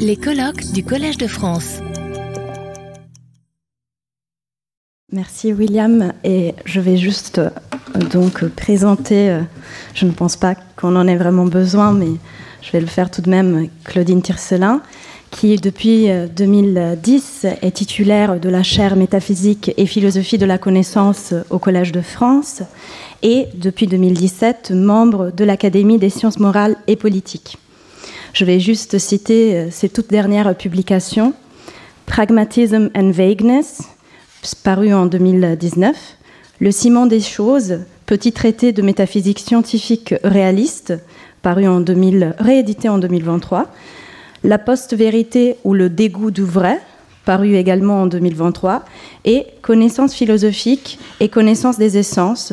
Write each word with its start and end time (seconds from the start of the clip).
Les 0.00 0.16
colloques 0.16 0.72
du 0.72 0.82
Collège 0.82 1.18
de 1.18 1.28
France. 1.28 1.78
Merci 5.12 5.52
William 5.52 6.12
et 6.24 6.54
je 6.64 6.80
vais 6.80 6.96
juste 6.96 7.38
euh, 7.38 7.50
donc 8.10 8.44
présenter, 8.48 9.30
euh, 9.30 9.42
je 9.94 10.04
ne 10.04 10.10
pense 10.10 10.36
pas 10.36 10.56
qu'on 10.76 10.96
en 10.96 11.06
ait 11.06 11.16
vraiment 11.16 11.44
besoin, 11.44 11.92
mais 11.92 12.08
je 12.60 12.72
vais 12.72 12.80
le 12.80 12.88
faire 12.88 13.08
tout 13.08 13.22
de 13.22 13.30
même, 13.30 13.68
Claudine 13.84 14.20
Tircelin, 14.20 14.82
qui 15.30 15.56
depuis 15.56 16.08
2010 16.36 17.42
euh, 17.44 17.50
est 17.62 17.70
titulaire 17.70 18.40
de 18.40 18.48
la 18.48 18.64
chaire 18.64 18.96
métaphysique 18.96 19.72
et 19.76 19.86
philosophie 19.86 20.38
de 20.38 20.46
la 20.46 20.58
connaissance 20.58 21.34
au 21.50 21.60
Collège 21.60 21.92
de 21.92 22.00
France 22.00 22.62
et 23.22 23.46
depuis 23.54 23.86
2017 23.86 24.72
membre 24.72 25.30
de 25.30 25.44
l'Académie 25.44 25.98
des 25.98 26.10
sciences 26.10 26.40
morales 26.40 26.76
et 26.88 26.96
politiques. 26.96 27.58
Je 28.32 28.44
vais 28.44 28.60
juste 28.60 28.98
citer 28.98 29.56
euh, 29.56 29.70
ses 29.70 29.88
toutes 29.88 30.10
dernières 30.10 30.54
publications. 30.56 31.32
Pragmatism 32.06 32.90
and 32.96 33.10
Vagueness, 33.10 33.82
paru 34.62 34.94
en 34.94 35.06
2019. 35.06 35.96
Le 36.60 36.70
ciment 36.70 37.06
des 37.06 37.20
choses, 37.20 37.80
petit 38.06 38.32
traité 38.32 38.72
de 38.72 38.82
métaphysique 38.82 39.40
scientifique 39.40 40.14
réaliste, 40.22 40.94
paru 41.42 41.66
en 41.66 41.80
2000, 41.80 42.34
réédité 42.38 42.88
en 42.88 42.98
2023. 42.98 43.66
La 44.44 44.58
post-vérité 44.58 45.56
ou 45.64 45.74
le 45.74 45.90
dégoût 45.90 46.30
du 46.30 46.42
vrai, 46.42 46.80
paru 47.24 47.56
également 47.56 48.02
en 48.02 48.06
2023. 48.06 48.84
Et 49.24 49.46
Connaissance 49.62 50.14
philosophique 50.14 50.98
et 51.18 51.28
connaissance 51.28 51.76
des 51.76 51.98
essences, 51.98 52.52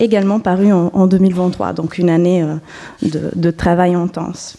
également 0.00 0.40
paru 0.40 0.72
en, 0.72 1.06
2023. 1.06 1.74
Donc 1.74 1.98
une 1.98 2.08
année 2.08 2.42
euh, 2.42 3.30
de 3.34 3.50
travail 3.50 3.94
intense. 3.94 4.56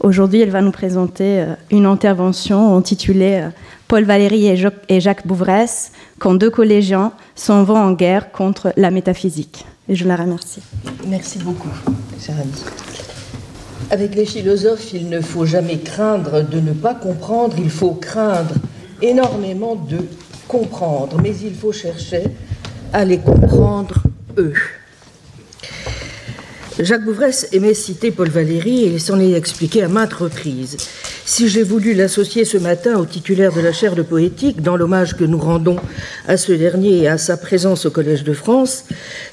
Aujourd'hui, 0.00 0.40
elle 0.40 0.50
va 0.50 0.62
nous 0.62 0.70
présenter 0.70 1.40
euh, 1.40 1.54
une 1.70 1.84
intervention 1.84 2.74
intitulée 2.74 3.42
euh, 3.42 3.50
Paul 3.86 4.04
Valéry 4.04 4.46
et 4.46 5.00
Jacques 5.00 5.26
Bouvresse, 5.26 5.92
quand 6.18 6.34
deux 6.34 6.48
collégiens 6.48 7.12
s'en 7.34 7.64
vont 7.64 7.76
en 7.76 7.92
guerre 7.92 8.32
contre 8.32 8.72
la 8.76 8.90
métaphysique. 8.90 9.66
Je 9.90 10.06
la 10.06 10.16
remercie. 10.16 10.62
Merci 11.06 11.38
beaucoup, 11.40 11.68
chère 12.18 12.36
amie. 12.36 12.64
Avec 13.90 14.14
les 14.14 14.24
philosophes, 14.24 14.94
il 14.94 15.10
ne 15.10 15.20
faut 15.20 15.44
jamais 15.44 15.78
craindre 15.78 16.48
de 16.48 16.60
ne 16.60 16.72
pas 16.72 16.94
comprendre, 16.94 17.56
il 17.58 17.70
faut 17.70 17.92
craindre 17.92 18.54
énormément 19.02 19.74
de 19.74 19.98
comprendre, 20.48 21.18
mais 21.20 21.36
il 21.42 21.54
faut 21.54 21.72
chercher 21.72 22.22
à 22.92 23.04
les 23.04 23.18
comprendre 23.18 24.04
eux. 24.38 24.54
Jacques 26.82 27.04
Bouvresse 27.04 27.46
aimait 27.52 27.74
citer 27.74 28.10
Paul 28.10 28.30
Valéry 28.30 28.84
et 28.84 28.98
s'en 28.98 29.20
est 29.20 29.32
expliqué 29.32 29.82
à 29.82 29.88
maintes 29.88 30.14
reprises. 30.14 30.78
Si 31.26 31.46
j'ai 31.46 31.62
voulu 31.62 31.92
l'associer 31.92 32.46
ce 32.46 32.56
matin 32.56 32.98
au 32.98 33.04
titulaire 33.04 33.52
de 33.52 33.60
la 33.60 33.70
chaire 33.70 33.94
de 33.94 34.00
poétique, 34.00 34.62
dans 34.62 34.78
l'hommage 34.78 35.14
que 35.14 35.24
nous 35.24 35.38
rendons 35.38 35.76
à 36.26 36.38
ce 36.38 36.52
dernier 36.52 37.02
et 37.02 37.08
à 37.08 37.18
sa 37.18 37.36
présence 37.36 37.84
au 37.84 37.90
Collège 37.90 38.24
de 38.24 38.32
France, 38.32 38.84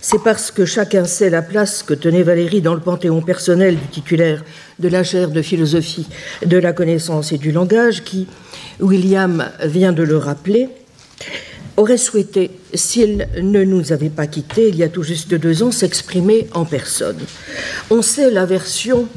c'est 0.02 0.22
parce 0.22 0.52
que 0.52 0.66
chacun 0.66 1.06
sait 1.06 1.30
la 1.30 1.42
place 1.42 1.84
que 1.84 1.94
tenait 1.94 2.22
Valéry 2.22 2.60
dans 2.60 2.74
le 2.74 2.82
panthéon 2.82 3.22
personnel 3.22 3.78
du 3.78 3.88
titulaire 3.88 4.44
de 4.80 4.90
la 4.90 5.06
chaire 5.06 5.30
de 5.30 5.42
philosophie 5.42 6.08
de 6.46 6.58
la 6.58 6.74
connaissance 6.74 7.32
et 7.32 7.38
du 7.38 7.54
langage, 7.54 8.04
qui, 8.04 8.28
William 8.82 9.46
vient 9.64 9.94
de 9.94 10.04
le 10.04 10.18
rappeler, 10.18 10.68
aurait 11.78 11.98
souhaité, 11.98 12.52
s'il 12.74 13.28
ne 13.42 13.64
nous 13.64 13.94
avait 13.94 14.10
pas 14.10 14.28
quittés 14.28 14.70
il 14.70 14.76
y 14.76 14.84
a 14.84 14.90
tout 14.90 15.04
juste 15.04 15.34
deux 15.34 15.64
ans, 15.64 15.72
s'exprimer 15.72 16.48
en 16.54 16.66
personne. 16.66 17.20
On 17.90 18.02
sait 18.02 18.32
la 18.32 18.46
version 18.46 19.08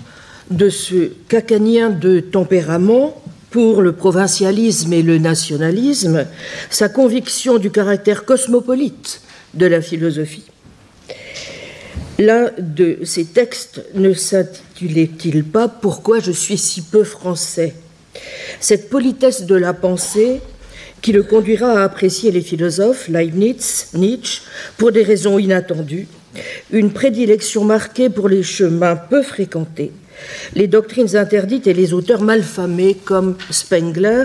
de 0.50 0.68
ce 0.68 1.10
cacanien 1.28 1.90
de 1.90 2.20
tempérament 2.20 3.20
pour 3.50 3.82
le 3.82 3.92
provincialisme 3.92 4.92
et 4.92 5.02
le 5.02 5.18
nationalisme, 5.18 6.26
sa 6.68 6.88
conviction 6.88 7.58
du 7.58 7.70
caractère 7.70 8.24
cosmopolite 8.24 9.22
de 9.54 9.66
la 9.66 9.80
philosophie. 9.80 10.44
L'un 12.18 12.50
de 12.58 12.98
ces 13.04 13.24
textes 13.24 13.82
ne 13.94 14.12
s'intitulait-il 14.12 15.42
pas 15.42 15.68
Pourquoi 15.68 16.20
je 16.20 16.32
suis 16.32 16.58
si 16.58 16.82
peu 16.82 17.02
français? 17.02 17.74
Cette 18.60 18.90
politesse 18.90 19.46
de 19.46 19.54
la 19.54 19.72
pensée 19.72 20.40
qui 21.02 21.12
le 21.12 21.22
conduira 21.22 21.80
à 21.80 21.84
apprécier 21.84 22.30
les 22.30 22.40
philosophes 22.40 23.08
Leibniz, 23.08 23.88
Nietzsche, 23.94 24.42
pour 24.76 24.92
des 24.92 25.02
raisons 25.02 25.38
inattendues, 25.38 26.08
une 26.70 26.92
prédilection 26.92 27.64
marquée 27.64 28.10
pour 28.10 28.28
les 28.28 28.42
chemins 28.42 28.96
peu 28.96 29.22
fréquentés, 29.22 29.92
les 30.54 30.66
doctrines 30.66 31.16
interdites 31.16 31.66
et 31.66 31.74
les 31.74 31.92
auteurs 31.92 32.22
malfamés 32.22 32.94
comme 32.94 33.36
Spengler 33.50 34.24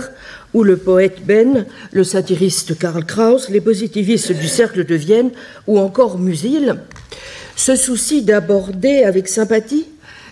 ou 0.53 0.64
le 0.64 0.78
poète 0.78 1.25
Ben, 1.25 1.66
le 1.91 2.03
satiriste 2.03 2.78
Karl 2.78 3.06
Kraus, 3.06 3.50
les 3.50 3.62
positivistes 3.62 4.34
du 4.34 4.47
Cercle 4.47 4.85
de 4.85 4.96
Vienne 4.96 5.31
ou 5.68 5.80
encore 5.80 6.19
Musil, 6.19 6.75
ce 7.56 7.75
souci 7.75 8.22
d'aborder 8.22 9.03
avec 9.03 9.28
sympathie 9.28 9.85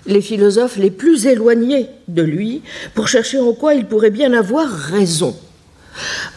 les 0.06 0.22
philosophes 0.22 0.78
les 0.78 0.92
plus 0.92 1.26
éloignés 1.26 1.88
de 2.10 2.22
lui 2.22 2.62
pour 2.94 3.08
chercher 3.08 3.40
en 3.40 3.54
quoi 3.54 3.74
il 3.74 3.86
pourrait 3.86 4.12
bien 4.12 4.34
avoir 4.34 4.70
raison 4.70 5.36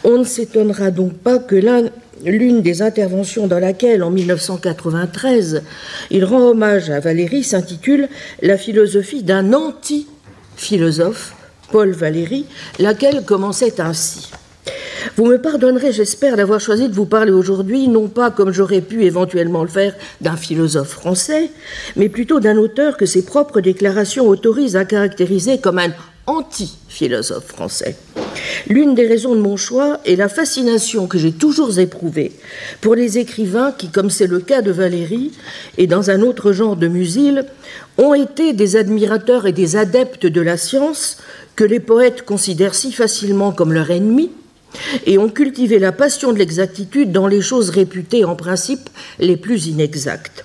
on 0.03 0.19
ne 0.19 0.23
s'étonnera 0.23 0.91
donc 0.91 1.13
pas 1.13 1.39
que 1.39 1.55
l'une 2.25 2.61
des 2.61 2.81
interventions 2.81 3.47
dans 3.47 3.59
laquelle, 3.59 4.03
en 4.03 4.11
1993, 4.11 5.63
il 6.11 6.25
rend 6.25 6.41
hommage 6.41 6.89
à 6.89 6.99
Valéry 6.99 7.43
s'intitule 7.43 8.09
La 8.41 8.57
philosophie 8.57 9.23
d'un 9.23 9.53
anti-philosophe, 9.53 11.33
Paul 11.71 11.91
Valéry, 11.91 12.45
laquelle 12.79 13.23
commençait 13.25 13.79
ainsi. 13.81 14.29
Vous 15.15 15.25
me 15.25 15.37
pardonnerez, 15.41 15.91
j'espère, 15.91 16.35
d'avoir 16.35 16.59
choisi 16.59 16.89
de 16.89 16.93
vous 16.93 17.05
parler 17.05 17.31
aujourd'hui, 17.31 17.87
non 17.87 18.07
pas 18.07 18.29
comme 18.29 18.51
j'aurais 18.51 18.81
pu 18.81 19.03
éventuellement 19.03 19.63
le 19.63 19.69
faire 19.69 19.95
d'un 20.21 20.35
philosophe 20.35 20.89
français, 20.89 21.49
mais 21.95 22.09
plutôt 22.09 22.39
d'un 22.39 22.57
auteur 22.57 22.97
que 22.97 23.05
ses 23.05 23.23
propres 23.23 23.61
déclarations 23.61 24.27
autorisent 24.27 24.75
à 24.75 24.85
caractériser 24.85 25.59
comme 25.59 25.79
un 25.79 25.91
anti-philosophe 26.27 27.47
français. 27.47 27.95
L'une 28.67 28.95
des 28.95 29.07
raisons 29.07 29.33
de 29.33 29.41
mon 29.41 29.57
choix 29.57 29.99
est 30.05 30.15
la 30.15 30.29
fascination 30.29 31.07
que 31.07 31.17
j'ai 31.17 31.31
toujours 31.31 31.79
éprouvée 31.79 32.33
pour 32.81 32.95
les 32.95 33.17
écrivains 33.17 33.71
qui, 33.71 33.89
comme 33.89 34.09
c'est 34.09 34.27
le 34.27 34.39
cas 34.39 34.61
de 34.61 34.71
Valéry 34.71 35.31
et 35.77 35.87
dans 35.87 36.09
un 36.09 36.21
autre 36.21 36.51
genre 36.51 36.75
de 36.75 36.87
Musil, 36.87 37.45
ont 37.97 38.13
été 38.13 38.53
des 38.53 38.75
admirateurs 38.75 39.47
et 39.47 39.53
des 39.53 39.75
adeptes 39.75 40.27
de 40.27 40.41
la 40.41 40.57
science 40.57 41.17
que 41.55 41.63
les 41.63 41.79
poètes 41.79 42.23
considèrent 42.23 42.75
si 42.75 42.91
facilement 42.91 43.51
comme 43.51 43.73
leur 43.73 43.89
ennemi 43.89 44.31
et 45.05 45.17
ont 45.17 45.29
cultivé 45.29 45.79
la 45.79 45.91
passion 45.91 46.33
de 46.33 46.37
l'exactitude 46.37 47.11
dans 47.11 47.27
les 47.27 47.41
choses 47.41 47.69
réputées 47.69 48.25
en 48.25 48.35
principe 48.35 48.89
les 49.19 49.37
plus 49.37 49.67
inexactes 49.67 50.43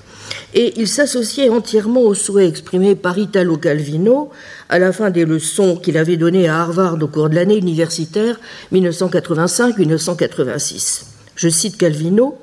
et 0.55 0.75
il 0.77 0.89
s'associait 0.89 1.49
entièrement 1.49 2.03
au 2.03 2.15
souhait 2.15 2.49
exprimé 2.49 2.95
par 2.95 3.19
Italo 3.19 3.57
Calvino 3.57 4.31
à 4.69 4.79
la 4.79 4.93
fin 4.93 5.11
des 5.11 5.25
leçons 5.25 5.77
qu'il 5.77 5.97
avait 5.97 6.17
données 6.17 6.47
à 6.49 6.61
Harvard 6.61 7.03
au 7.03 7.07
cours 7.07 7.31
de 7.31 7.35
l'année 7.35 7.59
universitaire 7.59 8.39
1985-1986. 8.73 11.05
Je 11.37 11.49
cite 11.49 11.79
Calvino 11.79 12.39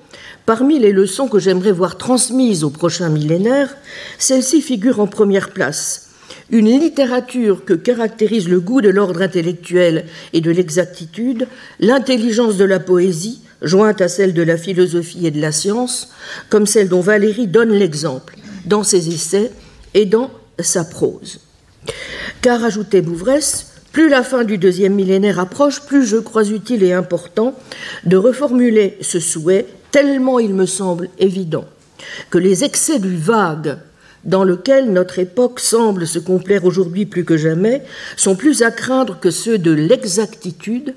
Parmi 0.46 0.80
les 0.80 0.94
leçons 0.94 1.28
que 1.28 1.38
j'aimerais 1.38 1.72
voir 1.72 1.98
transmises 1.98 2.64
au 2.64 2.72
prochain 2.72 3.10
millénaire, 3.10 3.78
celle-ci 4.18 4.64
figure 4.64 5.00
en 5.00 5.06
première 5.06 5.52
place. 5.52 6.08
Une 6.50 6.66
littérature 6.66 7.66
que 7.66 7.76
caractérise 7.76 8.50
le 8.50 8.60
goût 8.60 8.82
de 8.82 8.90
l'ordre 8.90 9.22
intellectuel 9.22 10.06
et 10.34 10.42
de 10.42 10.50
l'exactitude, 10.50 11.48
l'intelligence 11.80 12.58
de 12.58 12.66
la 12.66 12.80
poésie, 12.80 13.42
jointe 13.62 14.02
à 14.02 14.08
celle 14.08 14.34
de 14.34 14.42
la 14.42 14.58
philosophie 14.58 15.25
et 15.25 15.31
de 15.31 15.42
la 15.42 15.52
science, 15.52 16.09
comme 16.50 16.68
celle 16.68 16.90
dont 16.90 17.02
Valérie 17.02 17.47
donne 17.47 17.72
l'exemple 17.72 18.36
dans 18.66 18.84
ses 18.84 19.09
essais 19.09 19.52
et 19.94 20.06
dans 20.06 20.31
sa 20.59 20.84
prose. 20.84 21.40
Car, 22.42 22.64
ajoutait 22.64 23.02
Bouvresse, 23.02 23.74
plus 23.92 24.09
la 24.09 24.24
fin 24.24 24.44
du 24.44 24.58
deuxième 24.58 24.94
millénaire 24.94 25.40
approche, 25.40 25.82
plus 25.82 26.06
je 26.06 26.17
crois 26.17 26.47
utile 26.47 26.84
et 26.84 26.94
important 26.94 27.56
de 28.06 28.17
reformuler 28.17 28.97
ce 29.02 29.20
souhait, 29.20 29.66
tellement 29.91 30.40
il 30.40 30.53
me 30.53 30.66
semble 30.66 31.09
évident 31.17 31.66
que 32.29 32.38
les 32.38 32.64
excès 32.64 33.00
du 33.00 33.16
vague 33.16 33.78
dans 34.26 34.44
lequel 34.44 34.91
notre 34.91 35.20
époque 35.20 35.59
semble 35.59 36.06
se 36.06 36.20
complaire 36.20 36.66
aujourd'hui 36.66 37.06
plus 37.06 37.26
que 37.26 37.38
jamais 37.38 37.84
sont 38.17 38.35
plus 38.35 38.61
à 38.61 38.72
craindre 38.72 39.20
que 39.20 39.32
ceux 39.32 39.58
de 39.58 39.72
l'exactitude 39.72 40.94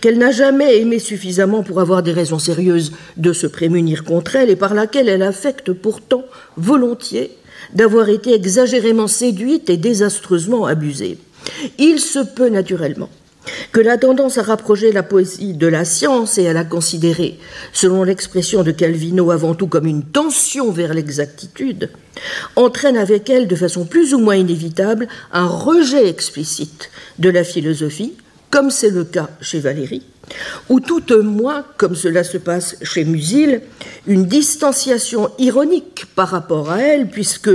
qu'elle 0.00 0.18
n'a 0.18 0.30
jamais 0.30 0.78
aimé 0.78 0.98
suffisamment 0.98 1.62
pour 1.62 1.80
avoir 1.80 2.02
des 2.02 2.12
raisons 2.12 2.38
sérieuses 2.38 2.92
de 3.16 3.32
se 3.32 3.46
prémunir 3.46 4.04
contre 4.04 4.36
elle 4.36 4.50
et 4.50 4.56
par 4.56 4.74
laquelle 4.74 5.08
elle 5.08 5.22
affecte 5.22 5.72
pourtant 5.72 6.24
volontiers 6.56 7.36
d'avoir 7.74 8.08
été 8.08 8.34
exagérément 8.34 9.06
séduite 9.06 9.70
et 9.70 9.76
désastreusement 9.76 10.66
abusée. 10.66 11.18
Il 11.78 12.00
se 12.00 12.18
peut 12.18 12.48
naturellement 12.48 13.10
que 13.72 13.80
la 13.80 13.96
tendance 13.96 14.38
à 14.38 14.42
rapprocher 14.42 14.92
la 14.92 15.02
poésie 15.02 15.54
de 15.54 15.66
la 15.66 15.84
science 15.84 16.38
et 16.38 16.48
à 16.48 16.52
la 16.52 16.64
considérer, 16.64 17.38
selon 17.72 18.04
l'expression 18.04 18.62
de 18.62 18.70
Calvino, 18.70 19.30
avant 19.30 19.54
tout 19.54 19.66
comme 19.66 19.86
une 19.86 20.04
tension 20.04 20.70
vers 20.70 20.94
l'exactitude, 20.94 21.90
entraîne 22.56 22.96
avec 22.96 23.30
elle, 23.30 23.48
de 23.48 23.56
façon 23.56 23.86
plus 23.86 24.14
ou 24.14 24.18
moins 24.18 24.36
inévitable, 24.36 25.08
un 25.32 25.46
rejet 25.46 26.08
explicite 26.08 26.90
de 27.18 27.30
la 27.30 27.44
philosophie, 27.44 28.14
comme 28.50 28.70
c'est 28.70 28.90
le 28.90 29.04
cas 29.04 29.30
chez 29.40 29.60
Valérie, 29.60 30.02
ou 30.68 30.80
tout 30.80 31.12
au 31.12 31.22
moins, 31.22 31.64
comme 31.76 31.94
cela 31.94 32.24
se 32.24 32.38
passe 32.38 32.76
chez 32.82 33.04
Musil, 33.04 33.62
une 34.06 34.26
distanciation 34.26 35.30
ironique 35.38 36.06
par 36.14 36.28
rapport 36.28 36.70
à 36.70 36.80
elle, 36.80 37.08
puisque 37.08 37.50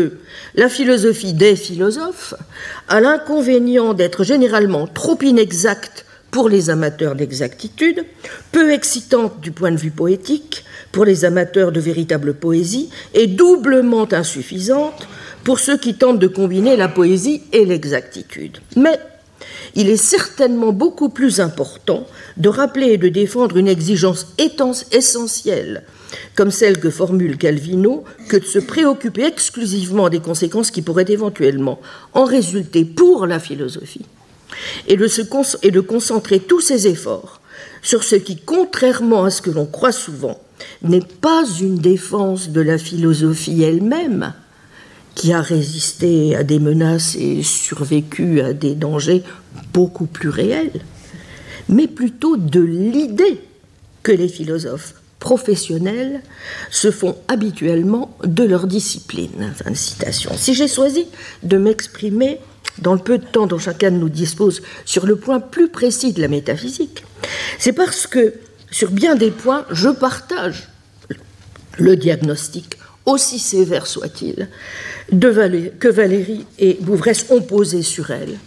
la 0.55 0.69
philosophie 0.69 1.33
des 1.33 1.55
philosophes 1.55 2.33
a 2.87 2.99
l'inconvénient 2.99 3.93
d'être 3.93 4.23
généralement 4.23 4.87
trop 4.87 5.17
inexacte 5.21 6.05
pour 6.31 6.49
les 6.49 6.69
amateurs 6.69 7.15
d'exactitude, 7.15 8.05
peu 8.51 8.71
excitante 8.73 9.39
du 9.39 9.51
point 9.51 9.71
de 9.71 9.77
vue 9.77 9.91
poétique 9.91 10.65
pour 10.91 11.05
les 11.05 11.23
amateurs 11.23 11.71
de 11.71 11.79
véritable 11.79 12.33
poésie, 12.33 12.89
et 13.13 13.27
doublement 13.27 14.07
insuffisante 14.11 15.07
pour 15.43 15.59
ceux 15.59 15.77
qui 15.77 15.93
tentent 15.93 16.19
de 16.19 16.27
combiner 16.27 16.75
la 16.75 16.87
poésie 16.87 17.43
et 17.53 17.65
l'exactitude. 17.65 18.57
Mais 18.75 18.99
il 19.75 19.89
est 19.89 19.97
certainement 19.97 20.71
beaucoup 20.71 21.09
plus 21.09 21.39
important 21.39 22.07
de 22.37 22.49
rappeler 22.49 22.93
et 22.93 22.97
de 22.97 23.09
défendre 23.09 23.57
une 23.57 23.67
exigence 23.67 24.27
essentielle, 24.91 25.83
comme 26.35 26.51
celle 26.51 26.79
que 26.79 26.89
formule 26.89 27.37
Calvino, 27.37 28.03
que 28.29 28.37
de 28.37 28.45
se 28.45 28.59
préoccuper 28.59 29.25
exclusivement 29.25 30.09
des 30.09 30.19
conséquences 30.19 30.71
qui 30.71 30.81
pourraient 30.81 31.05
éventuellement 31.09 31.79
en 32.13 32.25
résulter 32.25 32.85
pour 32.85 33.25
la 33.25 33.39
philosophie, 33.39 34.05
et 34.87 34.97
de, 34.97 35.07
se 35.07 35.21
et 35.63 35.71
de 35.71 35.81
concentrer 35.81 36.39
tous 36.39 36.61
ses 36.61 36.87
efforts 36.87 37.41
sur 37.81 38.03
ce 38.03 38.15
qui, 38.15 38.37
contrairement 38.37 39.25
à 39.25 39.29
ce 39.29 39.41
que 39.41 39.51
l'on 39.51 39.65
croit 39.65 39.91
souvent, 39.91 40.39
n'est 40.81 41.01
pas 41.01 41.43
une 41.61 41.77
défense 41.77 42.49
de 42.49 42.61
la 42.61 42.77
philosophie 42.77 43.63
elle-même, 43.63 44.33
qui 45.15 45.33
a 45.33 45.41
résisté 45.41 46.35
à 46.35 46.43
des 46.43 46.59
menaces 46.59 47.15
et 47.15 47.41
survécu 47.41 48.41
à 48.41 48.53
des 48.53 48.75
dangers 48.75 49.23
beaucoup 49.73 50.05
plus 50.05 50.29
réels, 50.29 50.81
mais 51.69 51.87
plutôt 51.87 52.37
de 52.37 52.59
l'idée 52.59 53.41
que 54.03 54.11
les 54.11 54.27
philosophes 54.27 54.93
professionnels 55.19 56.21
se 56.69 56.91
font 56.91 57.17
habituellement 57.27 58.15
de 58.23 58.43
leur 58.43 58.67
discipline. 58.67 59.53
Si 59.73 60.53
j'ai 60.53 60.67
choisi 60.67 61.07
de 61.41 61.57
m'exprimer 61.57 62.39
dans 62.79 62.93
le 62.93 62.99
peu 62.99 63.17
de 63.17 63.25
temps 63.25 63.47
dont 63.47 63.57
chacun 63.57 63.89
de 63.89 63.97
nous 63.97 64.09
dispose 64.09 64.61
sur 64.83 65.05
le 65.05 65.15
point 65.15 65.39
plus 65.39 65.69
précis 65.69 66.13
de 66.13 66.21
la 66.21 66.27
métaphysique, 66.27 67.03
c'est 67.57 67.73
parce 67.73 68.05
que 68.05 68.33
sur 68.69 68.91
bien 68.91 69.15
des 69.15 69.31
points, 69.31 69.65
je 69.71 69.89
partage 69.89 70.67
le 71.77 71.95
diagnostic, 71.95 72.77
aussi 73.05 73.39
sévère 73.39 73.87
soit-il, 73.87 74.49
que 75.11 75.87
Valérie 75.87 76.45
et 76.57 76.77
Bouvresse 76.81 77.27
ont 77.29 77.41
posé 77.41 77.83
sur 77.83 78.11
elle, 78.11 78.37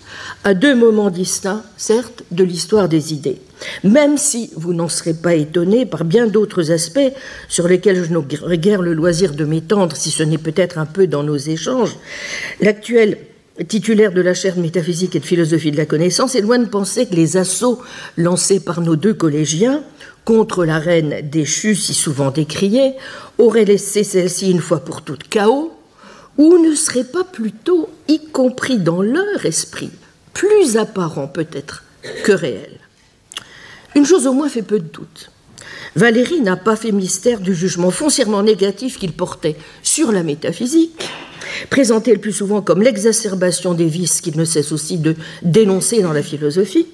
à 0.44 0.54
deux 0.54 0.74
moments 0.74 1.10
distincts, 1.10 1.62
certes, 1.76 2.24
de 2.30 2.42
l'histoire 2.42 2.88
des 2.88 3.12
idées. 3.12 3.40
Même 3.84 4.18
si 4.18 4.50
vous 4.56 4.74
n'en 4.74 4.88
serez 4.88 5.14
pas 5.14 5.34
étonné 5.34 5.86
par 5.86 6.04
bien 6.04 6.26
d'autres 6.26 6.70
aspects 6.70 7.12
sur 7.48 7.68
lesquels 7.68 8.04
je 8.04 8.12
n'aurai 8.12 8.58
guère 8.58 8.82
le 8.82 8.94
loisir 8.94 9.34
de 9.34 9.44
m'étendre, 9.44 9.96
si 9.96 10.10
ce 10.10 10.22
n'est 10.22 10.38
peut-être 10.38 10.78
un 10.78 10.86
peu 10.86 11.06
dans 11.06 11.22
nos 11.22 11.36
échanges, 11.36 11.96
l'actuel 12.60 13.18
titulaire 13.66 14.12
de 14.12 14.20
la 14.20 14.34
chaire 14.34 14.56
de 14.56 14.60
métaphysique 14.60 15.16
et 15.16 15.20
de 15.20 15.24
philosophie 15.24 15.72
de 15.72 15.76
la 15.76 15.86
connaissance 15.86 16.34
est 16.34 16.40
loin 16.40 16.58
de 16.58 16.68
penser 16.68 17.06
que 17.06 17.14
les 17.14 17.36
assauts 17.36 17.80
lancés 18.16 18.60
par 18.60 18.80
nos 18.80 18.96
deux 18.96 19.14
collégiens 19.14 19.82
contre 20.24 20.64
la 20.64 20.78
reine 20.78 21.28
déchue 21.28 21.74
si 21.74 21.94
souvent 21.94 22.30
décriée 22.30 22.94
auraient 23.38 23.64
laissé 23.64 24.04
celle-ci 24.04 24.50
une 24.50 24.60
fois 24.60 24.80
pour 24.80 25.02
toutes 25.02 25.28
chaos 25.28 25.72
ou 26.36 26.58
ne 26.58 26.74
serait 26.74 27.04
pas 27.04 27.24
plutôt, 27.24 27.88
y 28.06 28.20
compris 28.26 28.78
dans 28.78 29.02
leur 29.02 29.44
esprit, 29.44 29.90
plus 30.32 30.76
apparent 30.76 31.26
peut-être 31.26 31.82
que 32.24 32.32
réel 32.32 32.78
Une 33.96 34.06
chose 34.06 34.26
au 34.28 34.32
moins 34.32 34.48
fait 34.48 34.62
peu 34.62 34.78
de 34.78 34.88
doute. 34.88 35.30
Valérie 35.96 36.40
n'a 36.40 36.56
pas 36.56 36.76
fait 36.76 36.92
mystère 36.92 37.40
du 37.40 37.54
jugement 37.54 37.90
foncièrement 37.90 38.44
négatif 38.44 38.98
qu'il 38.98 39.12
portait 39.12 39.56
sur 39.82 40.12
la 40.12 40.22
métaphysique, 40.22 41.08
présenté 41.70 42.12
le 42.12 42.20
plus 42.20 42.32
souvent 42.32 42.62
comme 42.62 42.82
l'exacerbation 42.82 43.74
des 43.74 43.86
vices 43.86 44.20
qu'il 44.20 44.36
ne 44.36 44.44
cesse 44.44 44.72
aussi 44.72 44.98
de 44.98 45.16
dénoncer 45.42 46.02
dans 46.02 46.12
la 46.12 46.22
philosophie, 46.22 46.86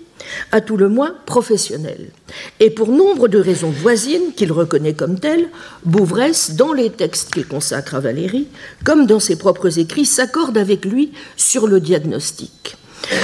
à 0.53 0.61
tout 0.61 0.77
le 0.77 0.89
moins 0.89 1.15
professionnel. 1.27 2.11
Et 2.61 2.71
pour 2.71 2.89
nombre 2.89 3.29
de 3.29 3.39
raisons 3.39 3.71
voisines 3.71 4.33
qu'il 4.37 4.53
reconnaît 4.53 4.95
comme 4.95 5.19
telles, 5.19 5.49
Bouvresse, 5.85 6.53
dans 6.53 6.73
les 6.73 6.91
textes 6.91 7.33
qu'il 7.33 7.47
consacre 7.47 7.95
à 7.95 8.01
Valérie, 8.01 8.49
comme 8.85 9.07
dans 9.07 9.21
ses 9.21 9.37
propres 9.37 9.79
écrits, 9.79 10.07
s'accorde 10.07 10.57
avec 10.57 10.85
lui 10.85 11.13
sur 11.37 11.67
le 11.67 11.81
diagnostic. 11.81 12.77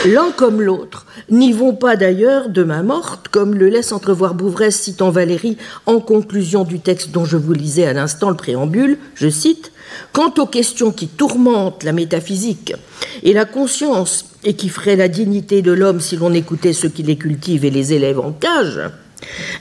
L'un 0.06 0.31
comme 0.31 0.61
l'autre 0.61 1.06
n'y 1.31 1.53
vont 1.53 1.75
pas 1.75 1.97
d'ailleurs 1.97 2.49
de 2.49 2.62
main 2.62 2.82
morte, 2.82 3.29
comme 3.29 3.55
le 3.55 3.69
laisse 3.69 3.93
entrevoir 3.93 4.35
Bouvresse 4.35 4.81
citant 4.81 5.11
Valérie 5.11 5.56
en 5.87 6.00
conclusion 6.00 6.65
du 6.65 6.81
texte 6.81 7.11
dont 7.11 7.25
je 7.25 7.37
vous 7.37 7.53
lisais 7.53 7.87
à 7.87 7.93
l'instant 7.93 8.31
le 8.31 8.37
préambule, 8.37 8.99
je 9.15 9.29
cite, 9.29 9.73
Quant 10.12 10.32
aux 10.38 10.47
questions 10.47 10.93
qui 10.93 11.09
tourmentent 11.09 11.85
la 11.85 11.93
métaphysique 11.93 12.75
et 13.23 13.32
la 13.32 13.44
conscience 13.44 14.27
et 14.44 14.55
qui 14.55 14.69
feraient 14.69 14.97
la 14.97 15.09
dignité 15.09 15.62
de 15.62 15.73
l'homme 15.73 16.00
si 16.00 16.17
l'on 16.17 16.32
écoutait 16.32 16.73
ceux 16.73 16.88
qui 16.88 17.03
les 17.03 17.17
cultivent 17.17 17.65
et 17.65 17.71
les 17.71 17.93
élèvent 17.93 18.21
en 18.21 18.32
cage, 18.32 18.81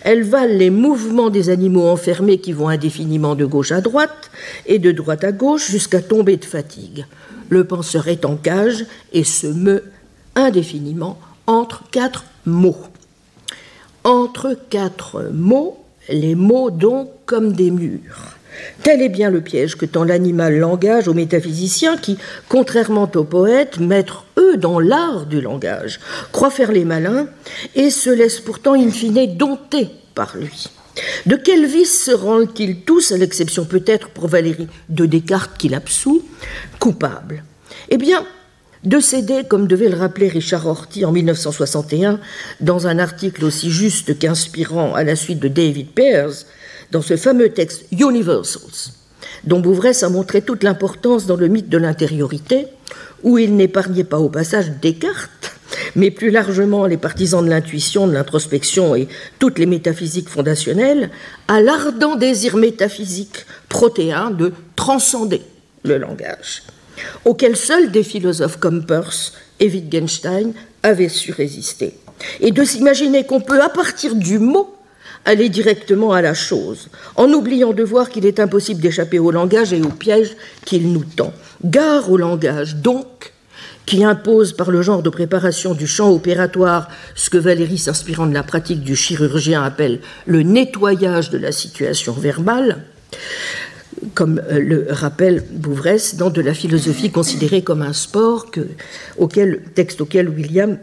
elles 0.04 0.24
valent 0.24 0.56
les 0.56 0.70
mouvements 0.70 1.30
des 1.30 1.50
animaux 1.50 1.88
enfermés 1.88 2.40
qui 2.40 2.54
vont 2.54 2.70
indéfiniment 2.70 3.36
de 3.36 3.46
gauche 3.46 3.72
à 3.72 3.82
droite 3.82 4.32
et 4.66 4.80
de 4.80 4.92
droite 4.92 5.24
à 5.24 5.32
gauche 5.32 5.70
jusqu'à 5.70 6.02
tomber 6.02 6.38
de 6.38 6.46
fatigue. 6.46 7.06
Le 7.50 7.64
penseur 7.64 8.08
est 8.08 8.26
en 8.26 8.36
cage 8.36 8.86
et 9.12 9.24
se 9.24 9.48
meut 9.48 9.84
indéfiniment 10.36 11.20
entre 11.48 11.84
quatre 11.92 12.26
mots. 12.46 12.78
Entre 14.04 14.58
quatre 14.70 15.30
mots, 15.34 15.84
les 16.10 16.36
mots 16.36 16.72
donc 16.72 17.10
comme 17.26 17.54
des 17.54 17.72
murs. 17.72 18.36
Tel 18.84 19.02
est 19.02 19.10
bien 19.10 19.30
le 19.30 19.42
piège 19.42 19.76
que 19.76 19.86
tend 19.86 20.04
l'animal 20.04 20.58
langage 20.58 21.08
aux 21.08 21.14
métaphysiciens 21.14 21.98
qui, 21.98 22.18
contrairement 22.48 23.10
aux 23.14 23.24
poètes, 23.24 23.80
mettent 23.80 24.10
eux 24.38 24.58
dans 24.58 24.80
l'art 24.80 25.26
du 25.26 25.42
langage, 25.42 26.00
croient 26.32 26.50
faire 26.50 26.72
les 26.72 26.86
malins 26.86 27.28
et 27.76 27.90
se 27.90 28.10
laissent 28.10 28.40
pourtant 28.40 28.74
in 28.74 28.90
fine 28.90 29.38
dompter 29.38 29.90
par 30.16 30.36
lui. 30.38 30.68
De 31.26 31.36
quel 31.36 31.66
vice 31.66 32.06
se 32.06 32.12
rendent-ils 32.12 32.82
tous, 32.82 33.12
à 33.12 33.18
l'exception 33.18 33.66
peut-être 33.66 34.10
pour 34.10 34.28
Valérie 34.28 34.68
de 34.90 35.06
Descartes 35.06 35.58
qui 35.58 35.70
l'absout, 35.70 36.26
coupables 36.80 37.44
Eh 37.90 37.98
bien, 37.98 38.26
de 38.84 39.00
céder, 39.00 39.44
comme 39.48 39.68
devait 39.68 39.90
le 39.90 39.98
rappeler 39.98 40.28
Richard 40.30 40.66
Horty 40.66 41.06
en 41.06 41.12
1961, 41.12 42.20
dans 42.62 42.88
un 42.88 43.00
article 43.00 43.46
aussi 43.46 43.72
juste 43.72 44.18
qu'inspirant 44.18 44.94
à 44.96 45.04
la 45.04 45.16
suite 45.16 45.40
de 45.40 45.48
David 45.48 45.90
Pears, 45.90 46.46
dans 46.92 47.02
ce 47.02 47.18
fameux 47.18 47.50
texte 47.50 47.86
Universals, 47.92 48.94
dont 49.44 49.60
Bouvresse 49.60 50.04
a 50.04 50.10
montré 50.10 50.42
toute 50.42 50.64
l'importance 50.64 51.26
dans 51.26 51.36
le 51.36 51.48
mythe 51.48 51.70
de 51.70 51.78
l'intériorité, 51.78 52.68
où 53.24 53.38
il 53.38 53.56
n'épargnait 53.56 54.04
pas 54.04 54.20
au 54.20 54.30
passage 54.30 54.72
Descartes, 54.82 55.52
mais 55.96 56.12
plus 56.12 56.32
largement 56.32 56.86
les 56.86 56.98
partisans 56.98 57.44
de 57.44 57.50
l'intuition, 57.50 58.08
de 58.08 58.14
l'introspection 58.14 58.96
et 58.96 59.08
toutes 59.40 59.60
les 59.60 59.66
métaphysiques 59.66 60.30
fondationnelles, 60.30 61.10
à 61.48 61.62
l'ardent 61.62 62.16
désir 62.16 62.58
métaphysique 62.58 63.46
protéin 63.68 64.32
de 64.32 64.54
transcender 64.76 65.42
le 65.84 65.98
langage, 65.98 66.64
auquel 67.26 67.56
seuls 67.56 67.92
des 67.92 68.04
philosophes 68.04 68.58
comme 68.58 68.86
Peirce 68.86 69.34
et 69.60 69.70
Wittgenstein 69.70 70.54
avaient 70.84 71.10
su 71.10 71.32
résister, 71.32 71.94
et 72.40 72.52
de 72.52 72.64
s'imaginer 72.64 73.26
qu'on 73.26 73.42
peut, 73.42 73.62
à 73.62 73.70
partir 73.70 74.16
du 74.16 74.40
mot, 74.40 74.76
aller 75.26 75.50
directement 75.50 76.14
à 76.14 76.22
la 76.22 76.34
chose, 76.34 76.90
en 77.16 77.32
oubliant 77.34 77.74
de 77.74 77.84
voir 77.84 78.10
qu'il 78.10 78.26
est 78.26 78.40
impossible 78.40 78.82
d'échapper 78.82 79.20
au 79.20 79.32
langage 79.32 79.74
et 79.74 79.82
au 79.82 79.90
piège 79.90 80.36
qu'il 80.66 80.92
nous 80.92 81.04
tend. 81.04 81.34
Gare 81.64 82.10
au 82.10 82.18
langage, 82.18 82.78
donc, 82.78 83.34
qui 83.86 84.04
impose 84.04 84.54
par 84.54 84.72
le 84.72 84.82
genre 84.82 85.02
de 85.02 85.10
préparation 85.10 85.74
du 85.74 85.88
champ 85.88 86.12
opératoire 86.12 86.90
ce 87.16 87.30
que 87.30 87.38
Valérie, 87.38 87.80
s'inspirant 87.80 88.28
de 88.28 88.34
la 88.34 88.44
pratique 88.44 88.84
du 88.84 88.96
chirurgien, 88.96 89.64
appelle 89.64 90.00
le 90.26 90.44
nettoyage 90.44 91.32
de 91.32 91.38
la 91.38 91.52
situation 91.52 92.14
verbale, 92.14 92.84
comme 94.14 94.42
euh, 94.50 94.60
le 94.60 94.88
rappelle 94.90 95.44
Bouvresse 95.52 96.16
dans 96.16 96.30
de 96.30 96.42
la 96.42 96.54
philosophie 96.54 97.12
considérée 97.12 97.62
comme 97.62 97.82
un 97.82 97.94
sport, 97.94 98.52
que, 98.52 98.68
auquel, 99.18 99.62
texte 99.76 100.02
auquel 100.02 100.30
William 100.30 100.78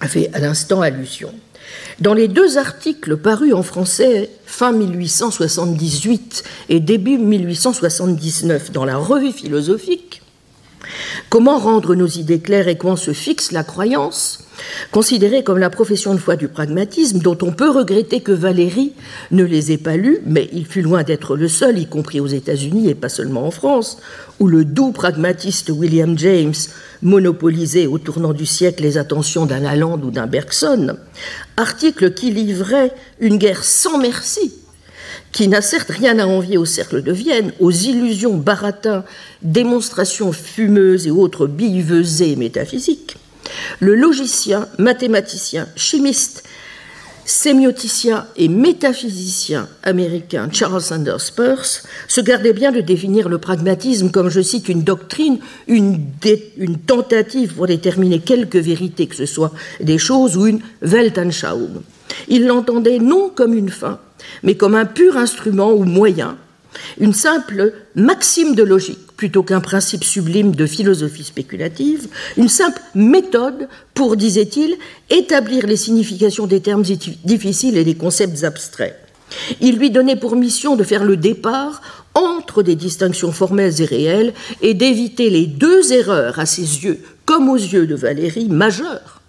a 0.00 0.08
fait 0.08 0.30
à 0.32 0.38
l'instant 0.38 0.80
allusion. 0.80 1.32
Dans 2.00 2.14
les 2.14 2.28
deux 2.28 2.58
articles 2.58 3.16
parus 3.16 3.54
en 3.54 3.62
français 3.62 4.30
fin 4.46 4.72
1878 4.72 6.42
et 6.68 6.80
début 6.80 7.18
1879 7.18 8.72
dans 8.72 8.84
la 8.84 8.96
Revue 8.96 9.32
philosophique, 9.32 10.22
Comment 11.28 11.58
rendre 11.58 11.94
nos 11.94 12.06
idées 12.06 12.40
claires 12.40 12.68
et 12.68 12.76
comment 12.76 12.96
se 12.96 13.12
fixe 13.12 13.52
la 13.52 13.64
croyance 13.64 14.44
Considérée 14.90 15.44
comme 15.44 15.58
la 15.58 15.70
profession 15.70 16.14
de 16.14 16.18
foi 16.18 16.36
du 16.36 16.48
pragmatisme, 16.48 17.20
dont 17.20 17.38
on 17.42 17.52
peut 17.52 17.70
regretter 17.70 18.20
que 18.20 18.32
Valéry 18.32 18.92
ne 19.30 19.44
les 19.44 19.72
ait 19.72 19.78
pas 19.78 19.96
lus, 19.96 20.18
mais 20.26 20.48
il 20.52 20.66
fut 20.66 20.82
loin 20.82 21.02
d'être 21.02 21.36
le 21.36 21.48
seul, 21.48 21.78
y 21.78 21.86
compris 21.86 22.20
aux 22.20 22.26
États-Unis 22.26 22.88
et 22.88 22.94
pas 22.94 23.08
seulement 23.08 23.46
en 23.46 23.50
France, 23.50 23.98
où 24.38 24.48
le 24.48 24.64
doux 24.64 24.92
pragmatiste 24.92 25.70
William 25.70 26.18
James 26.18 26.54
monopolisait 27.02 27.86
au 27.86 27.98
tournant 27.98 28.32
du 28.32 28.46
siècle 28.46 28.82
les 28.82 28.98
attentions 28.98 29.46
d'un 29.46 29.60
Lalande 29.60 30.04
ou 30.04 30.10
d'un 30.10 30.26
Bergson, 30.26 30.96
article 31.56 32.12
qui 32.12 32.30
livrait 32.30 32.92
une 33.20 33.38
guerre 33.38 33.64
sans 33.64 33.98
merci 33.98 34.52
qui 35.32 35.48
n'a 35.48 35.62
certes 35.62 35.90
rien 35.90 36.18
à 36.18 36.26
envier 36.26 36.58
au 36.58 36.64
cercle 36.64 37.02
de 37.02 37.12
Vienne, 37.12 37.52
aux 37.60 37.70
illusions 37.70 38.36
baratins, 38.36 39.04
démonstrations 39.42 40.32
fumeuses 40.32 41.06
et 41.06 41.10
autres 41.10 41.46
billevesées 41.46 42.36
métaphysiques, 42.36 43.16
le 43.80 43.94
logicien, 43.94 44.68
mathématicien, 44.78 45.68
chimiste, 45.76 46.44
sémioticien 47.30 48.26
et 48.36 48.48
métaphysicien 48.48 49.68
américain 49.84 50.48
Charles 50.50 50.80
Sanders 50.80 51.32
Peirce 51.36 51.84
se 52.08 52.20
gardait 52.20 52.52
bien 52.52 52.72
de 52.72 52.80
définir 52.80 53.28
le 53.28 53.38
pragmatisme 53.38 54.10
comme, 54.10 54.30
je 54.30 54.40
cite, 54.40 54.68
une 54.68 54.82
doctrine, 54.82 55.38
une, 55.68 56.00
tentative 56.86 57.54
pour 57.54 57.68
déterminer 57.68 58.18
quelque 58.18 58.58
vérité 58.58 59.06
que 59.06 59.14
ce 59.14 59.26
soit 59.26 59.52
des 59.80 59.98
choses 59.98 60.36
ou 60.36 60.46
une 60.46 60.60
Weltanschauung. 60.82 61.82
Il 62.26 62.46
l'entendait 62.46 62.98
non 62.98 63.30
comme 63.32 63.54
une 63.54 63.70
fin, 63.70 64.00
mais 64.42 64.56
comme 64.56 64.74
un 64.74 64.86
pur 64.86 65.16
instrument 65.16 65.72
ou 65.72 65.84
moyen, 65.84 66.36
une 66.98 67.12
simple 67.12 67.72
maxime 67.94 68.54
de 68.54 68.62
logique 68.62 69.12
plutôt 69.16 69.42
qu'un 69.42 69.60
principe 69.60 70.04
sublime 70.04 70.54
de 70.54 70.64
philosophie 70.64 71.24
spéculative, 71.24 72.08
une 72.38 72.48
simple 72.48 72.80
méthode 72.94 73.68
pour, 73.92 74.16
disait-il, 74.16 74.76
établir 75.10 75.66
les 75.66 75.76
significations 75.76 76.46
des 76.46 76.60
termes 76.60 76.84
difficiles 77.24 77.76
et 77.76 77.84
des 77.84 77.96
concepts 77.96 78.44
abstraits. 78.44 78.96
Il 79.60 79.76
lui 79.76 79.90
donnait 79.90 80.16
pour 80.16 80.36
mission 80.36 80.74
de 80.74 80.84
faire 80.84 81.04
le 81.04 81.16
départ 81.16 81.82
entre 82.14 82.62
des 82.62 82.76
distinctions 82.76 83.30
formelles 83.30 83.80
et 83.80 83.84
réelles 83.84 84.32
et 84.62 84.74
d'éviter 84.74 85.30
les 85.30 85.46
deux 85.46 85.92
erreurs 85.92 86.38
à 86.38 86.46
ses 86.46 86.62
yeux, 86.62 87.00
comme 87.26 87.48
aux 87.48 87.56
yeux 87.56 87.86
de 87.86 87.94
Valérie, 87.94 88.48
majeures 88.48 89.19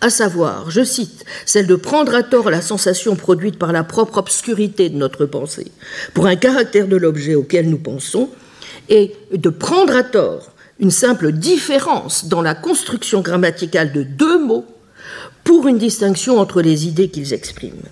à 0.00 0.10
savoir, 0.10 0.70
je 0.70 0.84
cite, 0.84 1.24
celle 1.46 1.66
de 1.66 1.74
prendre 1.74 2.14
à 2.14 2.22
tort 2.22 2.50
la 2.50 2.60
sensation 2.60 3.16
produite 3.16 3.58
par 3.58 3.72
la 3.72 3.84
propre 3.84 4.18
obscurité 4.18 4.88
de 4.88 4.96
notre 4.96 5.26
pensée 5.26 5.72
pour 6.14 6.26
un 6.26 6.36
caractère 6.36 6.86
de 6.86 6.96
l'objet 6.96 7.34
auquel 7.34 7.70
nous 7.70 7.78
pensons, 7.78 8.30
et 8.88 9.14
de 9.32 9.48
prendre 9.50 9.96
à 9.96 10.04
tort 10.04 10.52
une 10.78 10.90
simple 10.90 11.32
différence 11.32 12.26
dans 12.26 12.42
la 12.42 12.54
construction 12.54 13.20
grammaticale 13.20 13.92
de 13.92 14.02
deux 14.02 14.38
mots 14.44 14.66
pour 15.44 15.66
une 15.66 15.78
distinction 15.78 16.38
entre 16.38 16.60
les 16.60 16.86
idées 16.86 17.08
qu'ils 17.08 17.32
expriment. 17.32 17.88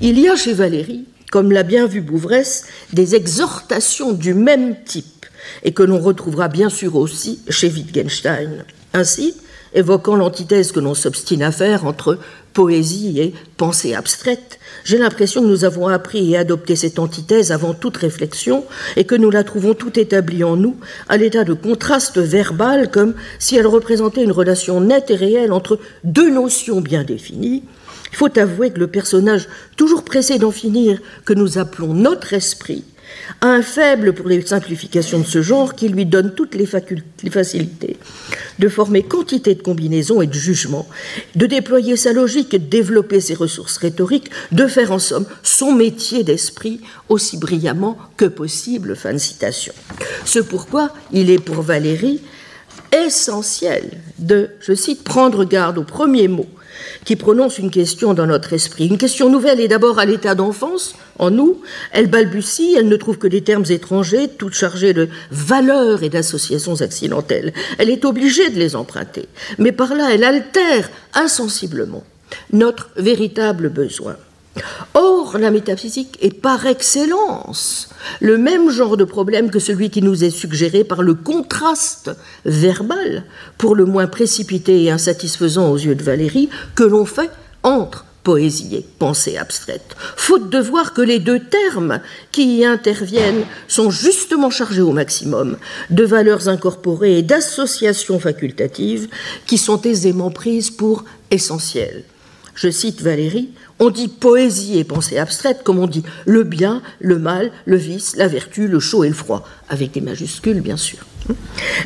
Il 0.00 0.18
y 0.18 0.28
a 0.28 0.36
chez 0.36 0.52
Valéry, 0.52 1.06
comme 1.30 1.52
l'a 1.52 1.62
bien 1.62 1.86
vu 1.86 2.00
Bouvresse, 2.00 2.66
des 2.92 3.14
exhortations 3.14 4.12
du 4.12 4.34
même 4.34 4.76
type, 4.84 5.26
et 5.62 5.72
que 5.72 5.82
l'on 5.82 6.00
retrouvera 6.00 6.48
bien 6.48 6.68
sûr 6.68 6.96
aussi 6.96 7.40
chez 7.48 7.68
Wittgenstein. 7.68 8.64
Ainsi, 8.92 9.34
évoquant 9.74 10.16
l'antithèse 10.16 10.72
que 10.72 10.80
l'on 10.80 10.94
s'obstine 10.94 11.42
à 11.42 11.52
faire 11.52 11.86
entre 11.86 12.18
poésie 12.52 13.20
et 13.20 13.34
pensée 13.56 13.94
abstraite. 13.94 14.58
J'ai 14.84 14.98
l'impression 14.98 15.42
que 15.42 15.46
nous 15.46 15.64
avons 15.64 15.88
appris 15.88 16.32
et 16.32 16.36
adopté 16.36 16.74
cette 16.76 16.98
antithèse 16.98 17.52
avant 17.52 17.74
toute 17.74 17.96
réflexion 17.96 18.64
et 18.96 19.04
que 19.04 19.14
nous 19.14 19.30
la 19.30 19.44
trouvons 19.44 19.74
tout 19.74 19.98
établie 19.98 20.42
en 20.44 20.56
nous 20.56 20.76
à 21.08 21.16
l'état 21.16 21.44
de 21.44 21.54
contraste 21.54 22.18
verbal 22.18 22.90
comme 22.90 23.14
si 23.38 23.56
elle 23.56 23.66
représentait 23.66 24.24
une 24.24 24.32
relation 24.32 24.80
nette 24.80 25.10
et 25.10 25.16
réelle 25.16 25.52
entre 25.52 25.78
deux 26.04 26.30
notions 26.30 26.80
bien 26.80 27.04
définies. 27.04 27.62
Il 28.12 28.16
faut 28.16 28.38
avouer 28.38 28.70
que 28.70 28.80
le 28.80 28.88
personnage 28.88 29.48
toujours 29.76 30.04
pressé 30.04 30.38
d'en 30.38 30.50
finir, 30.50 30.98
que 31.24 31.32
nous 31.32 31.58
appelons 31.58 31.94
notre 31.94 32.32
esprit, 32.32 32.84
un 33.42 33.62
faible 33.62 34.12
pour 34.12 34.28
les 34.28 34.44
simplifications 34.44 35.20
de 35.20 35.26
ce 35.26 35.42
genre 35.42 35.74
qui 35.74 35.88
lui 35.88 36.04
donne 36.04 36.34
toutes 36.34 36.54
les, 36.54 36.66
facilités 36.66 37.96
de 38.58 38.68
former 38.68 39.02
quantité 39.02 39.54
de 39.54 39.62
combinaisons 39.62 40.20
et 40.20 40.26
de 40.26 40.34
jugements, 40.34 40.88
de 41.36 41.46
déployer 41.46 41.96
sa 41.96 42.12
logique 42.12 42.52
et 42.52 42.58
de 42.58 42.68
développer 42.68 43.20
ses 43.20 43.34
ressources 43.34 43.78
rhétoriques, 43.78 44.30
de 44.52 44.66
faire 44.66 44.92
en 44.92 44.98
somme 44.98 45.26
son 45.42 45.72
métier 45.72 46.24
d'esprit 46.24 46.80
aussi 47.08 47.38
brillamment 47.38 47.96
que 48.16 48.26
possible. 48.26 48.94
Fin 48.96 49.12
de 49.14 49.18
citation. 49.18 49.72
Ce 50.24 50.38
pourquoi 50.38 50.92
il 51.12 51.30
est 51.30 51.38
pour 51.38 51.62
Valérie 51.62 52.20
essentiel 52.92 53.90
de, 54.18 54.50
je 54.60 54.74
cite, 54.74 55.04
prendre 55.04 55.44
garde 55.44 55.78
au 55.78 55.84
premier 55.84 56.28
mot 56.28 56.46
qui 57.04 57.16
prononce 57.16 57.58
une 57.58 57.70
question 57.70 58.14
dans 58.14 58.26
notre 58.26 58.52
esprit. 58.52 58.88
Une 58.88 58.98
question 58.98 59.30
nouvelle 59.30 59.60
est 59.60 59.68
d'abord 59.68 59.98
à 59.98 60.04
l'état 60.04 60.34
d'enfance, 60.34 60.94
en 61.20 61.30
nous. 61.30 61.60
Elle 61.92 62.08
balbutie, 62.08 62.74
elle 62.76 62.88
ne 62.88 62.96
trouve 62.96 63.18
que 63.18 63.28
des 63.28 63.42
termes 63.42 63.66
étrangers, 63.68 64.28
toutes 64.28 64.54
chargés 64.54 64.92
de 64.92 65.08
valeurs 65.30 66.02
et 66.02 66.08
d'associations 66.08 66.80
accidentelles. 66.80 67.52
Elle 67.78 67.90
est 67.90 68.04
obligée 68.04 68.50
de 68.50 68.58
les 68.58 68.74
emprunter. 68.74 69.28
Mais 69.58 69.72
par 69.72 69.94
là, 69.94 70.08
elle 70.12 70.24
altère 70.24 70.90
insensiblement 71.14 72.02
notre 72.52 72.90
véritable 72.96 73.68
besoin. 73.68 74.16
Or, 74.94 75.38
la 75.38 75.50
métaphysique 75.50 76.18
est 76.20 76.34
par 76.34 76.66
excellence 76.66 77.88
le 78.20 78.36
même 78.36 78.70
genre 78.70 78.96
de 78.96 79.04
problème 79.04 79.50
que 79.50 79.60
celui 79.60 79.90
qui 79.90 80.02
nous 80.02 80.24
est 80.24 80.30
suggéré 80.30 80.82
par 80.82 81.02
le 81.02 81.14
contraste 81.14 82.10
verbal, 82.44 83.24
pour 83.58 83.76
le 83.76 83.84
moins 83.84 84.08
précipité 84.08 84.82
et 84.82 84.90
insatisfaisant 84.90 85.70
aux 85.70 85.76
yeux 85.76 85.94
de 85.94 86.02
Valérie, 86.02 86.48
que 86.74 86.82
l'on 86.82 87.04
fait 87.04 87.30
entre 87.62 88.06
poésie 88.22 88.76
et 88.76 88.86
pensée 88.98 89.36
abstraite, 89.36 89.96
faute 90.16 90.50
de 90.50 90.58
voir 90.58 90.92
que 90.92 91.02
les 91.02 91.18
deux 91.18 91.40
termes 91.40 92.00
qui 92.32 92.58
y 92.58 92.64
interviennent 92.64 93.44
sont 93.68 93.90
justement 93.90 94.50
chargés 94.50 94.82
au 94.82 94.92
maximum 94.92 95.56
de 95.90 96.04
valeurs 96.04 96.48
incorporées 96.48 97.18
et 97.18 97.22
d'associations 97.22 98.20
facultatives 98.20 99.08
qui 99.46 99.58
sont 99.58 99.80
aisément 99.82 100.30
prises 100.30 100.70
pour 100.70 101.04
essentielles. 101.30 102.04
Je 102.54 102.70
cite 102.70 103.02
Valérie, 103.02 103.50
on 103.78 103.90
dit 103.90 104.08
poésie 104.08 104.78
et 104.78 104.84
pensée 104.84 105.18
abstraite 105.18 105.62
comme 105.64 105.78
on 105.78 105.86
dit 105.86 106.02
le 106.26 106.42
bien, 106.42 106.82
le 107.00 107.18
mal, 107.18 107.50
le 107.64 107.76
vice, 107.76 108.16
la 108.16 108.28
vertu, 108.28 108.68
le 108.68 108.80
chaud 108.80 109.04
et 109.04 109.08
le 109.08 109.14
froid, 109.14 109.46
avec 109.68 109.92
des 109.92 110.00
majuscules 110.00 110.60
bien 110.60 110.76
sûr. 110.76 110.98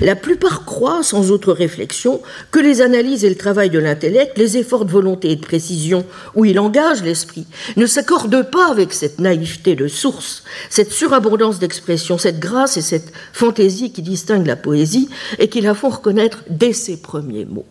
La 0.01 0.17
plupart 0.17 0.65
croient, 0.65 1.03
sans 1.03 1.31
autre 1.31 1.53
réflexion, 1.53 2.21
que 2.51 2.61
les 2.61 2.81
analyses 2.81 3.25
et 3.25 3.29
le 3.29 3.37
travail 3.37 3.71
de 3.71 3.79
l'intellect, 3.79 4.39
les 4.39 4.57
efforts 4.57 4.85
de 4.85 4.93
volonté 4.93 5.31
et 5.31 5.37
de 5.37 5.45
précision 5.45 6.05
où 6.35 6.45
il 6.45 6.59
engage 6.59 7.03
l'esprit, 7.03 7.47
ne 7.77 7.87
s'accordent 7.87 8.51
pas 8.51 8.71
avec 8.71 8.93
cette 8.93 9.21
naïveté 9.21 9.75
de 9.75 9.89
source, 9.89 10.45
cette 10.71 10.93
surabondance 10.93 11.59
d'expression, 11.59 12.19
cette 12.19 12.41
grâce 12.41 12.77
et 12.77 12.83
cette 12.83 13.13
fantaisie 13.33 13.93
qui 13.93 14.03
distinguent 14.03 14.47
la 14.47 14.57
poésie 14.57 15.09
et 15.39 15.49
qui 15.49 15.61
la 15.61 15.75
font 15.75 15.91
reconnaître 15.91 16.45
dès 16.49 16.73
ses 16.73 16.97
premiers 16.97 17.45
mots. 17.45 17.67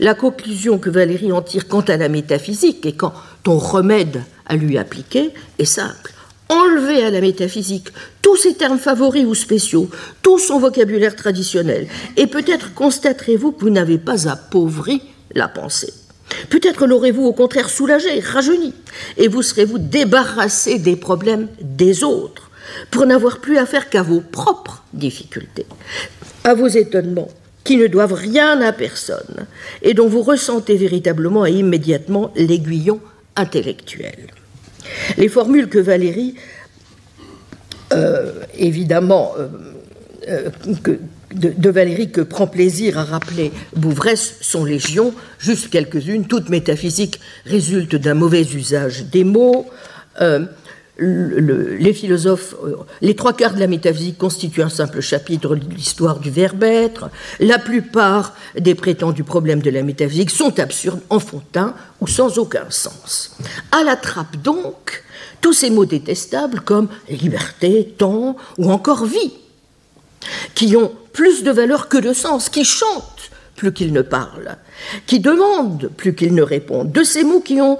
La 0.00 0.14
conclusion 0.14 0.78
que 0.78 0.90
Valérie 0.90 1.32
en 1.32 1.42
tire 1.42 1.68
quant 1.68 1.80
à 1.80 1.96
la 1.96 2.08
métaphysique 2.08 2.86
et 2.86 2.92
quant 2.92 3.12
au 3.46 3.58
remède 3.58 4.22
à 4.46 4.56
lui 4.56 4.78
appliquer 4.78 5.30
est 5.58 5.64
simple. 5.64 6.12
Enlever 6.48 7.02
à 7.02 7.10
la 7.10 7.20
métaphysique 7.20 7.88
tous 8.22 8.36
ses 8.36 8.54
termes 8.54 8.78
favoris 8.78 9.24
ou 9.26 9.34
spéciaux, 9.34 9.90
tout 10.22 10.38
son 10.38 10.58
vocabulaire 10.58 11.16
traditionnel, 11.16 11.88
et 12.16 12.26
peut-être 12.26 12.74
constaterez-vous 12.74 13.52
que 13.52 13.62
vous 13.62 13.70
n'avez 13.70 13.98
pas 13.98 14.28
appauvri 14.28 15.02
la 15.34 15.48
pensée. 15.48 15.92
Peut-être 16.50 16.86
l'aurez-vous 16.86 17.24
au 17.24 17.32
contraire 17.32 17.68
soulagé, 17.68 18.20
rajeuni, 18.20 18.74
et 19.16 19.28
vous 19.28 19.42
serez-vous 19.42 19.78
débarrassé 19.78 20.78
des 20.78 20.96
problèmes 20.96 21.48
des 21.60 22.04
autres, 22.04 22.50
pour 22.90 23.06
n'avoir 23.06 23.38
plus 23.38 23.58
affaire 23.58 23.88
qu'à 23.88 24.02
vos 24.02 24.20
propres 24.20 24.84
difficultés, 24.92 25.66
à 26.44 26.54
vos 26.54 26.68
étonnements, 26.68 27.28
qui 27.66 27.76
ne 27.76 27.88
doivent 27.88 28.14
rien 28.14 28.60
à 28.62 28.72
personne 28.72 29.46
et 29.82 29.92
dont 29.92 30.08
vous 30.08 30.22
ressentez 30.22 30.76
véritablement 30.76 31.44
et 31.44 31.52
immédiatement 31.52 32.32
l'aiguillon 32.36 33.00
intellectuel. 33.34 34.28
Les 35.18 35.28
formules 35.28 35.68
que 35.68 35.80
Valérie, 35.80 36.36
euh, 37.92 38.32
évidemment, 38.56 39.32
euh, 39.36 39.48
euh, 40.28 40.50
de, 41.34 41.70
Valérie 41.70 42.12
que 42.12 42.20
prend 42.20 42.46
plaisir 42.46 42.98
à 42.98 43.04
rappeler 43.04 43.50
Bouvresse 43.74 44.36
sont 44.40 44.64
légion, 44.64 45.12
juste 45.38 45.68
quelques-unes. 45.68 46.26
Toute 46.26 46.48
métaphysique 46.48 47.20
résulte 47.46 47.96
d'un 47.96 48.14
mauvais 48.14 48.42
usage 48.42 49.06
des 49.06 49.24
mots 49.24 49.66
les 50.98 51.92
philosophes, 51.92 52.54
euh, 52.64 52.76
les 53.02 53.14
trois 53.14 53.34
quarts 53.34 53.54
de 53.54 53.60
la 53.60 53.66
métaphysique 53.66 54.16
constituent 54.16 54.62
un 54.62 54.70
simple 54.70 55.00
chapitre 55.00 55.54
de 55.54 55.74
l'histoire 55.74 56.18
du 56.18 56.30
verbe 56.30 56.64
être. 56.64 57.10
La 57.38 57.58
plupart 57.58 58.34
des 58.58 58.74
prétendus 58.74 59.24
problèmes 59.24 59.60
de 59.60 59.70
la 59.70 59.82
métaphysique 59.82 60.30
sont 60.30 60.58
absurdes, 60.58 61.02
enfantins 61.10 61.74
ou 62.00 62.06
sans 62.06 62.38
aucun 62.38 62.70
sens. 62.70 63.36
À 63.72 63.84
la 63.84 63.96
trappe 63.96 64.36
donc 64.36 65.04
tous 65.42 65.52
ces 65.52 65.70
mots 65.70 65.84
détestables 65.84 66.60
comme 66.60 66.88
liberté, 67.10 67.94
temps 67.98 68.36
ou 68.58 68.70
encore 68.70 69.04
vie. 69.04 69.32
qui 70.54 70.74
ont 70.76 70.90
plus 71.12 71.44
de 71.44 71.52
valeur 71.52 71.88
que 71.88 71.98
de 71.98 72.12
sens, 72.12 72.48
qui 72.48 72.64
chantent 72.64 73.30
plus 73.54 73.72
qu'ils 73.72 73.92
ne 73.92 74.02
parlent, 74.02 74.56
qui 75.06 75.20
demandent 75.20 75.88
plus 75.96 76.14
qu'ils 76.14 76.34
ne 76.34 76.42
répondent, 76.42 76.90
de 76.90 77.04
ces 77.04 77.22
mots 77.22 77.40
qui 77.40 77.60
ont 77.60 77.78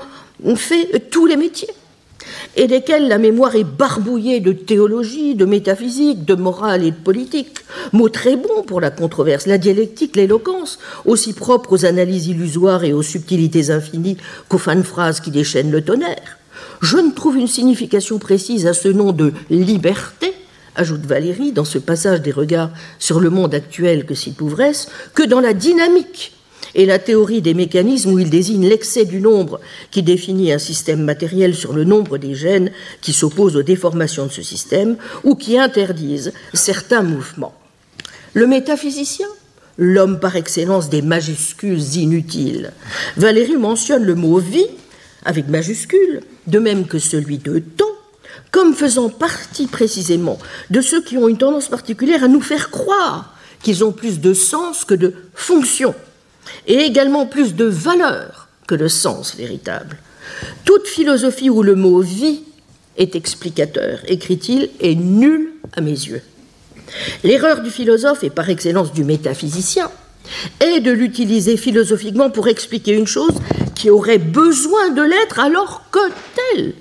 fait 0.54 1.10
tous 1.10 1.26
les 1.26 1.36
métiers 1.36 1.74
et 2.56 2.66
desquels 2.66 3.08
la 3.08 3.18
mémoire 3.18 3.54
est 3.54 3.64
barbouillée 3.64 4.40
de 4.40 4.52
théologie, 4.52 5.34
de 5.34 5.44
métaphysique, 5.44 6.24
de 6.24 6.34
morale 6.34 6.84
et 6.84 6.90
de 6.90 6.96
politique. 6.96 7.58
Mots 7.92 8.08
très 8.08 8.36
bons 8.36 8.62
pour 8.66 8.80
la 8.80 8.90
controverse, 8.90 9.46
la 9.46 9.58
dialectique, 9.58 10.16
l'éloquence, 10.16 10.78
aussi 11.04 11.32
propres 11.32 11.72
aux 11.72 11.84
analyses 11.84 12.28
illusoires 12.28 12.84
et 12.84 12.92
aux 12.92 13.02
subtilités 13.02 13.70
infinies 13.70 14.16
qu'aux 14.48 14.58
fins 14.58 14.76
de 14.76 14.82
phrases 14.82 15.20
qui 15.20 15.30
déchaînent 15.30 15.70
le 15.70 15.82
tonnerre. 15.82 16.38
Je 16.80 16.98
ne 16.98 17.12
trouve 17.12 17.36
une 17.36 17.46
signification 17.46 18.18
précise 18.18 18.66
à 18.66 18.74
ce 18.74 18.88
nom 18.88 19.12
de 19.12 19.32
liberté, 19.50 20.34
ajoute 20.74 21.06
Valérie 21.06 21.52
dans 21.52 21.64
ce 21.64 21.78
passage 21.78 22.20
des 22.20 22.32
regards 22.32 22.70
sur 22.98 23.20
le 23.20 23.30
monde 23.30 23.54
actuel 23.54 24.04
que 24.04 24.14
cite 24.14 24.36
Pouvresse, 24.36 24.88
que 25.14 25.22
dans 25.22 25.40
la 25.40 25.54
dynamique 25.54 26.35
et 26.76 26.84
la 26.84 26.98
théorie 26.98 27.42
des 27.42 27.54
mécanismes 27.54 28.12
où 28.12 28.18
il 28.18 28.30
désigne 28.30 28.68
l'excès 28.68 29.06
du 29.06 29.20
nombre 29.20 29.60
qui 29.90 30.02
définit 30.02 30.52
un 30.52 30.58
système 30.58 31.02
matériel 31.02 31.54
sur 31.54 31.72
le 31.72 31.84
nombre 31.84 32.18
des 32.18 32.34
gènes 32.34 32.70
qui 33.00 33.14
s'opposent 33.14 33.56
aux 33.56 33.62
déformations 33.62 34.26
de 34.26 34.32
ce 34.32 34.42
système 34.42 34.96
ou 35.24 35.34
qui 35.34 35.58
interdisent 35.58 36.32
certains 36.52 37.02
mouvements. 37.02 37.54
Le 38.34 38.46
métaphysicien 38.46 39.26
L'homme 39.78 40.20
par 40.20 40.36
excellence 40.36 40.88
des 40.88 41.02
majuscules 41.02 41.96
inutiles. 41.96 42.72
Valérie 43.18 43.58
mentionne 43.58 44.04
le 44.04 44.14
mot 44.14 44.38
vie 44.38 44.68
avec 45.22 45.48
majuscule, 45.48 46.22
de 46.46 46.58
même 46.58 46.86
que 46.86 46.98
celui 46.98 47.36
de 47.36 47.58
temps, 47.58 47.84
comme 48.50 48.72
faisant 48.72 49.10
partie 49.10 49.66
précisément 49.66 50.38
de 50.70 50.80
ceux 50.80 51.02
qui 51.02 51.18
ont 51.18 51.28
une 51.28 51.36
tendance 51.36 51.68
particulière 51.68 52.24
à 52.24 52.28
nous 52.28 52.40
faire 52.40 52.70
croire 52.70 53.36
qu'ils 53.62 53.84
ont 53.84 53.92
plus 53.92 54.20
de 54.20 54.32
sens 54.32 54.86
que 54.86 54.94
de 54.94 55.12
fonction 55.34 55.94
et 56.66 56.78
également 56.78 57.26
plus 57.26 57.54
de 57.54 57.64
valeur 57.64 58.48
que 58.66 58.74
de 58.74 58.88
sens 58.88 59.34
véritable. 59.36 59.98
Toute 60.64 60.86
philosophie 60.86 61.50
où 61.50 61.62
le 61.62 61.74
mot 61.74 62.00
vie 62.00 62.42
est 62.96 63.14
explicateur, 63.14 64.00
écrit-il, 64.08 64.70
est 64.80 64.94
nulle 64.94 65.52
à 65.76 65.80
mes 65.80 65.90
yeux. 65.90 66.22
L'erreur 67.24 67.62
du 67.62 67.70
philosophe 67.70 68.24
et 68.24 68.30
par 68.30 68.48
excellence 68.48 68.92
du 68.92 69.04
métaphysicien 69.04 69.90
est 70.60 70.80
de 70.80 70.90
l'utiliser 70.90 71.56
philosophiquement 71.56 72.30
pour 72.30 72.48
expliquer 72.48 72.92
une 72.92 73.06
chose 73.06 73.34
qui 73.74 73.90
aurait 73.90 74.18
besoin 74.18 74.90
de 74.90 75.02
l'être 75.02 75.38
alors 75.38 75.84
que 75.90 76.00
tel 76.34 76.74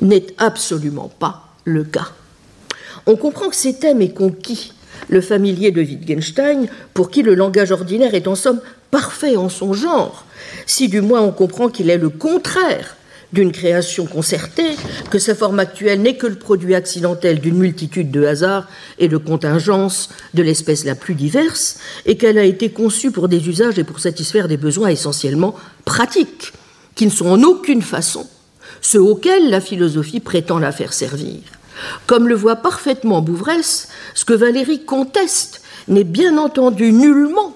n'est 0.00 0.26
absolument 0.38 1.10
pas 1.18 1.48
le 1.64 1.84
cas. 1.84 2.08
On 3.06 3.16
comprend 3.16 3.48
que 3.48 3.56
ces 3.56 3.78
thèmes 3.78 4.02
est 4.02 4.12
conquis 4.12 4.72
le 5.08 5.20
familier 5.20 5.70
de 5.70 5.80
Wittgenstein, 5.80 6.66
pour 6.92 7.10
qui 7.10 7.22
le 7.22 7.34
langage 7.34 7.72
ordinaire 7.72 8.14
est 8.14 8.26
en 8.28 8.34
somme 8.34 8.60
parfait 8.90 9.36
en 9.36 9.48
son 9.48 9.72
genre, 9.72 10.24
si 10.66 10.88
du 10.88 11.00
moins 11.00 11.20
on 11.20 11.32
comprend 11.32 11.68
qu'il 11.68 11.90
est 11.90 11.98
le 11.98 12.08
contraire 12.08 12.96
d'une 13.32 13.52
création 13.52 14.06
concertée, 14.06 14.76
que 15.10 15.18
sa 15.18 15.34
forme 15.34 15.58
actuelle 15.58 16.00
n'est 16.00 16.16
que 16.16 16.26
le 16.26 16.36
produit 16.36 16.74
accidentel 16.74 17.40
d'une 17.40 17.58
multitude 17.58 18.10
de 18.10 18.24
hasards 18.24 18.66
et 18.98 19.08
de 19.08 19.18
contingences 19.18 20.08
de 20.32 20.42
l'espèce 20.42 20.86
la 20.86 20.94
plus 20.94 21.14
diverse, 21.14 21.78
et 22.06 22.16
qu'elle 22.16 22.38
a 22.38 22.44
été 22.44 22.70
conçue 22.70 23.10
pour 23.10 23.28
des 23.28 23.48
usages 23.48 23.78
et 23.78 23.84
pour 23.84 24.00
satisfaire 24.00 24.48
des 24.48 24.56
besoins 24.56 24.88
essentiellement 24.88 25.54
pratiques, 25.84 26.54
qui 26.94 27.04
ne 27.04 27.10
sont 27.10 27.28
en 27.28 27.42
aucune 27.42 27.82
façon 27.82 28.26
ceux 28.80 29.00
auxquels 29.00 29.50
la 29.50 29.60
philosophie 29.60 30.20
prétend 30.20 30.58
la 30.58 30.72
faire 30.72 30.92
servir. 30.92 31.40
Comme 32.06 32.28
le 32.28 32.34
voit 32.34 32.56
parfaitement 32.56 33.22
Bouvresse, 33.22 33.88
ce 34.14 34.24
que 34.24 34.34
Valérie 34.34 34.84
conteste 34.84 35.62
n'est 35.86 36.04
bien 36.04 36.38
entendu 36.38 36.92
nullement 36.92 37.54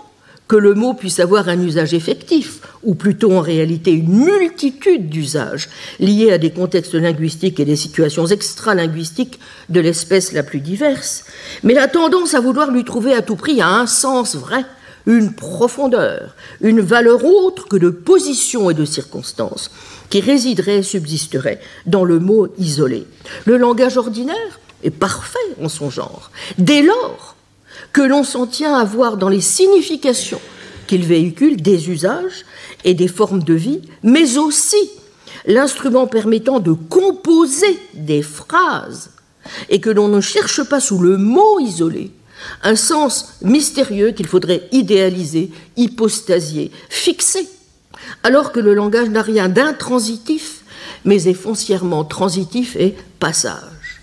que 0.52 0.56
le 0.59 0.75
mot 0.75 0.92
puisse 0.92 1.18
avoir 1.18 1.49
un 1.49 1.59
usage 1.62 1.94
effectif, 1.94 2.61
ou 2.82 2.94
plutôt 2.94 3.32
en 3.32 3.40
réalité 3.40 3.90
une 3.90 4.26
multitude 4.26 5.09
d'usages 5.09 5.71
liés 5.99 6.30
à 6.30 6.37
des 6.37 6.50
contextes 6.50 6.92
linguistiques 6.92 7.59
et 7.59 7.64
des 7.64 7.75
situations 7.75 8.26
extralinguistiques 8.26 9.40
de 9.71 9.80
l'espèce 9.80 10.35
la 10.35 10.42
plus 10.42 10.61
diverse, 10.61 11.25
mais 11.62 11.73
la 11.73 11.88
tendance 11.88 12.35
à 12.35 12.40
vouloir 12.40 12.71
lui 12.71 12.85
trouver 12.85 13.14
à 13.14 13.23
tout 13.23 13.37
prix 13.37 13.62
un 13.62 13.87
sens 13.87 14.37
vrai, 14.37 14.66
une 15.06 15.32
profondeur, 15.32 16.37
une 16.61 16.82
valeur 16.82 17.25
autre 17.25 17.66
que 17.66 17.78
de 17.78 17.88
position 17.88 18.68
et 18.68 18.75
de 18.75 18.85
circonstances, 18.85 19.71
qui 20.11 20.21
résiderait 20.21 20.80
et 20.80 20.82
subsisterait 20.82 21.61
dans 21.87 22.04
le 22.04 22.18
mot 22.18 22.49
isolé. 22.58 23.06
Le 23.47 23.56
langage 23.56 23.97
ordinaire 23.97 24.60
est 24.84 24.91
parfait 24.91 25.38
en 25.62 25.71
son 25.71 25.88
genre, 25.88 26.30
dès 26.58 26.82
lors 26.82 27.36
que 27.93 28.02
l'on 28.02 28.25
s'en 28.25 28.47
tient 28.47 28.76
à 28.76 28.85
voir 28.85 29.17
dans 29.17 29.28
les 29.28 29.41
significations 29.41 30.41
qu'il 30.87 31.05
véhicule 31.05 31.61
des 31.61 31.91
usages 31.91 32.45
et 32.85 32.95
des 32.95 33.09
formes 33.09 33.43
de 33.43 33.55
vie, 33.55 33.81
mais 34.02 34.39
aussi 34.39 34.91
l'instrument 35.47 36.07
permettant 36.07 36.61
de 36.61 36.73
composer 36.73 37.78
des 37.95 38.23
phrases, 38.23 39.11
et 39.69 39.81
que 39.81 39.91
l'on 39.91 40.09
ne 40.09 40.21
cherche 40.21 40.63
pas 40.63 40.81
sous 40.81 40.99
le 40.99 41.17
mot 41.17 41.59
isolé 41.61 42.13
un 42.63 42.76
sens 42.76 43.35
mystérieux 43.43 44.11
qu'il 44.11 44.26
faudrait 44.26 44.69
idéaliser, 44.73 45.50
hypostasier, 45.76 46.71
fixer 46.89 47.49
alors 48.23 48.52
que 48.52 48.61
le 48.61 48.75
langage 48.75 49.11
n'a 49.11 49.23
rien 49.23 49.49
d'intransitif, 49.49 50.63
mais 51.05 51.25
est 51.28 51.35
foncièrement 51.35 52.05
transitif 52.05 52.76
et 52.76 52.95
passage. 53.19 54.00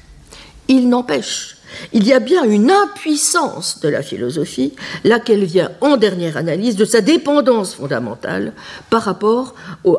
Il 0.68 0.90
n'empêche, 0.90 1.58
il 1.94 2.06
y 2.06 2.14
a 2.14 2.20
bien 2.20 2.44
une 2.44 2.72
impuissance 2.72 3.80
de 3.82 3.90
la 3.90 4.02
philosophie, 4.02 4.74
laquelle 5.04 5.44
vient 5.44 5.72
en 5.82 5.98
dernière 5.98 6.38
analyse 6.38 6.76
de 6.76 6.86
sa 6.86 7.02
dépendance 7.02 7.76
fondamentale 7.76 8.54
par 8.90 9.04
rapport 9.04 9.56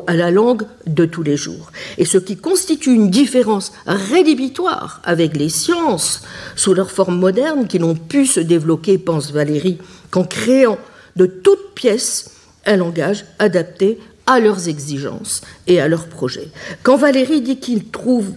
à 0.07 0.15
la 0.15 0.31
langue 0.31 0.63
de 0.87 1.05
tous 1.05 1.23
les 1.23 1.37
jours. 1.37 1.71
Et 1.97 2.05
ce 2.05 2.17
qui 2.17 2.37
constitue 2.37 2.93
une 2.93 3.09
différence 3.09 3.71
rédhibitoire 3.85 5.01
avec 5.03 5.35
les 5.35 5.49
sciences 5.49 6.23
sous 6.55 6.73
leur 6.73 6.91
forme 6.91 7.17
moderne 7.17 7.67
qui 7.67 7.79
n'ont 7.79 7.95
pu 7.95 8.25
se 8.25 8.39
développer, 8.39 8.97
pense 8.97 9.31
Valérie, 9.31 9.79
qu'en 10.09 10.23
créant 10.23 10.77
de 11.15 11.25
toutes 11.25 11.73
pièces 11.75 12.31
un 12.65 12.77
langage 12.77 13.25
adapté 13.39 13.99
à 14.27 14.39
leurs 14.39 14.69
exigences 14.69 15.41
et 15.67 15.81
à 15.81 15.87
leurs 15.87 16.07
projets. 16.07 16.49
Quand 16.83 16.95
Valérie 16.95 17.41
dit 17.41 17.59
qu'il 17.59 17.85
trouve 17.89 18.31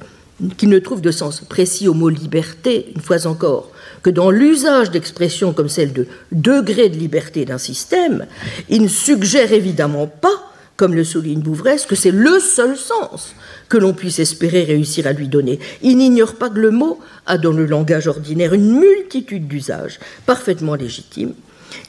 qu'il 0.56 0.68
ne 0.68 0.78
trouve 0.78 1.00
de 1.00 1.10
sens 1.10 1.40
précis 1.40 1.88
au 1.88 1.94
mot 1.94 2.08
liberté, 2.08 2.92
une 2.94 3.00
fois 3.00 3.26
encore, 3.26 3.70
que 4.02 4.10
dans 4.10 4.30
l'usage 4.30 4.90
d'expressions 4.90 5.52
comme 5.52 5.68
celle 5.68 5.92
de 5.92 6.06
degré 6.32 6.88
de 6.88 6.96
liberté 6.96 7.44
d'un 7.44 7.58
système, 7.58 8.26
il 8.68 8.82
ne 8.82 8.88
suggère 8.88 9.52
évidemment 9.52 10.06
pas, 10.06 10.52
comme 10.76 10.94
le 10.94 11.04
souligne 11.04 11.40
Bouvresse, 11.40 11.86
que 11.86 11.94
c'est 11.94 12.10
le 12.10 12.40
seul 12.40 12.76
sens 12.76 13.34
que 13.68 13.78
l'on 13.78 13.94
puisse 13.94 14.18
espérer 14.18 14.64
réussir 14.64 15.06
à 15.06 15.12
lui 15.12 15.28
donner. 15.28 15.58
Il 15.82 15.96
n'ignore 15.96 16.34
pas 16.34 16.50
que 16.50 16.58
le 16.58 16.70
mot 16.70 16.98
a 17.26 17.38
dans 17.38 17.52
le 17.52 17.64
langage 17.64 18.08
ordinaire 18.08 18.54
une 18.54 18.78
multitude 18.78 19.48
d'usages 19.48 20.00
parfaitement 20.26 20.74
légitimes, 20.74 21.34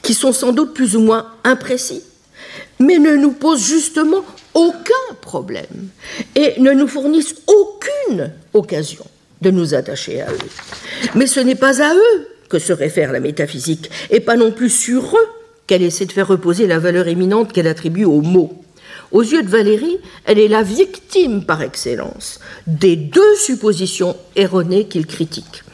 qui 0.02 0.14
sont 0.14 0.32
sans 0.32 0.52
doute 0.52 0.72
plus 0.72 0.96
ou 0.96 1.00
moins 1.00 1.26
imprécis, 1.44 2.02
mais 2.78 2.98
ne 2.98 3.16
nous 3.16 3.32
posent 3.32 3.66
justement 3.66 4.24
aucun 4.54 5.14
problème 5.20 5.88
et 6.34 6.60
ne 6.60 6.72
nous 6.72 6.88
fournissent 6.88 7.34
aucune 7.46 8.32
occasion 8.54 9.04
de 9.42 9.50
nous 9.50 9.74
attacher 9.74 10.22
à 10.22 10.30
eux. 10.30 11.10
Mais 11.14 11.26
ce 11.26 11.40
n'est 11.40 11.54
pas 11.54 11.82
à 11.82 11.94
eux 11.94 12.28
que 12.48 12.58
se 12.58 12.72
réfère 12.72 13.12
la 13.12 13.20
métaphysique, 13.20 13.90
et 14.10 14.20
pas 14.20 14.36
non 14.36 14.52
plus 14.52 14.70
sur 14.70 15.02
eux 15.02 15.28
qu'elle 15.66 15.82
essaie 15.82 16.06
de 16.06 16.12
faire 16.12 16.28
reposer 16.28 16.66
la 16.66 16.78
valeur 16.78 17.08
éminente 17.08 17.52
qu'elle 17.52 17.66
attribue 17.66 18.04
aux 18.04 18.20
mots. 18.20 18.62
Aux 19.12 19.22
yeux 19.22 19.42
de 19.42 19.48
Valérie, 19.48 19.98
elle 20.24 20.38
est 20.38 20.48
la 20.48 20.62
victime 20.62 21.44
par 21.44 21.62
excellence 21.62 22.40
des 22.66 22.96
deux 22.96 23.34
suppositions 23.36 24.16
erronées 24.34 24.86
qu'il 24.86 25.06
critique. 25.06 25.64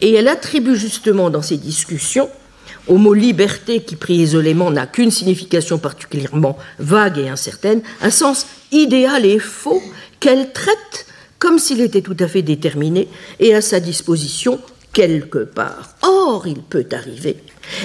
Et 0.00 0.14
elle 0.14 0.28
attribue 0.28 0.76
justement 0.76 1.30
dans 1.30 1.42
ses 1.42 1.56
discussions 1.56 2.28
au 2.88 2.96
mot 2.96 3.14
liberté 3.14 3.82
qui 3.82 3.96
pris 3.96 4.14
isolément 4.14 4.70
n'a 4.70 4.86
qu'une 4.86 5.10
signification 5.10 5.78
particulièrement 5.78 6.56
vague 6.78 7.18
et 7.18 7.28
incertaine, 7.28 7.82
un 8.02 8.10
sens 8.10 8.46
idéal 8.72 9.24
et 9.24 9.38
faux 9.38 9.82
qu'elle 10.20 10.52
traite 10.52 11.06
comme 11.38 11.58
s'il 11.58 11.80
était 11.80 12.02
tout 12.02 12.16
à 12.18 12.26
fait 12.26 12.42
déterminé 12.42 13.08
et 13.38 13.54
à 13.54 13.60
sa 13.60 13.80
disposition 13.80 14.58
quelque 14.92 15.44
part. 15.44 15.94
Or, 16.02 16.46
il 16.46 16.62
peut 16.62 16.86
arriver, 16.92 17.36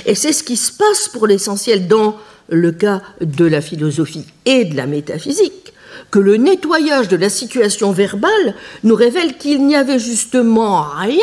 et 0.06 0.16
c'est 0.16 0.34
ce 0.34 0.44
qui 0.44 0.58
se 0.58 0.72
passe 0.72 1.10
pour 1.10 1.28
l'essentiel 1.28 1.88
dans 1.88 2.18
le 2.50 2.72
cas 2.72 3.02
de 3.22 3.46
la 3.46 3.62
philosophie 3.62 4.26
et 4.46 4.66
de 4.66 4.76
la 4.76 4.88
métaphysique, 4.88 5.74
que 6.10 6.20
le 6.20 6.38
nettoyage 6.38 7.08
de 7.08 7.16
la 7.16 7.30
situation 7.30 7.92
verbale 7.92 8.56
nous 8.84 8.96
révèle 8.96 9.38
qu'il 9.38 9.66
n'y 9.66 9.76
avait 9.76 10.00
justement 10.00 10.82
rien 10.82 11.20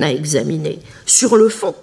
à 0.00 0.10
examiner 0.10 0.78
sur 1.06 1.36
le 1.36 1.48
fond 1.48 1.74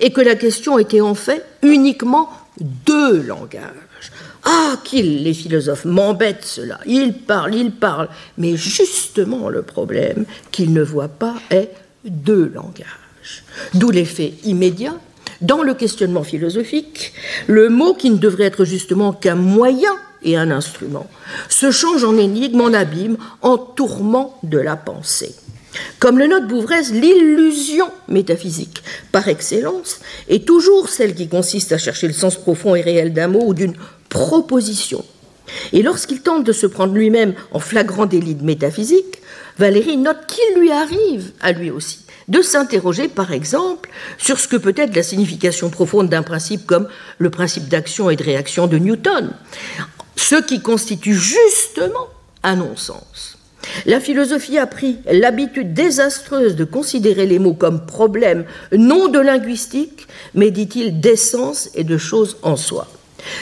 et 0.00 0.12
que 0.12 0.20
la 0.20 0.36
question 0.36 0.78
était 0.78 1.00
en 1.00 1.14
fait 1.14 1.44
uniquement 1.62 2.30
deux 2.60 3.22
langages. 3.22 3.62
Ah, 4.44 4.76
qu'ils, 4.84 5.24
les 5.24 5.34
philosophes, 5.34 5.84
m'embêtent 5.84 6.44
cela. 6.44 6.78
Ils 6.86 7.12
parlent, 7.12 7.54
ils 7.54 7.72
parlent. 7.72 8.08
Mais 8.38 8.56
justement, 8.56 9.48
le 9.48 9.62
problème 9.62 10.24
qu'ils 10.52 10.72
ne 10.72 10.82
voient 10.82 11.08
pas 11.08 11.34
est 11.50 11.70
langages. 12.04 12.54
langage. 12.54 13.44
D'où 13.74 13.90
l'effet 13.90 14.34
immédiat, 14.44 14.94
dans 15.40 15.62
le 15.62 15.74
questionnement 15.74 16.22
philosophique, 16.22 17.12
le 17.48 17.68
mot 17.68 17.94
qui 17.94 18.10
ne 18.10 18.16
devrait 18.16 18.44
être 18.44 18.64
justement 18.64 19.12
qu'un 19.12 19.34
moyen 19.34 19.92
et 20.22 20.36
un 20.36 20.50
instrument 20.50 21.08
se 21.48 21.70
change 21.70 22.04
en 22.04 22.16
énigme, 22.16 22.60
en 22.60 22.72
abîme, 22.72 23.16
en 23.42 23.58
tourment 23.58 24.38
de 24.42 24.58
la 24.58 24.76
pensée. 24.76 25.34
Comme 25.98 26.18
le 26.18 26.26
note 26.26 26.46
Bouvresse, 26.46 26.90
l'illusion 26.90 27.90
métaphysique 28.08 28.82
par 29.12 29.28
excellence 29.28 30.00
est 30.28 30.46
toujours 30.46 30.88
celle 30.88 31.14
qui 31.14 31.28
consiste 31.28 31.72
à 31.72 31.78
chercher 31.78 32.06
le 32.06 32.12
sens 32.12 32.36
profond 32.36 32.74
et 32.74 32.80
réel 32.80 33.12
d'un 33.12 33.28
mot 33.28 33.42
ou 33.44 33.54
d'une 33.54 33.74
proposition. 34.08 35.04
Et 35.72 35.82
lorsqu'il 35.82 36.22
tente 36.22 36.44
de 36.44 36.52
se 36.52 36.66
prendre 36.66 36.94
lui-même 36.94 37.34
en 37.52 37.60
flagrant 37.60 38.06
délit 38.06 38.34
de 38.34 38.44
métaphysique, 38.44 39.22
Valérie 39.58 39.96
note 39.96 40.26
qu'il 40.26 40.60
lui 40.60 40.70
arrive 40.70 41.32
à 41.40 41.52
lui 41.52 41.70
aussi 41.70 42.00
de 42.28 42.42
s'interroger, 42.42 43.08
par 43.08 43.32
exemple, 43.32 43.88
sur 44.18 44.40
ce 44.40 44.48
que 44.48 44.56
peut 44.56 44.74
être 44.76 44.96
la 44.96 45.02
signification 45.02 45.70
profonde 45.70 46.08
d'un 46.08 46.22
principe 46.22 46.66
comme 46.66 46.88
le 47.18 47.30
principe 47.30 47.68
d'action 47.68 48.10
et 48.10 48.16
de 48.16 48.24
réaction 48.24 48.66
de 48.66 48.78
Newton, 48.78 49.32
ce 50.16 50.36
qui 50.42 50.60
constitue 50.60 51.14
justement 51.14 52.08
un 52.42 52.56
non-sens. 52.56 53.35
La 53.84 54.00
philosophie 54.00 54.58
a 54.58 54.66
pris 54.66 54.98
l'habitude 55.10 55.74
désastreuse 55.74 56.56
de 56.56 56.64
considérer 56.64 57.26
les 57.26 57.38
mots 57.38 57.54
comme 57.54 57.86
problèmes 57.86 58.44
non 58.72 59.08
de 59.08 59.18
linguistique, 59.18 60.06
mais 60.34 60.50
dit-il 60.50 61.00
d'essence 61.00 61.70
et 61.74 61.84
de 61.84 61.98
choses 61.98 62.36
en 62.42 62.56
soi. 62.56 62.88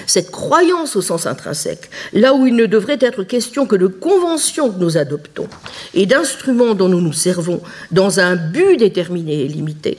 Cette 0.07 0.31
croyance 0.31 0.97
au 0.97 1.03
sens 1.03 1.27
intrinsèque, 1.27 1.91
là 2.13 2.35
où 2.35 2.47
il 2.47 2.57
ne 2.57 2.67
devrait 2.67 2.99
être 3.01 3.23
question 3.23 3.67
que 3.67 3.77
de 3.77 3.87
conventions 3.87 4.71
que 4.71 4.79
nous 4.79 4.97
adoptons 4.97 5.49
et 5.93 6.07
d'instruments 6.07 6.75
dont 6.75 6.89
nous 6.89 7.01
nous 7.01 7.13
servons 7.13 7.61
dans 7.91 8.21
un 8.21 8.37
but 8.37 8.79
déterminé 8.79 9.43
et 9.45 9.49
limité, 9.49 9.99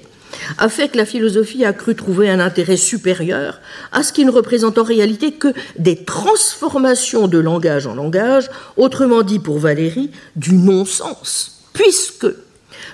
a 0.58 0.69
fait 0.69 0.89
que 0.89 0.98
la 0.98 1.06
philosophie 1.06 1.65
a 1.65 1.74
cru 1.74 1.95
trouver 1.95 2.30
un 2.30 2.39
intérêt 2.39 2.78
supérieur 2.78 3.60
à 3.91 4.04
ce 4.04 4.13
qui 4.13 4.26
ne 4.26 4.32
représente 4.32 4.78
en 4.78 4.84
réalité 4.84 5.34
que 5.34 5.54
des 5.78 6.04
transformations 6.04 7.28
de 7.28 7.38
langage 7.38 7.88
en 7.88 7.95
langage, 7.95 8.50
autrement 8.78 9.24
dit 9.24 9.39
pour 9.39 9.60
Valérie, 9.60 10.12
du 10.36 10.56
non-sens, 10.56 11.62
puisque 11.74 12.28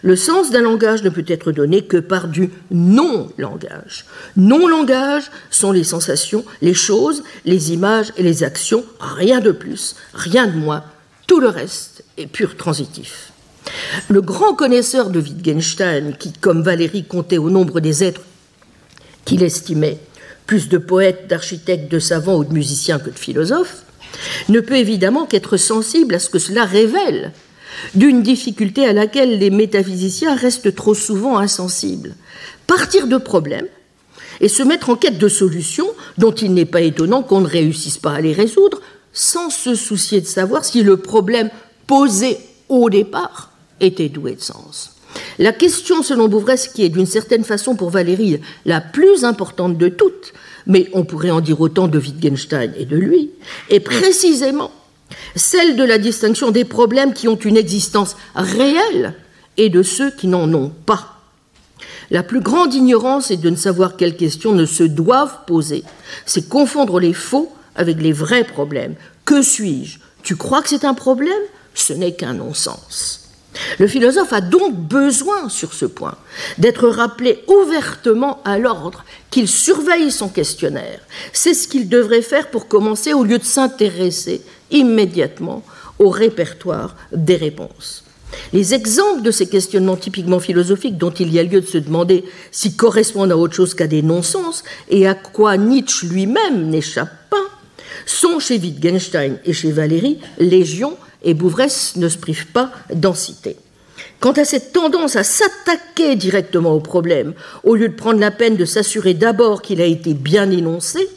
le 0.03 0.15
sens 0.15 0.49
d'un 0.49 0.61
langage 0.61 1.03
ne 1.03 1.09
peut 1.09 1.25
être 1.27 1.51
donné 1.51 1.83
que 1.83 1.97
par 1.97 2.27
du 2.27 2.49
non-langage. 2.71 4.05
Non-langage 4.35 5.29
sont 5.51 5.71
les 5.71 5.83
sensations, 5.83 6.43
les 6.61 6.73
choses, 6.73 7.23
les 7.45 7.73
images 7.73 8.11
et 8.17 8.23
les 8.23 8.43
actions, 8.43 8.83
rien 8.99 9.39
de 9.39 9.51
plus, 9.51 9.95
rien 10.13 10.47
de 10.47 10.57
moins. 10.57 10.83
Tout 11.27 11.39
le 11.39 11.49
reste 11.49 12.03
est 12.17 12.27
pur 12.27 12.57
transitif. 12.57 13.30
Le 14.07 14.21
grand 14.21 14.53
connaisseur 14.53 15.09
de 15.09 15.19
Wittgenstein, 15.19 16.15
qui, 16.17 16.33
comme 16.33 16.63
Valérie, 16.63 17.05
comptait 17.05 17.37
au 17.37 17.49
nombre 17.49 17.79
des 17.79 18.03
êtres 18.03 18.21
qu'il 19.25 19.43
estimait 19.43 19.99
plus 20.47 20.69
de 20.69 20.77
poètes, 20.77 21.27
d'architectes, 21.27 21.91
de 21.91 21.99
savants 21.99 22.37
ou 22.37 22.43
de 22.43 22.53
musiciens 22.53 22.99
que 22.99 23.09
de 23.09 23.17
philosophes, 23.19 23.83
ne 24.49 24.59
peut 24.59 24.77
évidemment 24.77 25.25
qu'être 25.25 25.57
sensible 25.57 26.15
à 26.15 26.19
ce 26.19 26.29
que 26.29 26.39
cela 26.39 26.65
révèle 26.65 27.31
d'une 27.95 28.21
difficulté 28.21 28.85
à 28.85 28.93
laquelle 28.93 29.39
les 29.39 29.49
métaphysiciens 29.49 30.35
restent 30.35 30.75
trop 30.75 30.93
souvent 30.93 31.37
insensibles. 31.37 32.15
Partir 32.67 33.07
de 33.07 33.17
problèmes 33.17 33.67
et 34.41 34.49
se 34.49 34.63
mettre 34.63 34.89
en 34.89 34.95
quête 34.95 35.17
de 35.17 35.27
solutions 35.27 35.87
dont 36.17 36.33
il 36.33 36.53
n'est 36.53 36.65
pas 36.65 36.81
étonnant 36.81 37.23
qu'on 37.23 37.41
ne 37.41 37.47
réussisse 37.47 37.97
pas 37.97 38.13
à 38.13 38.21
les 38.21 38.33
résoudre 38.33 38.81
sans 39.13 39.49
se 39.49 39.75
soucier 39.75 40.19
de 40.21 40.25
savoir 40.25 40.65
si 40.65 40.83
le 40.83 40.97
problème 40.97 41.49
posé 41.87 42.37
au 42.69 42.89
départ 42.89 43.50
était 43.81 44.09
doué 44.09 44.35
de 44.35 44.41
sens. 44.41 44.95
La 45.39 45.51
question, 45.51 46.03
selon 46.03 46.29
Bouvresse, 46.29 46.69
qui 46.69 46.83
est 46.83 46.89
d'une 46.89 47.05
certaine 47.05 47.43
façon 47.43 47.75
pour 47.75 47.89
Valérie 47.89 48.39
la 48.65 48.79
plus 48.79 49.25
importante 49.25 49.77
de 49.77 49.89
toutes, 49.89 50.33
mais 50.67 50.89
on 50.93 51.03
pourrait 51.03 51.31
en 51.31 51.41
dire 51.41 51.59
autant 51.59 51.87
de 51.87 51.99
Wittgenstein 51.99 52.73
et 52.77 52.85
de 52.85 52.95
lui, 52.95 53.31
est 53.69 53.79
précisément 53.81 54.71
celle 55.35 55.75
de 55.75 55.83
la 55.83 55.97
distinction 55.97 56.51
des 56.51 56.63
problèmes 56.63 57.13
qui 57.13 57.27
ont 57.27 57.35
une 57.35 57.57
existence 57.57 58.15
réelle 58.35 59.15
et 59.57 59.69
de 59.69 59.83
ceux 59.83 60.11
qui 60.11 60.27
n'en 60.27 60.53
ont 60.53 60.69
pas. 60.69 61.17
La 62.09 62.23
plus 62.23 62.41
grande 62.41 62.73
ignorance 62.73 63.31
est 63.31 63.37
de 63.37 63.49
ne 63.49 63.55
savoir 63.55 63.97
quelles 63.97 64.17
questions 64.17 64.53
ne 64.53 64.65
se 64.65 64.83
doivent 64.83 65.45
poser. 65.47 65.83
C'est 66.25 66.47
confondre 66.49 66.99
les 66.99 67.13
faux 67.13 67.51
avec 67.75 68.01
les 68.01 68.11
vrais 68.11 68.43
problèmes. 68.43 68.95
Que 69.25 69.41
suis-je? 69.41 69.99
Tu 70.23 70.35
crois 70.35 70.61
que 70.61 70.69
c'est 70.69 70.85
un 70.85 70.93
problème? 70.93 71.41
Ce 71.73 71.93
n'est 71.93 72.13
qu'un 72.13 72.33
non-sens. 72.33 73.30
Le 73.79 73.87
philosophe 73.87 74.33
a 74.33 74.41
donc 74.41 74.75
besoin, 74.75 75.49
sur 75.49 75.73
ce 75.73 75.85
point, 75.85 76.15
d'être 76.57 76.87
rappelé 76.87 77.43
ouvertement 77.47 78.39
à 78.45 78.57
l'ordre, 78.57 79.03
qu'il 79.29 79.47
surveille 79.47 80.11
son 80.11 80.29
questionnaire. 80.29 80.99
C'est 81.33 81.53
ce 81.53 81.67
qu'il 81.67 81.89
devrait 81.89 82.21
faire 82.21 82.49
pour 82.49 82.67
commencer 82.67 83.13
au 83.13 83.23
lieu 83.23 83.37
de 83.37 83.43
s'intéresser 83.43 84.41
immédiatement 84.71 85.63
au 85.99 86.09
répertoire 86.09 86.95
des 87.11 87.35
réponses. 87.35 88.03
Les 88.53 88.73
exemples 88.73 89.21
de 89.21 89.31
ces 89.31 89.47
questionnements 89.47 89.97
typiquement 89.97 90.39
philosophiques 90.39 90.97
dont 90.97 91.11
il 91.11 91.33
y 91.33 91.39
a 91.39 91.43
lieu 91.43 91.61
de 91.61 91.65
se 91.65 91.77
demander 91.77 92.23
s'ils 92.51 92.75
correspondent 92.75 93.31
à 93.31 93.37
autre 93.37 93.55
chose 93.55 93.73
qu'à 93.73 93.87
des 93.87 94.01
non-sens 94.01 94.63
et 94.89 95.07
à 95.07 95.13
quoi 95.13 95.57
Nietzsche 95.57 96.07
lui-même 96.07 96.69
n'échappe 96.69 97.29
pas, 97.29 97.37
sont 98.05 98.39
chez 98.39 98.57
Wittgenstein 98.57 99.37
et 99.45 99.53
chez 99.53 99.71
Valéry 99.71 100.19
légion 100.39 100.97
et 101.23 101.33
Bouvresse 101.33 101.95
ne 101.95 102.09
se 102.09 102.17
prive 102.17 102.47
pas 102.47 102.71
d'en 102.93 103.13
citer. 103.13 103.57
Quant 104.19 104.31
à 104.33 104.45
cette 104.45 104.71
tendance 104.71 105.15
à 105.15 105.23
s'attaquer 105.23 106.15
directement 106.15 106.73
au 106.73 106.79
problème, 106.79 107.33
au 107.63 107.75
lieu 107.75 107.89
de 107.89 107.95
prendre 107.95 108.19
la 108.19 108.31
peine 108.31 108.55
de 108.55 108.65
s'assurer 108.65 109.13
d'abord 109.13 109.61
qu'il 109.61 109.81
a 109.81 109.85
été 109.85 110.13
bien 110.13 110.49
énoncé, 110.51 111.09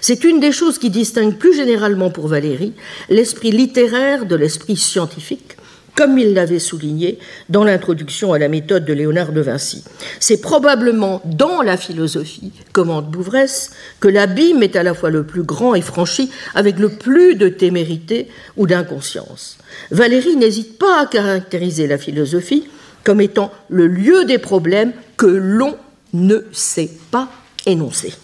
c'est 0.00 0.24
une 0.24 0.40
des 0.40 0.52
choses 0.52 0.78
qui 0.78 0.90
distingue 0.90 1.36
plus 1.36 1.54
généralement 1.54 2.10
pour 2.10 2.28
Valérie 2.28 2.74
l'esprit 3.08 3.50
littéraire 3.50 4.26
de 4.26 4.36
l'esprit 4.36 4.76
scientifique, 4.76 5.56
comme 6.00 6.16
il 6.16 6.32
l'avait 6.32 6.58
souligné 6.58 7.18
dans 7.50 7.62
l'introduction 7.62 8.32
à 8.32 8.38
la 8.38 8.48
méthode 8.48 8.86
de 8.86 8.94
Léonard 8.94 9.32
de 9.32 9.42
Vinci. 9.42 9.84
C'est 10.18 10.40
probablement 10.40 11.20
dans 11.26 11.60
la 11.60 11.76
philosophie, 11.76 12.52
commande 12.72 13.10
Bouvresse, 13.10 13.72
que 14.00 14.08
l'abîme 14.08 14.62
est 14.62 14.76
à 14.76 14.82
la 14.82 14.94
fois 14.94 15.10
le 15.10 15.24
plus 15.24 15.42
grand 15.42 15.74
et 15.74 15.82
franchi 15.82 16.30
avec 16.54 16.78
le 16.78 16.88
plus 16.88 17.34
de 17.34 17.50
témérité 17.50 18.28
ou 18.56 18.66
d'inconscience. 18.66 19.58
Valérie 19.90 20.36
n'hésite 20.36 20.78
pas 20.78 21.02
à 21.02 21.06
caractériser 21.06 21.86
la 21.86 21.98
philosophie 21.98 22.66
comme 23.04 23.20
étant 23.20 23.52
le 23.68 23.86
lieu 23.86 24.24
des 24.24 24.38
problèmes 24.38 24.94
que 25.18 25.26
l'on 25.26 25.76
ne 26.14 26.38
sait 26.50 26.92
pas 27.10 27.28
énoncer. 27.66 28.14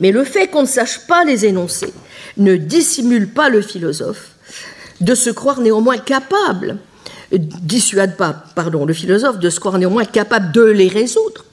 Mais 0.00 0.10
le 0.10 0.24
fait 0.24 0.46
qu'on 0.46 0.62
ne 0.62 0.66
sache 0.66 1.06
pas 1.06 1.24
les 1.24 1.44
énoncer 1.44 1.92
ne 2.38 2.56
dissimule 2.56 3.28
pas 3.28 3.50
le 3.50 3.60
philosophe 3.60 4.30
de 5.02 5.14
se 5.14 5.28
croire 5.28 5.60
néanmoins 5.60 5.98
capable, 5.98 6.78
dissuade 7.38 8.16
pas, 8.16 8.44
pardon, 8.54 8.84
le 8.84 8.94
philosophe 8.94 9.38
de 9.38 9.50
se 9.50 9.60
croire 9.60 9.78
néanmoins 9.78 10.04
capable 10.04 10.52
de 10.52 10.62
les 10.62 10.88
résoudre 10.88 11.44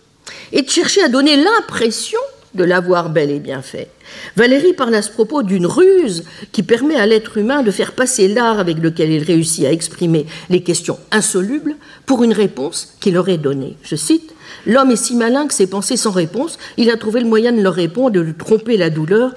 et 0.52 0.62
de 0.62 0.70
chercher 0.70 1.04
à 1.04 1.10
donner 1.10 1.38
l'impression 1.38 2.20
de 2.54 2.64
l'avoir 2.64 3.10
bel 3.10 3.32
et 3.32 3.40
bien 3.40 3.62
fait. 3.62 3.90
Valérie 4.36 4.74
parle 4.74 4.96
à 4.96 5.02
ce 5.02 5.10
propos 5.10 5.42
d'une 5.42 5.66
ruse 5.66 6.26
qui 6.52 6.64
permet 6.64 6.96
à 6.96 7.06
l'être 7.06 7.38
humain 7.38 7.64
de 7.64 7.72
faire 7.72 7.94
passer 7.94 8.28
l'art 8.28 8.60
avec 8.60 8.78
lequel 8.78 9.10
il 9.10 9.24
réussit 9.24 9.66
à 9.66 9.72
exprimer 9.72 10.26
les 10.50 10.62
questions 10.62 11.00
insolubles 11.12 11.76
pour 12.06 12.24
une 12.24 12.34
réponse 12.34 12.96
qu'il 13.00 13.18
aurait 13.18 13.38
donnée. 13.38 13.78
Je 13.84 13.96
cite 13.96 14.34
L'homme 14.66 14.92
est 14.92 14.98
si 14.98 15.16
malin 15.16 15.48
que 15.48 15.54
ses 15.54 15.68
pensées 15.68 15.98
sans 15.98 16.12
réponse, 16.12 16.58
il 16.78 16.90
a 16.92 16.98
trouvé 16.98 17.22
le 17.22 17.28
moyen 17.28 17.52
de 17.52 17.62
leur 17.62 17.74
répondre, 17.74 18.12
de 18.12 18.20
lui 18.20 18.34
tromper 18.34 18.78
la 18.78 18.90
douleur 18.90 19.34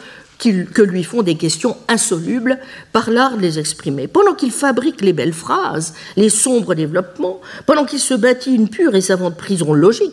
que 0.53 0.83
lui 0.83 1.05
font 1.05 1.23
des 1.23 1.37
questions 1.37 1.77
insolubles 1.89 2.59
par 2.93 3.11
l'art 3.11 3.37
de 3.37 3.43
les 3.43 3.59
exprimer. 3.59 4.09
Pendant 4.09 4.35
qu'il 4.35 4.51
fabrique 4.51 5.01
les 5.01 5.13
belles 5.13 5.33
phrases, 5.33 5.95
les 6.17 6.31
sombres 6.31 6.75
développements, 6.75 7.41
pendant 7.67 7.85
qu'il 7.85 8.01
se 8.01 8.15
bâtit 8.15 8.55
une 8.55 8.69
pure 8.69 8.95
et 8.95 9.01
savante 9.01 9.37
prison 9.37 9.73
logique, 9.73 10.13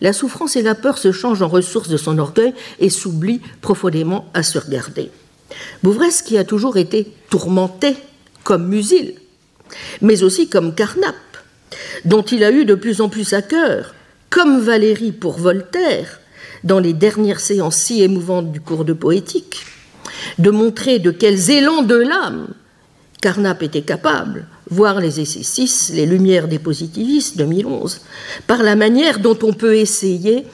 la 0.00 0.12
souffrance 0.12 0.56
et 0.56 0.62
la 0.62 0.74
peur 0.74 0.98
se 0.98 1.12
changent 1.12 1.42
en 1.42 1.48
ressources 1.48 1.88
de 1.88 1.96
son 1.96 2.18
orgueil 2.18 2.54
et 2.78 2.90
s'oublient 2.90 3.40
profondément 3.60 4.26
à 4.34 4.42
se 4.42 4.58
regarder. 4.58 5.10
Bouvresse, 5.82 6.22
qui 6.22 6.38
a 6.38 6.44
toujours 6.44 6.76
été 6.76 7.12
tourmenté 7.30 7.96
comme 8.44 8.68
Musil, 8.68 9.14
mais 10.00 10.22
aussi 10.22 10.48
comme 10.48 10.74
Carnap, 10.74 11.16
dont 12.04 12.22
il 12.22 12.44
a 12.44 12.52
eu 12.52 12.64
de 12.64 12.74
plus 12.74 13.00
en 13.00 13.08
plus 13.08 13.32
à 13.32 13.42
cœur, 13.42 13.94
comme 14.30 14.60
Valérie 14.60 15.12
pour 15.12 15.38
Voltaire, 15.38 16.20
dans 16.64 16.78
les 16.78 16.92
dernières 16.92 17.40
séances 17.40 17.76
si 17.76 18.02
émouvantes 18.02 18.52
du 18.52 18.60
cours 18.60 18.84
de 18.84 18.92
poétique, 18.92 19.64
de 20.38 20.50
montrer 20.50 20.98
de 20.98 21.10
quels 21.10 21.50
élans 21.50 21.82
de 21.82 21.96
l'âme 21.96 22.48
Carnap 23.20 23.62
était 23.62 23.82
capable, 23.82 24.46
voir 24.70 25.00
les 25.00 25.20
essais 25.20 25.42
6, 25.42 25.92
les 25.94 26.06
lumières 26.06 26.46
des 26.46 26.60
positivistes 26.60 27.36
2011, 27.36 28.00
par 28.46 28.62
la 28.62 28.76
manière 28.76 29.18
dont 29.18 29.38
on 29.42 29.52
peut 29.52 29.76
essayer 29.76 30.46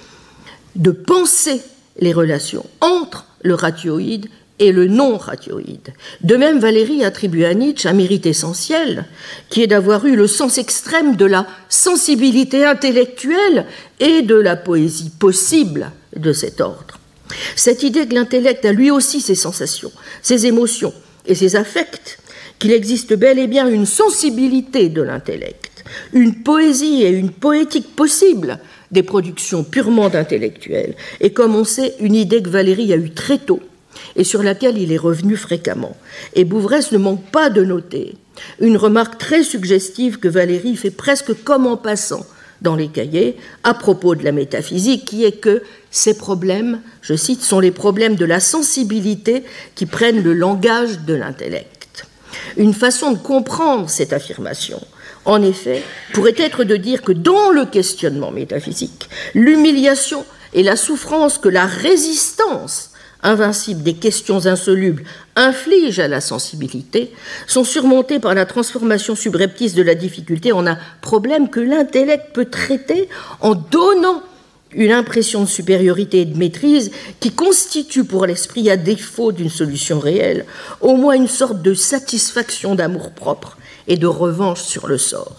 de 0.74 0.90
penser 0.90 1.60
les 1.98 2.12
relations 2.12 2.64
entre 2.80 3.26
le 3.42 3.54
ratioïde 3.54 4.28
et 4.58 4.72
le 4.72 4.86
non-radioïde. 4.86 5.92
De 6.22 6.36
même, 6.36 6.60
Valérie 6.60 7.04
attribue 7.04 7.44
à 7.44 7.54
Nietzsche 7.54 7.88
un 7.88 7.92
mérite 7.92 8.26
essentiel, 8.26 9.06
qui 9.50 9.62
est 9.62 9.66
d'avoir 9.66 10.06
eu 10.06 10.14
le 10.14 10.26
sens 10.26 10.58
extrême 10.58 11.16
de 11.16 11.24
la 11.24 11.46
sensibilité 11.68 12.64
intellectuelle 12.64 13.66
et 14.00 14.22
de 14.22 14.36
la 14.36 14.56
poésie 14.56 15.10
possible 15.10 15.90
de 16.16 16.32
cet 16.32 16.60
ordre. 16.60 17.00
Cette 17.56 17.82
idée 17.82 18.06
que 18.06 18.14
l'intellect 18.14 18.64
a 18.64 18.72
lui 18.72 18.90
aussi 18.90 19.20
ses 19.20 19.34
sensations, 19.34 19.92
ses 20.22 20.46
émotions 20.46 20.94
et 21.26 21.34
ses 21.34 21.56
affects, 21.56 22.18
qu'il 22.60 22.72
existe 22.72 23.14
bel 23.14 23.40
et 23.40 23.48
bien 23.48 23.68
une 23.68 23.86
sensibilité 23.86 24.88
de 24.88 25.02
l'intellect, 25.02 25.84
une 26.12 26.42
poésie 26.42 27.02
et 27.02 27.10
une 27.10 27.30
poétique 27.30 27.96
possible 27.96 28.60
des 28.92 29.02
productions 29.02 29.64
purement 29.64 30.14
intellectuelles, 30.14 30.94
et 31.20 31.32
comme 31.32 31.56
on 31.56 31.64
sait, 31.64 31.94
une 31.98 32.14
idée 32.14 32.40
que 32.40 32.50
Valérie 32.50 32.92
a 32.92 32.96
eue 32.96 33.10
très 33.10 33.38
tôt 33.38 33.60
et 34.16 34.24
sur 34.24 34.42
laquelle 34.42 34.79
il 34.79 34.92
est 34.92 34.98
revenu 34.98 35.37
fréquemment. 35.37 35.96
Et 36.35 36.44
Bouvresse 36.44 36.92
ne 36.92 36.98
manque 36.98 37.31
pas 37.31 37.50
de 37.50 37.64
noter 37.64 38.14
une 38.61 38.77
remarque 38.77 39.18
très 39.18 39.42
suggestive 39.42 40.18
que 40.18 40.29
Valérie 40.29 40.77
fait 40.77 40.90
presque 40.90 41.33
comme 41.44 41.66
en 41.66 41.77
passant 41.77 42.27
dans 42.62 42.77
les 42.77 42.88
cahiers 42.88 43.37
à 43.62 43.74
propos 43.74 44.14
de 44.14 44.24
la 44.24 44.33
métaphysique, 44.33 45.05
qui 45.05 45.24
est 45.24 45.40
que 45.40 45.62
ces 45.90 46.16
problèmes, 46.16 46.81
je 47.03 47.14
cite, 47.14 47.42
sont 47.42 47.61
les 47.61 47.70
problèmes 47.70 48.16
de 48.16 48.24
la 48.24 48.40
sensibilité 48.40 49.44
qui 49.74 49.87
prennent 49.87 50.22
le 50.22 50.33
langage 50.33 51.00
de 51.00 51.14
l'intellect. 51.14 52.07
Une 52.57 52.74
façon 52.74 53.12
de 53.12 53.18
comprendre 53.18 53.88
cette 53.88 54.12
affirmation, 54.12 54.81
en 55.24 55.42
effet, 55.42 55.83
pourrait 56.12 56.35
être 56.38 56.64
de 56.64 56.77
dire 56.77 57.03
que 57.03 57.12
dans 57.12 57.50
le 57.50 57.66
questionnement 57.66 58.31
métaphysique, 58.31 59.09
l'humiliation 59.35 60.24
et 60.53 60.62
la 60.62 60.77
souffrance 60.77 61.38
que 61.38 61.48
la 61.48 61.66
résistance 61.66 62.90
invincible 63.24 63.82
des 63.82 63.94
questions 63.94 64.46
insolubles 64.46 65.02
inflige 65.34 65.98
à 65.98 66.06
la 66.06 66.20
sensibilité 66.20 67.10
sont 67.46 67.64
surmontées 67.64 68.20
par 68.20 68.34
la 68.34 68.46
transformation 68.46 69.16
subreptice 69.16 69.74
de 69.74 69.82
la 69.82 69.96
difficulté 69.96 70.52
en 70.52 70.66
un 70.66 70.78
problème 71.00 71.48
que 71.48 71.60
l'intellect 71.60 72.32
peut 72.32 72.44
traiter 72.44 73.08
en 73.40 73.54
donnant 73.54 74.22
une 74.76 74.92
impression 74.92 75.42
de 75.42 75.48
supériorité 75.48 76.20
et 76.20 76.24
de 76.24 76.37
maîtrise 76.37 76.90
qui 77.20 77.30
constitue 77.30 78.04
pour 78.04 78.26
l'esprit, 78.26 78.70
à 78.70 78.76
défaut 78.76 79.32
d'une 79.32 79.50
solution 79.50 80.00
réelle, 80.00 80.44
au 80.80 80.96
moins 80.96 81.14
une 81.14 81.28
sorte 81.28 81.62
de 81.62 81.74
satisfaction 81.74 82.74
d'amour-propre 82.74 83.56
et 83.88 83.96
de 83.96 84.06
revanche 84.06 84.62
sur 84.62 84.86
le 84.86 84.98
sort. 84.98 85.36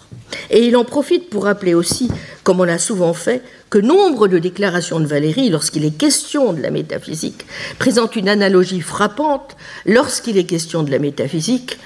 Et 0.50 0.66
il 0.66 0.76
en 0.76 0.84
profite 0.84 1.30
pour 1.30 1.46
rappeler 1.46 1.74
aussi, 1.74 2.10
comme 2.44 2.60
on 2.60 2.64
l'a 2.66 2.80
souvent 2.80 3.14
fait, 3.14 3.42
que 3.70 3.78
nombre 3.78 4.28
de 4.28 4.40
déclarations 4.40 5.00
de 5.00 5.06
Valérie, 5.06 5.50
lorsqu'il 5.50 5.86
est 5.86 5.98
question 5.98 6.54
de 6.54 6.62
la 6.62 6.72
métaphysique, 6.72 7.46
présentent 7.80 8.16
une 8.16 8.30
analogie 8.30 8.82
frappante 8.82 9.56
lorsqu'il 9.86 10.38
est 10.38 10.46
question 10.46 10.84
de 10.84 10.92
la 10.92 11.00
métaphysique 11.00 11.78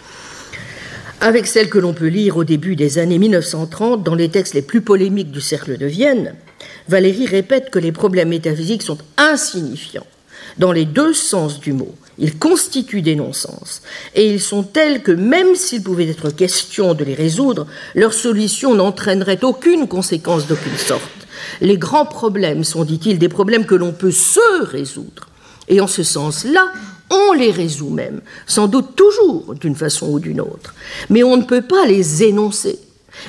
avec 1.21 1.47
celle 1.47 1.69
que 1.69 1.79
l'on 1.79 1.93
peut 1.93 2.07
lire 2.07 2.37
au 2.37 2.43
début 2.43 2.75
des 2.75 2.97
années 2.97 3.17
1930 3.19 4.03
dans 4.03 4.15
les 4.15 4.29
textes 4.29 4.53
les 4.53 4.61
plus 4.61 4.81
polémiques 4.81 5.31
du 5.31 5.41
Cercle 5.41 5.77
de 5.77 5.85
Vienne. 5.85 6.35
Valérie 6.87 7.25
répète 7.25 7.69
que 7.69 7.79
les 7.79 7.91
problèmes 7.91 8.29
métaphysiques 8.29 8.83
sont 8.83 8.97
insignifiants 9.17 10.07
dans 10.57 10.71
les 10.71 10.85
deux 10.85 11.13
sens 11.13 11.59
du 11.59 11.73
mot. 11.73 11.93
Ils 12.19 12.37
constituent 12.37 13.01
des 13.01 13.15
non-sens, 13.15 13.81
et 14.13 14.29
ils 14.29 14.41
sont 14.41 14.63
tels 14.63 15.01
que 15.01 15.11
même 15.11 15.55
s'il 15.55 15.81
pouvait 15.81 16.09
être 16.09 16.29
question 16.29 16.93
de 16.93 17.05
les 17.05 17.15
résoudre, 17.15 17.65
leur 17.95 18.13
solution 18.13 18.75
n'entraînerait 18.75 19.43
aucune 19.43 19.87
conséquence 19.87 20.45
d'aucune 20.45 20.77
sorte. 20.77 21.01
Les 21.61 21.77
grands 21.77 22.05
problèmes 22.05 22.65
sont, 22.65 22.83
dit-il, 22.83 23.19
des 23.19 23.29
problèmes 23.29 23.65
que 23.65 23.75
l'on 23.75 23.93
peut 23.93 24.11
se 24.11 24.63
résoudre. 24.63 25.27
Et 25.69 25.79
en 25.79 25.87
ce 25.87 26.03
sens-là, 26.03 26.71
on 27.09 27.33
les 27.33 27.51
résout 27.51 27.89
même, 27.89 28.21
sans 28.45 28.67
doute 28.67 28.95
toujours 28.95 29.55
d'une 29.55 29.75
façon 29.75 30.07
ou 30.07 30.19
d'une 30.19 30.41
autre. 30.41 30.73
Mais 31.09 31.23
on 31.23 31.37
ne 31.37 31.43
peut 31.43 31.61
pas 31.61 31.85
les 31.85 32.23
énoncer. 32.23 32.79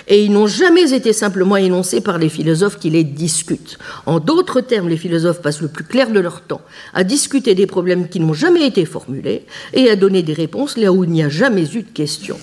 Et 0.08 0.24
ils 0.24 0.32
n'ont 0.32 0.46
jamais 0.46 0.92
été 0.92 1.12
simplement 1.12 1.56
énoncés 1.56 2.00
par 2.00 2.18
les 2.18 2.28
philosophes 2.28 2.78
qui 2.78 2.90
les 2.90 3.04
discutent. 3.04 3.78
En 4.06 4.20
d'autres 4.20 4.60
termes, 4.60 4.88
les 4.88 4.96
philosophes 4.96 5.42
passent 5.42 5.62
le 5.62 5.68
plus 5.68 5.84
clair 5.84 6.10
de 6.10 6.20
leur 6.20 6.42
temps 6.42 6.62
à 6.94 7.04
discuter 7.04 7.54
des 7.54 7.66
problèmes 7.66 8.08
qui 8.08 8.20
n'ont 8.20 8.34
jamais 8.34 8.66
été 8.66 8.84
formulés 8.84 9.46
et 9.72 9.90
à 9.90 9.96
donner 9.96 10.22
des 10.22 10.32
réponses 10.32 10.76
là 10.76 10.92
où 10.92 11.04
il 11.04 11.10
n'y 11.10 11.22
a 11.22 11.28
jamais 11.28 11.64
eu 11.74 11.82
de 11.82 11.90
questions. 11.92 12.38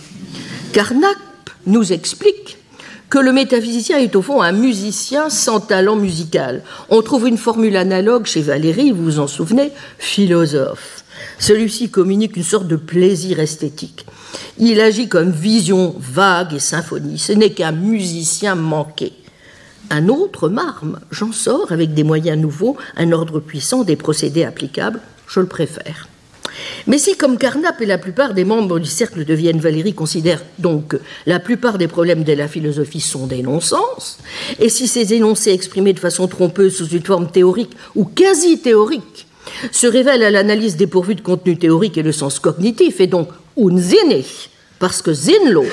Carnap 0.73 1.17
nous 1.65 1.91
explique 1.91 2.57
que 3.09 3.19
le 3.19 3.31
métaphysicien 3.31 3.97
est 3.99 4.15
au 4.15 4.21
fond 4.21 4.41
un 4.41 4.51
musicien 4.51 5.29
sans 5.29 5.59
talent 5.59 5.95
musical. 5.95 6.61
On 6.89 7.01
trouve 7.01 7.27
une 7.27 7.37
formule 7.37 7.77
analogue 7.77 8.25
chez 8.25 8.41
Valérie, 8.41 8.91
vous 8.91 9.03
vous 9.03 9.19
en 9.19 9.27
souvenez, 9.27 9.71
philosophe. 9.97 11.03
Celui-ci 11.39 11.89
communique 11.89 12.35
une 12.35 12.43
sorte 12.43 12.67
de 12.67 12.75
plaisir 12.75 13.39
esthétique. 13.39 14.05
Il 14.59 14.81
agit 14.81 15.07
comme 15.07 15.31
vision 15.31 15.95
vague 15.99 16.53
et 16.53 16.59
symphonie. 16.59 17.19
Ce 17.19 17.31
n'est 17.31 17.51
qu'un 17.51 17.71
musicien 17.71 18.55
manqué. 18.55 19.13
Un 19.89 20.09
autre 20.09 20.49
marme, 20.49 20.99
j'en 21.11 21.31
sors 21.31 21.71
avec 21.71 21.93
des 21.93 22.03
moyens 22.03 22.39
nouveaux, 22.39 22.75
un 22.97 23.11
ordre 23.11 23.39
puissant, 23.39 23.83
des 23.83 23.95
procédés 23.95 24.43
applicables, 24.43 24.99
je 25.27 25.39
le 25.39 25.45
préfère. 25.45 26.07
Mais 26.87 26.97
si, 26.97 27.15
comme 27.15 27.37
Carnap 27.37 27.79
et 27.81 27.85
la 27.85 27.97
plupart 27.97 28.33
des 28.33 28.43
membres 28.43 28.79
du 28.79 28.89
cercle 28.89 29.23
de 29.23 29.33
Vienne, 29.33 29.59
Valérie 29.59 29.93
considèrent 29.93 30.43
donc 30.57 30.87
que 30.89 30.97
la 31.25 31.39
plupart 31.39 31.77
des 31.77 31.87
problèmes 31.87 32.23
de 32.23 32.33
la 32.33 32.47
philosophie 32.47 32.99
sont 32.99 33.27
des 33.27 33.43
non-sens, 33.43 34.17
et 34.59 34.69
si 34.69 34.87
ces 34.87 35.13
énoncés 35.13 35.51
exprimés 35.51 35.93
de 35.93 35.99
façon 35.99 36.27
trompeuse 36.27 36.75
sous 36.75 36.87
une 36.87 37.05
forme 37.05 37.29
théorique 37.29 37.77
ou 37.95 38.05
quasi 38.05 38.59
théorique 38.59 39.27
se 39.71 39.87
révèlent 39.87 40.23
à 40.23 40.31
l'analyse 40.31 40.75
dépourvue 40.75 41.15
de 41.15 41.21
contenu 41.21 41.57
théorique 41.57 41.97
et 41.97 42.03
de 42.03 42.11
sens 42.11 42.39
cognitif, 42.39 42.99
et 42.99 43.07
donc 43.07 43.29
unsinnig, 43.57 44.49
parce 44.79 45.01
que 45.01 45.13
sinnlos, 45.13 45.65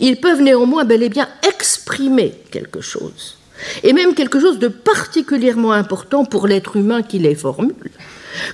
ils 0.00 0.20
peuvent 0.20 0.40
néanmoins 0.40 0.84
bel 0.84 1.02
et 1.02 1.08
bien 1.08 1.28
exprimer 1.48 2.34
quelque 2.50 2.80
chose, 2.80 3.36
et 3.82 3.92
même 3.92 4.14
quelque 4.14 4.40
chose 4.40 4.58
de 4.58 4.68
particulièrement 4.68 5.72
important 5.72 6.24
pour 6.24 6.46
l'être 6.46 6.76
humain 6.76 7.02
qui 7.02 7.18
les 7.18 7.34
formule, 7.34 7.90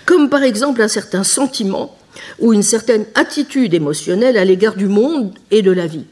comme 0.05 0.29
par 0.29 0.43
exemple 0.43 0.83
un 0.83 0.89
certain 0.89 1.25
sentiment 1.25 1.97
ou 2.39 2.53
une 2.53 2.63
certaine 2.63 3.07
attitude 3.15 3.75
émotionnelle 3.75 4.37
à 4.37 4.45
l'égard 4.45 4.75
du 4.75 4.87
monde 4.87 5.33
et 5.51 5.63
de 5.63 5.71
la 5.71 5.87
vie. 5.87 6.05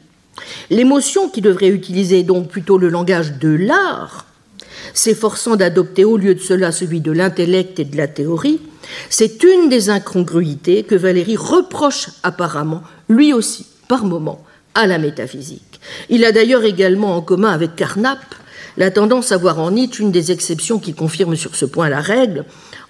L'émotion 0.69 1.29
qui 1.29 1.41
devrait 1.41 1.67
utiliser 1.67 2.23
donc 2.23 2.49
plutôt 2.49 2.77
le 2.77 2.89
langage 2.89 3.33
de 3.33 3.49
l'art, 3.49 4.25
s'efforçant 4.93 5.55
d'adopter 5.55 6.05
au 6.05 6.17
lieu 6.17 6.35
de 6.35 6.39
cela 6.39 6.71
celui 6.71 6.99
de 7.01 7.11
l'intellect 7.11 7.79
et 7.79 7.85
de 7.85 7.97
la 7.97 8.07
théorie, 8.07 8.59
c'est 9.09 9.43
une 9.43 9.69
des 9.69 9.89
incongruités 9.89 10.83
que 10.83 10.95
Valérie 10.95 11.37
reproche 11.37 12.09
apparemment, 12.23 12.81
lui 13.09 13.33
aussi, 13.33 13.65
par 13.87 14.05
moments, 14.05 14.43
à 14.73 14.87
la 14.87 14.97
métaphysique. 14.97 15.79
Il 16.09 16.25
a 16.25 16.31
d'ailleurs 16.31 16.63
également 16.63 17.15
en 17.15 17.21
commun 17.21 17.49
avec 17.49 17.75
Carnap 17.75 18.19
la 18.77 18.91
tendance 18.91 19.31
à 19.31 19.37
voir 19.37 19.59
en 19.59 19.71
Nietzsche 19.71 20.03
une 20.03 20.11
des 20.11 20.31
exceptions 20.31 20.79
qui 20.79 20.93
confirme 20.93 21.35
sur 21.35 21.55
ce 21.55 21.65
point 21.65 21.89
la 21.89 21.99
règle, 21.99 22.45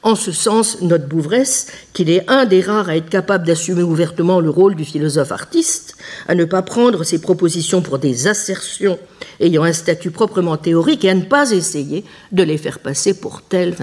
en 0.08 0.16
ce 0.16 0.32
sens, 0.32 0.80
note 0.82 1.06
Bouvresse 1.06 1.68
qu'il 1.92 2.10
est 2.10 2.24
un 2.30 2.46
des 2.46 2.62
rares 2.62 2.88
à 2.88 2.96
être 2.96 3.10
capable 3.10 3.46
d'assumer 3.46 3.84
ouvertement 3.84 4.40
le 4.40 4.50
rôle 4.50 4.76
du 4.76 4.86
philosophe 4.86 5.34
artiste, 5.34 5.98
à 6.30 6.34
ne 6.34 6.46
pas 6.46 6.62
prendre 6.62 7.04
ses 7.04 7.20
propositions 7.20 7.82
pour 7.82 8.00
des 8.00 8.26
assertions 8.26 8.98
ayant 9.42 9.64
un 9.64 9.74
statut 9.74 10.12
proprement 10.12 10.56
théorique 10.56 11.04
et 11.04 11.10
à 11.10 11.14
ne 11.14 11.26
pas 11.26 11.52
essayer 11.52 12.06
de 12.32 12.44
les 12.44 12.58
faire 12.58 12.80
passer 12.80 13.16
pour 13.16 13.42
telles. 13.42 13.76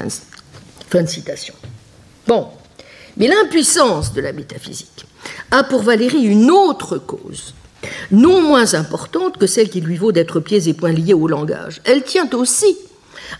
Fin 0.89 1.03
de 1.03 1.09
citation. 1.09 1.55
Bon, 2.27 2.49
mais 3.19 3.29
l'impuissance 3.29 4.15
de 4.15 4.23
la 4.23 4.33
métaphysique 4.33 5.05
a 5.51 5.63
pour 5.63 5.83
Valérie 5.83 6.25
une 6.25 6.51
autre 6.51 6.97
cause, 6.97 7.53
non 8.11 8.41
moins 8.41 8.73
importante 8.73 9.37
que 9.37 9.47
celle 9.47 9.69
qui 9.69 9.83
lui 9.83 9.97
vaut 9.97 10.13
d'être 10.13 10.41
pieds 10.41 10.71
et 10.71 10.73
poings 10.73 10.93
liés 10.93 11.13
au 11.13 11.29
langage. 11.29 11.83
Elle 11.85 12.03
tient 12.03 12.31
aussi 12.33 12.79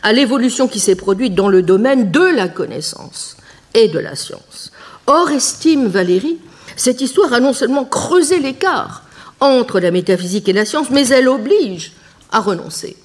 à 0.03 0.13
l'évolution 0.13 0.69
qui 0.69 0.81
s'est 0.81 0.95
produite 0.95 1.35
dans 1.35 1.49
le 1.49 1.63
domaine 1.63 2.11
de 2.11 2.21
la 2.21 2.49
connaissance 2.49 3.37
et 3.75 3.89
de 3.89 3.99
la 3.99 4.15
science. 4.15 4.73
Or, 5.07 5.31
estime 5.31 5.87
Valérie, 5.87 6.39
cette 6.77 7.01
histoire 7.01 7.33
a 7.33 7.41
non 7.41 7.53
seulement 7.53 7.85
creusé 7.85 8.41
l'écart 8.41 9.03
entre 9.41 9.81
la 9.81 9.91
métaphysique 9.91 10.49
et 10.49 10.53
la 10.53 10.65
science, 10.65 10.91
mais 10.91 11.09
elle 11.09 11.29
oblige 11.29 11.93
à 12.33 12.41
renoncer 12.41 12.97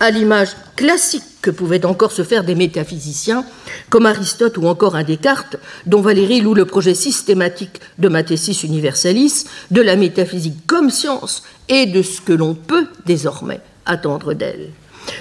à 0.00 0.10
l'image 0.10 0.50
classique 0.76 1.24
que 1.40 1.50
pouvaient 1.50 1.86
encore 1.86 2.12
se 2.12 2.22
faire 2.22 2.44
des 2.44 2.54
métaphysiciens, 2.54 3.44
comme 3.88 4.06
Aristote 4.06 4.58
ou 4.58 4.66
encore 4.66 4.96
un 4.96 5.04
Descartes, 5.04 5.56
dont 5.86 6.00
Valérie 6.00 6.40
loue 6.40 6.54
le 6.54 6.66
projet 6.66 6.94
systématique 6.94 7.80
de 7.98 8.08
Mathesis 8.08 8.62
Universalis, 8.64 9.44
de 9.70 9.80
la 9.80 9.96
métaphysique 9.96 10.66
comme 10.66 10.90
science 10.90 11.44
et 11.68 11.86
de 11.86 12.02
ce 12.02 12.20
que 12.20 12.32
l'on 12.32 12.54
peut 12.54 12.86
désormais 13.06 13.60
attendre 13.86 14.34
d'elle. 14.34 14.70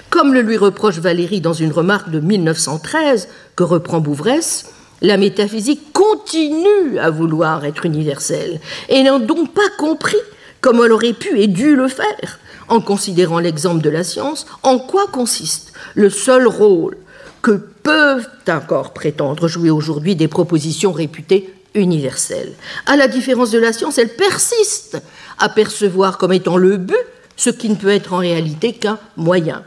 Comme 0.09 0.33
le 0.33 0.41
lui 0.41 0.57
reproche 0.57 0.99
Valérie 0.99 1.41
dans 1.41 1.53
une 1.53 1.71
remarque 1.71 2.09
de 2.09 2.19
1913 2.19 3.27
que 3.55 3.63
reprend 3.63 3.99
Bouvresse, 3.99 4.65
la 5.01 5.17
métaphysique 5.17 5.91
continue 5.93 6.97
à 6.99 7.09
vouloir 7.09 7.65
être 7.65 7.85
universelle 7.85 8.59
et 8.89 9.03
n'a 9.03 9.19
donc 9.19 9.53
pas 9.53 9.69
compris, 9.77 10.17
comme 10.61 10.81
elle 10.83 10.91
aurait 10.91 11.13
pu 11.13 11.39
et 11.39 11.47
dû 11.47 11.75
le 11.75 11.87
faire, 11.87 12.39
en 12.67 12.81
considérant 12.81 13.39
l'exemple 13.39 13.83
de 13.83 13.89
la 13.89 14.03
science, 14.03 14.45
en 14.63 14.79
quoi 14.79 15.07
consiste 15.07 15.73
le 15.93 16.09
seul 16.09 16.47
rôle 16.47 16.97
que 17.41 17.51
peuvent 17.83 18.27
encore 18.47 18.93
prétendre 18.93 19.47
jouer 19.47 19.69
aujourd'hui 19.69 20.15
des 20.15 20.27
propositions 20.27 20.91
réputées 20.91 21.53
universelles. 21.75 22.53
À 22.87 22.95
la 22.95 23.07
différence 23.07 23.51
de 23.51 23.59
la 23.59 23.73
science, 23.73 23.97
elle 23.97 24.15
persiste 24.15 24.97
à 25.37 25.49
percevoir 25.49 26.17
comme 26.17 26.33
étant 26.33 26.57
le 26.57 26.77
but 26.77 26.95
ce 27.35 27.49
qui 27.49 27.69
ne 27.69 27.75
peut 27.75 27.89
être 27.89 28.13
en 28.13 28.17
réalité 28.17 28.73
qu'un 28.73 28.99
moyen. 29.17 29.63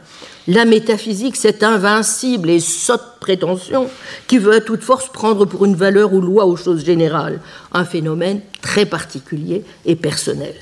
La 0.47 0.65
métaphysique, 0.65 1.35
cette 1.35 1.61
invincible 1.61 2.49
et 2.49 2.59
sotte 2.59 3.19
prétention 3.19 3.87
qui 4.27 4.39
veut 4.39 4.53
à 4.53 4.61
toute 4.61 4.81
force 4.81 5.07
prendre 5.09 5.45
pour 5.45 5.65
une 5.65 5.75
valeur 5.75 6.13
ou 6.13 6.21
loi 6.21 6.45
aux 6.45 6.55
choses 6.55 6.83
générales 6.83 7.39
un 7.71 7.85
phénomène 7.85 8.41
très 8.61 8.85
particulier 8.85 9.63
et 9.85 9.95
personnel. 9.95 10.55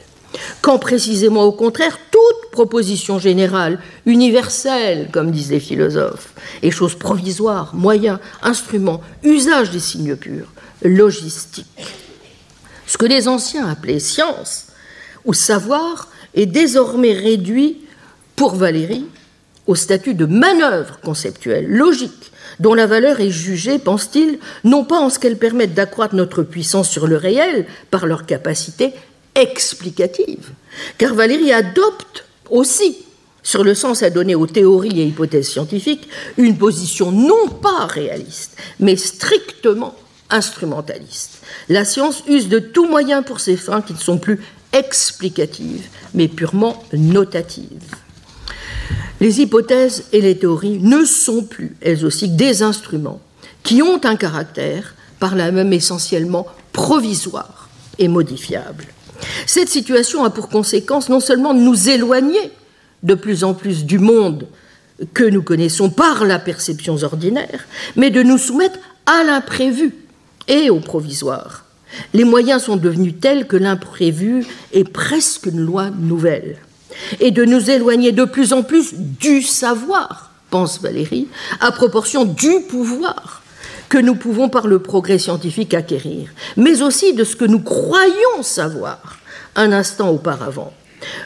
Quand 0.62 0.78
précisément 0.78 1.43
au 1.43 1.54
contraire, 1.54 1.98
toute 2.12 2.52
proposition 2.52 3.17
générale, 3.17 3.80
universelle, 4.06 5.10
comme 5.12 5.32
disent 5.32 5.52
les 5.52 5.60
philosophes, 5.60 6.34
et 6.62 6.72
chose 6.72 6.96
provisoire, 6.96 7.74
moyen, 7.74 8.20
instrument, 8.41 9.02
usage 9.24 9.72
des 9.72 9.80
signes 9.80 10.15
purs, 10.15 10.52
logistique. 10.84 11.65
Ce 12.88 12.98
que 12.98 13.06
les 13.06 13.28
anciens 13.28 13.67
appelaient 13.67 14.00
science 14.00 14.67
ou 15.26 15.34
savoir 15.34 16.10
est 16.38 16.45
désormais 16.45 17.13
réduit, 17.13 17.82
pour 18.38 18.56
Valérie, 18.56 19.06
au 19.65 19.76
statut 19.76 20.13
de 20.13 20.26
manœuvre 20.26 21.00
conceptuelle, 21.02 21.67
logique, 21.67 22.32
dont 22.60 22.73
la 22.73 22.86
valeur 22.86 23.19
est 23.19 23.32
jugée, 23.32 23.80
pense-t-il, 23.80 24.39
non 24.63 24.86
pas 24.86 25.00
en 25.00 25.10
ce 25.10 25.19
qu'elles 25.19 25.38
permettent 25.38 25.73
d'accroître 25.73 26.15
notre 26.15 26.43
puissance 26.43 26.89
sur 26.89 27.08
le 27.08 27.17
réel 27.17 27.65
par 27.91 28.06
leur 28.06 28.26
capacité 28.26 28.93
explicative, 29.36 30.52
car 30.97 31.13
Valérie 31.13 31.52
adopte 31.52 32.26
aussi, 32.50 32.97
sur 33.43 33.63
le 33.63 33.76
sens 33.76 34.04
à 34.04 34.10
donner 34.10 34.36
aux 34.36 34.47
théories 34.47 35.02
et 35.02 35.06
hypothèses 35.06 35.50
scientifiques, 35.50 36.08
une 36.38 36.58
position 36.58 37.12
non 37.12 37.47
pas 37.47 37.86
réaliste, 37.86 38.58
mais 38.80 38.95
strictement 38.95 39.95
instrumentaliste. 40.30 41.41
La 41.69 41.86
science 41.86 42.23
use 42.28 42.50
de 42.50 42.60
tout 42.60 42.88
moyen 42.88 43.23
pour 43.23 43.39
ses 43.39 43.58
fins 43.58 43.82
qui 43.82 43.93
ne 43.93 44.00
sont 44.00 44.17
plus 44.17 44.39
explicatives, 44.78 45.88
mais 46.13 46.28
purement 46.28 46.84
notatives. 46.94 47.96
Les 49.20 49.42
hypothèses 49.42 50.06
et 50.13 50.22
les 50.22 50.38
théories 50.38 50.80
ne 50.80 51.04
sont 51.04 51.44
plus, 51.44 51.76
elles 51.82 52.06
aussi, 52.06 52.30
des 52.30 52.62
instruments 52.62 53.20
qui 53.63 53.82
ont 53.82 54.00
un 54.04 54.16
caractère, 54.16 54.96
par 55.20 55.36
là 55.36 55.52
même 55.52 55.74
essentiellement 55.74 56.46
provisoire 56.72 57.70
et 57.98 58.08
modifiable. 58.08 58.86
Cette 59.48 59.70
situation 59.70 60.24
a 60.24 60.30
pour 60.30 60.50
conséquence 60.50 61.10
non 61.10 61.20
seulement 61.20 61.56
de 61.56 61.60
nous 61.60 61.90
éloigner 61.90 62.52
de 63.04 63.16
plus 63.16 63.44
en 63.44 63.54
plus 63.54 63.86
du 63.86 63.98
monde 63.98 64.48
que 65.13 65.24
nous 65.24 65.42
connaissons 65.42 65.90
par 65.90 66.26
la 66.26 66.40
perception 66.40 66.98
ordinaire, 67.04 67.66
mais 67.96 68.10
de 68.10 68.24
nous 68.24 68.38
soumettre 68.38 68.80
à 69.06 69.24
l'imprévu 69.24 69.96
et 70.48 70.70
au 70.70 70.80
provisoire. 70.80 71.66
Les 72.13 72.23
moyens 72.23 72.63
sont 72.63 72.75
devenus 72.75 73.15
tels 73.19 73.47
que 73.47 73.57
l'imprévu 73.57 74.45
est 74.73 74.89
presque 74.89 75.47
une 75.47 75.60
loi 75.60 75.89
nouvelle 75.89 76.57
et 77.19 77.31
de 77.31 77.45
nous 77.45 77.69
éloigner 77.69 78.12
de 78.12 78.25
plus 78.25 78.53
en 78.53 78.63
plus 78.63 78.93
du 78.93 79.41
savoir, 79.41 80.31
pense 80.49 80.81
Valérie, 80.81 81.27
à 81.60 81.71
proportion 81.71 82.25
du 82.25 82.62
pouvoir 82.69 83.43
que 83.89 83.97
nous 83.97 84.15
pouvons 84.15 84.49
par 84.49 84.67
le 84.67 84.79
progrès 84.79 85.19
scientifique 85.19 85.73
acquérir, 85.73 86.29
mais 86.57 86.81
aussi 86.81 87.13
de 87.13 87.23
ce 87.23 87.36
que 87.36 87.45
nous 87.45 87.62
croyons 87.62 88.41
savoir 88.41 89.19
un 89.55 89.71
instant 89.71 90.10
auparavant. 90.10 90.73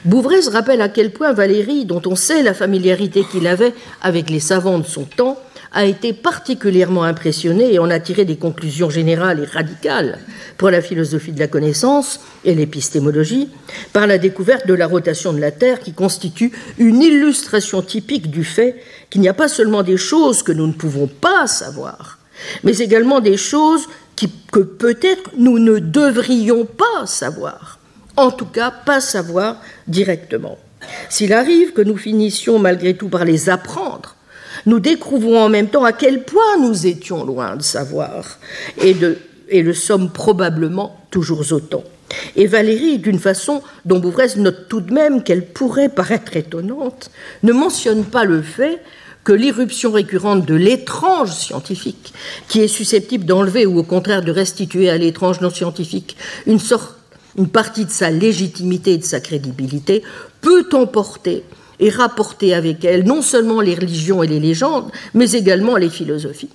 Bouvresse 0.05 0.47
rappelle 0.47 0.81
à 0.81 0.89
quel 0.89 1.11
point 1.11 1.33
Valérie, 1.33 1.85
dont 1.85 2.01
on 2.05 2.15
sait 2.15 2.43
la 2.43 2.53
familiarité 2.53 3.23
qu'il 3.23 3.47
avait 3.47 3.73
avec 4.01 4.29
les 4.29 4.39
savants 4.39 4.79
de 4.79 4.85
son 4.85 5.05
temps, 5.05 5.40
a 5.73 5.85
été 5.85 6.11
particulièrement 6.11 7.03
impressionné 7.03 7.73
et 7.73 7.79
en 7.79 7.89
a 7.89 7.99
tiré 7.99 8.25
des 8.25 8.35
conclusions 8.35 8.89
générales 8.89 9.39
et 9.39 9.45
radicales 9.45 10.19
pour 10.57 10.69
la 10.69 10.81
philosophie 10.81 11.31
de 11.31 11.39
la 11.39 11.47
connaissance 11.47 12.19
et 12.43 12.55
l'épistémologie, 12.55 13.49
par 13.93 14.05
la 14.05 14.17
découverte 14.17 14.67
de 14.67 14.73
la 14.73 14.87
rotation 14.87 15.31
de 15.31 15.39
la 15.39 15.51
Terre 15.51 15.79
qui 15.79 15.93
constitue 15.93 16.51
une 16.77 17.01
illustration 17.01 17.81
typique 17.81 18.29
du 18.29 18.43
fait 18.43 18.83
qu'il 19.09 19.21
n'y 19.21 19.29
a 19.29 19.33
pas 19.33 19.47
seulement 19.47 19.83
des 19.83 19.97
choses 19.97 20.43
que 20.43 20.51
nous 20.51 20.67
ne 20.67 20.73
pouvons 20.73 21.07
pas 21.07 21.47
savoir, 21.47 22.19
mais 22.63 22.77
également 22.77 23.21
des 23.21 23.37
choses 23.37 23.87
que 24.51 24.59
peut-être 24.59 25.31
nous 25.37 25.57
ne 25.57 25.79
devrions 25.79 26.65
pas 26.65 27.05
savoir, 27.05 27.79
en 28.17 28.31
tout 28.31 28.45
cas 28.45 28.71
pas 28.71 29.01
savoir 29.01 29.57
directement. 29.87 30.57
S'il 31.09 31.33
arrive 31.33 31.73
que 31.73 31.81
nous 31.81 31.97
finissions 31.97 32.59
malgré 32.59 32.95
tout 32.95 33.09
par 33.09 33.25
les 33.25 33.49
apprendre, 33.49 34.15
nous 34.65 34.79
découvrons 34.79 35.39
en 35.39 35.49
même 35.49 35.69
temps 35.69 35.83
à 35.83 35.93
quel 35.93 36.23
point 36.23 36.57
nous 36.59 36.87
étions 36.87 37.23
loin 37.23 37.55
de 37.55 37.63
savoir 37.63 38.39
et, 38.81 38.93
le 38.93 39.73
sommes 39.73 40.11
probablement 40.11 40.97
toujours 41.11 41.51
autant. 41.51 41.83
Et 42.35 42.47
Valérie, 42.47 42.99
d'une 42.99 43.19
façon 43.19 43.61
dont 43.85 43.99
Bouvresse 43.99 44.37
note 44.37 44.67
tout 44.67 44.81
de 44.81 44.93
même 44.93 45.23
qu'elle 45.23 45.45
pourrait 45.45 45.89
paraître 45.89 46.35
étonnante, 46.35 47.11
ne 47.43 47.53
mentionne 47.53 48.03
pas 48.03 48.23
le 48.23 48.41
fait 48.41 48.81
que 49.23 49.33
l'irruption 49.33 49.91
récurrente 49.91 50.45
de 50.45 50.55
l'étrange 50.55 51.31
scientifique, 51.31 52.13
qui 52.47 52.61
est 52.61 52.67
susceptible 52.67 53.25
d'enlever 53.25 53.65
ou 53.65 53.77
au 53.77 53.83
contraire 53.83 54.23
de 54.23 54.31
restituer 54.31 54.89
à 54.89 54.97
l'étrange 54.97 55.41
non 55.41 55.51
scientifique 55.51 56.17
une, 56.47 56.59
sorte, 56.59 56.95
une 57.37 57.47
partie 57.47 57.85
de 57.85 57.91
sa 57.91 58.09
légitimité 58.09 58.93
et 58.93 58.97
de 58.97 59.03
sa 59.03 59.19
crédibilité, 59.19 60.01
peut 60.41 60.67
emporter 60.73 61.43
et 61.81 61.89
rapporter 61.89 62.53
avec 62.53 62.85
elle 62.85 63.03
non 63.03 63.21
seulement 63.21 63.59
les 63.59 63.75
religions 63.75 64.23
et 64.23 64.27
les 64.27 64.39
légendes, 64.39 64.89
mais 65.13 65.31
également 65.31 65.75
les 65.75 65.89
philosophies. 65.89 66.49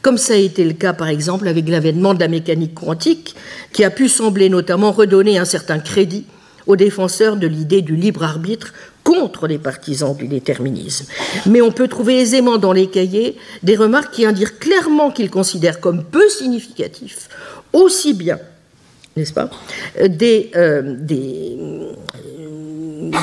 Comme 0.00 0.16
ça 0.16 0.32
a 0.34 0.36
été 0.36 0.64
le 0.64 0.72
cas 0.72 0.94
par 0.94 1.08
exemple 1.08 1.46
avec 1.48 1.68
l'avènement 1.68 2.14
de 2.14 2.20
la 2.20 2.28
mécanique 2.28 2.74
quantique, 2.74 3.34
qui 3.72 3.84
a 3.84 3.90
pu 3.90 4.08
sembler 4.08 4.48
notamment 4.48 4.92
redonner 4.92 5.38
un 5.38 5.44
certain 5.44 5.78
crédit 5.78 6.24
aux 6.66 6.76
défenseurs 6.76 7.36
de 7.36 7.46
l'idée 7.46 7.82
du 7.82 7.96
libre 7.96 8.22
arbitre 8.22 8.72
contre 9.02 9.46
les 9.46 9.58
partisans 9.58 10.14
du 10.14 10.28
déterminisme. 10.28 11.06
Mais 11.46 11.62
on 11.62 11.72
peut 11.72 11.88
trouver 11.88 12.20
aisément 12.20 12.58
dans 12.58 12.72
les 12.72 12.88
cahiers 12.88 13.36
des 13.62 13.74
remarques 13.74 14.14
qui 14.14 14.26
indiquent 14.26 14.58
clairement 14.58 15.10
qu'ils 15.10 15.30
considèrent 15.30 15.80
comme 15.80 16.04
peu 16.04 16.28
significatifs 16.28 17.28
aussi 17.72 18.14
bien, 18.14 18.38
n'est-ce 19.16 19.32
pas, 19.32 19.50
des, 20.06 20.50
euh, 20.56 20.94
des, 20.98 21.56
des 23.10 23.16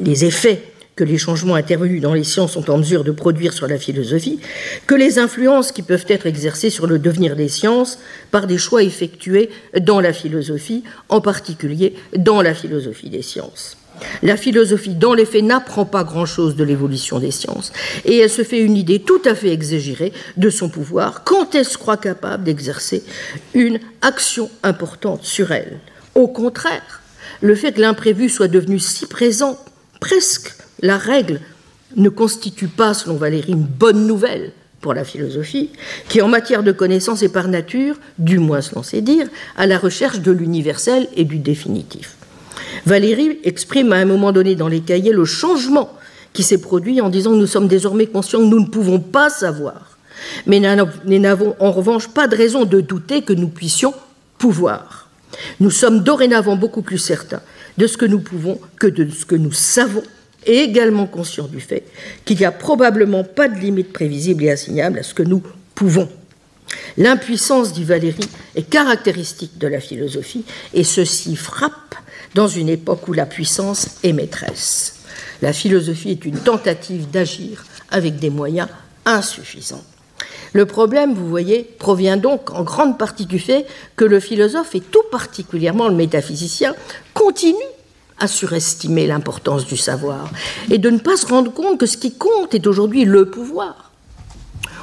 les 0.00 0.24
effets 0.24 0.62
que 0.96 1.04
les 1.04 1.18
changements 1.18 1.54
intervenus 1.54 2.02
dans 2.02 2.12
les 2.12 2.24
sciences 2.24 2.52
sont 2.52 2.70
en 2.70 2.78
mesure 2.78 3.04
de 3.04 3.10
produire 3.10 3.54
sur 3.54 3.66
la 3.66 3.78
philosophie, 3.78 4.38
que 4.86 4.94
les 4.94 5.18
influences 5.18 5.72
qui 5.72 5.82
peuvent 5.82 6.04
être 6.08 6.26
exercées 6.26 6.68
sur 6.68 6.86
le 6.86 6.98
devenir 6.98 7.36
des 7.36 7.48
sciences 7.48 7.98
par 8.30 8.46
des 8.46 8.58
choix 8.58 8.82
effectués 8.82 9.48
dans 9.80 10.00
la 10.00 10.12
philosophie, 10.12 10.84
en 11.08 11.22
particulier 11.22 11.94
dans 12.16 12.42
la 12.42 12.54
philosophie 12.54 13.08
des 13.08 13.22
sciences. 13.22 13.78
La 14.22 14.36
philosophie, 14.36 14.94
dans 14.94 15.14
les 15.14 15.24
faits, 15.24 15.44
n'apprend 15.44 15.84
pas 15.84 16.04
grand-chose 16.04 16.54
de 16.56 16.64
l'évolution 16.64 17.18
des 17.18 17.30
sciences, 17.30 17.72
et 18.04 18.18
elle 18.18 18.30
se 18.30 18.42
fait 18.42 18.60
une 18.60 18.76
idée 18.76 19.00
tout 19.00 19.22
à 19.24 19.34
fait 19.34 19.52
exagérée 19.52 20.12
de 20.36 20.50
son 20.50 20.68
pouvoir 20.68 21.24
quand 21.24 21.54
elle 21.54 21.64
se 21.64 21.78
croit 21.78 21.96
capable 21.96 22.44
d'exercer 22.44 23.02
une 23.54 23.78
action 24.02 24.50
importante 24.62 25.24
sur 25.24 25.50
elle? 25.50 25.78
Au 26.14 26.28
contraire, 26.28 27.02
le 27.40 27.54
fait 27.54 27.72
que 27.72 27.80
l'imprévu 27.80 28.28
soit 28.28 28.48
devenu 28.48 28.78
si 28.78 29.06
présent 29.06 29.58
presque 30.00 30.54
la 30.80 30.98
règle 30.98 31.40
ne 31.96 32.08
constitue 32.08 32.68
pas, 32.68 32.94
selon 32.94 33.16
Valérie, 33.16 33.52
une 33.52 33.62
bonne 33.64 34.06
nouvelle 34.06 34.52
pour 34.80 34.94
la 34.94 35.04
philosophie, 35.04 35.70
qui 36.08 36.22
en 36.22 36.28
matière 36.28 36.62
de 36.62 36.72
connaissance 36.72 37.22
est 37.22 37.28
par 37.28 37.48
nature, 37.48 37.96
du 38.18 38.38
moins 38.38 38.62
selon 38.62 38.82
ses 38.82 39.02
dires, 39.02 39.28
à 39.56 39.66
la 39.66 39.78
recherche 39.78 40.20
de 40.20 40.32
l'universel 40.32 41.06
et 41.16 41.24
du 41.24 41.38
définitif. 41.38 42.16
Valérie 42.86 43.38
exprime 43.44 43.92
à 43.92 43.96
un 43.96 44.06
moment 44.06 44.32
donné 44.32 44.54
dans 44.54 44.68
les 44.68 44.80
cahiers 44.80 45.12
le 45.12 45.26
changement 45.26 45.90
qui 46.32 46.42
s'est 46.42 46.60
produit 46.60 47.00
en 47.00 47.10
disant 47.10 47.32
que 47.32 47.36
nous 47.36 47.46
sommes 47.46 47.68
désormais 47.68 48.06
conscients 48.06 48.38
que 48.38 48.44
nous 48.44 48.60
ne 48.60 48.68
pouvons 48.68 49.00
pas 49.00 49.28
savoir, 49.28 49.98
mais 50.46 50.60
n'avons 50.60 51.56
en 51.58 51.72
revanche 51.72 52.08
pas 52.08 52.28
de 52.28 52.36
raison 52.36 52.64
de 52.64 52.80
douter 52.80 53.22
que 53.22 53.32
nous 53.32 53.48
puissions 53.48 53.92
pouvoir. 54.38 55.08
Nous 55.58 55.70
sommes 55.70 56.00
dorénavant 56.00 56.56
beaucoup 56.56 56.82
plus 56.82 56.98
certains 56.98 57.42
de 57.80 57.86
ce 57.86 57.96
que 57.96 58.04
nous 58.04 58.20
pouvons 58.20 58.60
que 58.78 58.86
de 58.86 59.08
ce 59.10 59.24
que 59.24 59.34
nous 59.34 59.52
savons, 59.52 60.02
et 60.44 60.58
également 60.58 61.06
conscient 61.06 61.46
du 61.46 61.60
fait 61.60 61.84
qu'il 62.26 62.36
n'y 62.36 62.44
a 62.44 62.52
probablement 62.52 63.24
pas 63.24 63.48
de 63.48 63.58
limite 63.58 63.92
prévisible 63.92 64.44
et 64.44 64.50
assignable 64.50 64.98
à 64.98 65.02
ce 65.02 65.14
que 65.14 65.22
nous 65.22 65.42
pouvons. 65.74 66.08
L'impuissance, 66.98 67.72
dit 67.72 67.84
Valérie, 67.84 68.28
est 68.54 68.68
caractéristique 68.68 69.56
de 69.56 69.66
la 69.66 69.80
philosophie, 69.80 70.44
et 70.74 70.84
ceci 70.84 71.36
frappe 71.36 71.94
dans 72.34 72.48
une 72.48 72.68
époque 72.68 73.08
où 73.08 73.14
la 73.14 73.24
puissance 73.24 73.96
est 74.02 74.12
maîtresse. 74.12 74.96
La 75.40 75.54
philosophie 75.54 76.10
est 76.10 76.26
une 76.26 76.38
tentative 76.38 77.10
d'agir 77.10 77.64
avec 77.90 78.18
des 78.18 78.30
moyens 78.30 78.68
insuffisants. 79.06 79.84
Le 80.52 80.66
problème, 80.66 81.14
vous 81.14 81.28
voyez, 81.28 81.62
provient 81.78 82.16
donc 82.16 82.50
en 82.50 82.62
grande 82.62 82.98
partie 82.98 83.26
du 83.26 83.38
fait 83.38 83.66
que 83.96 84.04
le 84.04 84.20
philosophe, 84.20 84.74
et 84.74 84.80
tout 84.80 85.04
particulièrement 85.10 85.88
le 85.88 85.94
métaphysicien, 85.94 86.74
continue 87.14 87.56
à 88.20 88.28
surestimer 88.28 89.06
l'importance 89.06 89.66
du 89.66 89.76
savoir 89.76 90.30
et 90.70 90.78
de 90.78 90.90
ne 90.90 90.98
pas 90.98 91.16
se 91.16 91.26
rendre 91.26 91.52
compte 91.52 91.78
que 91.78 91.86
ce 91.86 91.96
qui 91.96 92.12
compte 92.14 92.54
est 92.54 92.66
aujourd'hui 92.66 93.04
le 93.04 93.30
pouvoir 93.30 93.90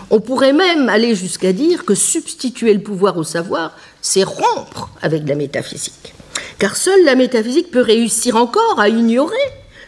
On 0.09 0.19
pourrait 0.19 0.53
même 0.53 0.89
aller 0.89 1.15
jusqu'à 1.15 1.53
dire 1.53 1.85
que 1.85 1.95
substituer 1.95 2.73
le 2.73 2.81
pouvoir 2.81 3.17
au 3.17 3.23
savoir, 3.23 3.75
c'est 4.01 4.23
rompre 4.23 4.89
avec 5.01 5.27
la 5.27 5.35
métaphysique. 5.35 6.13
Car 6.59 6.75
seule 6.75 7.03
la 7.03 7.15
métaphysique 7.15 7.71
peut 7.71 7.81
réussir 7.81 8.35
encore 8.35 8.79
à 8.79 8.89
ignorer 8.89 9.35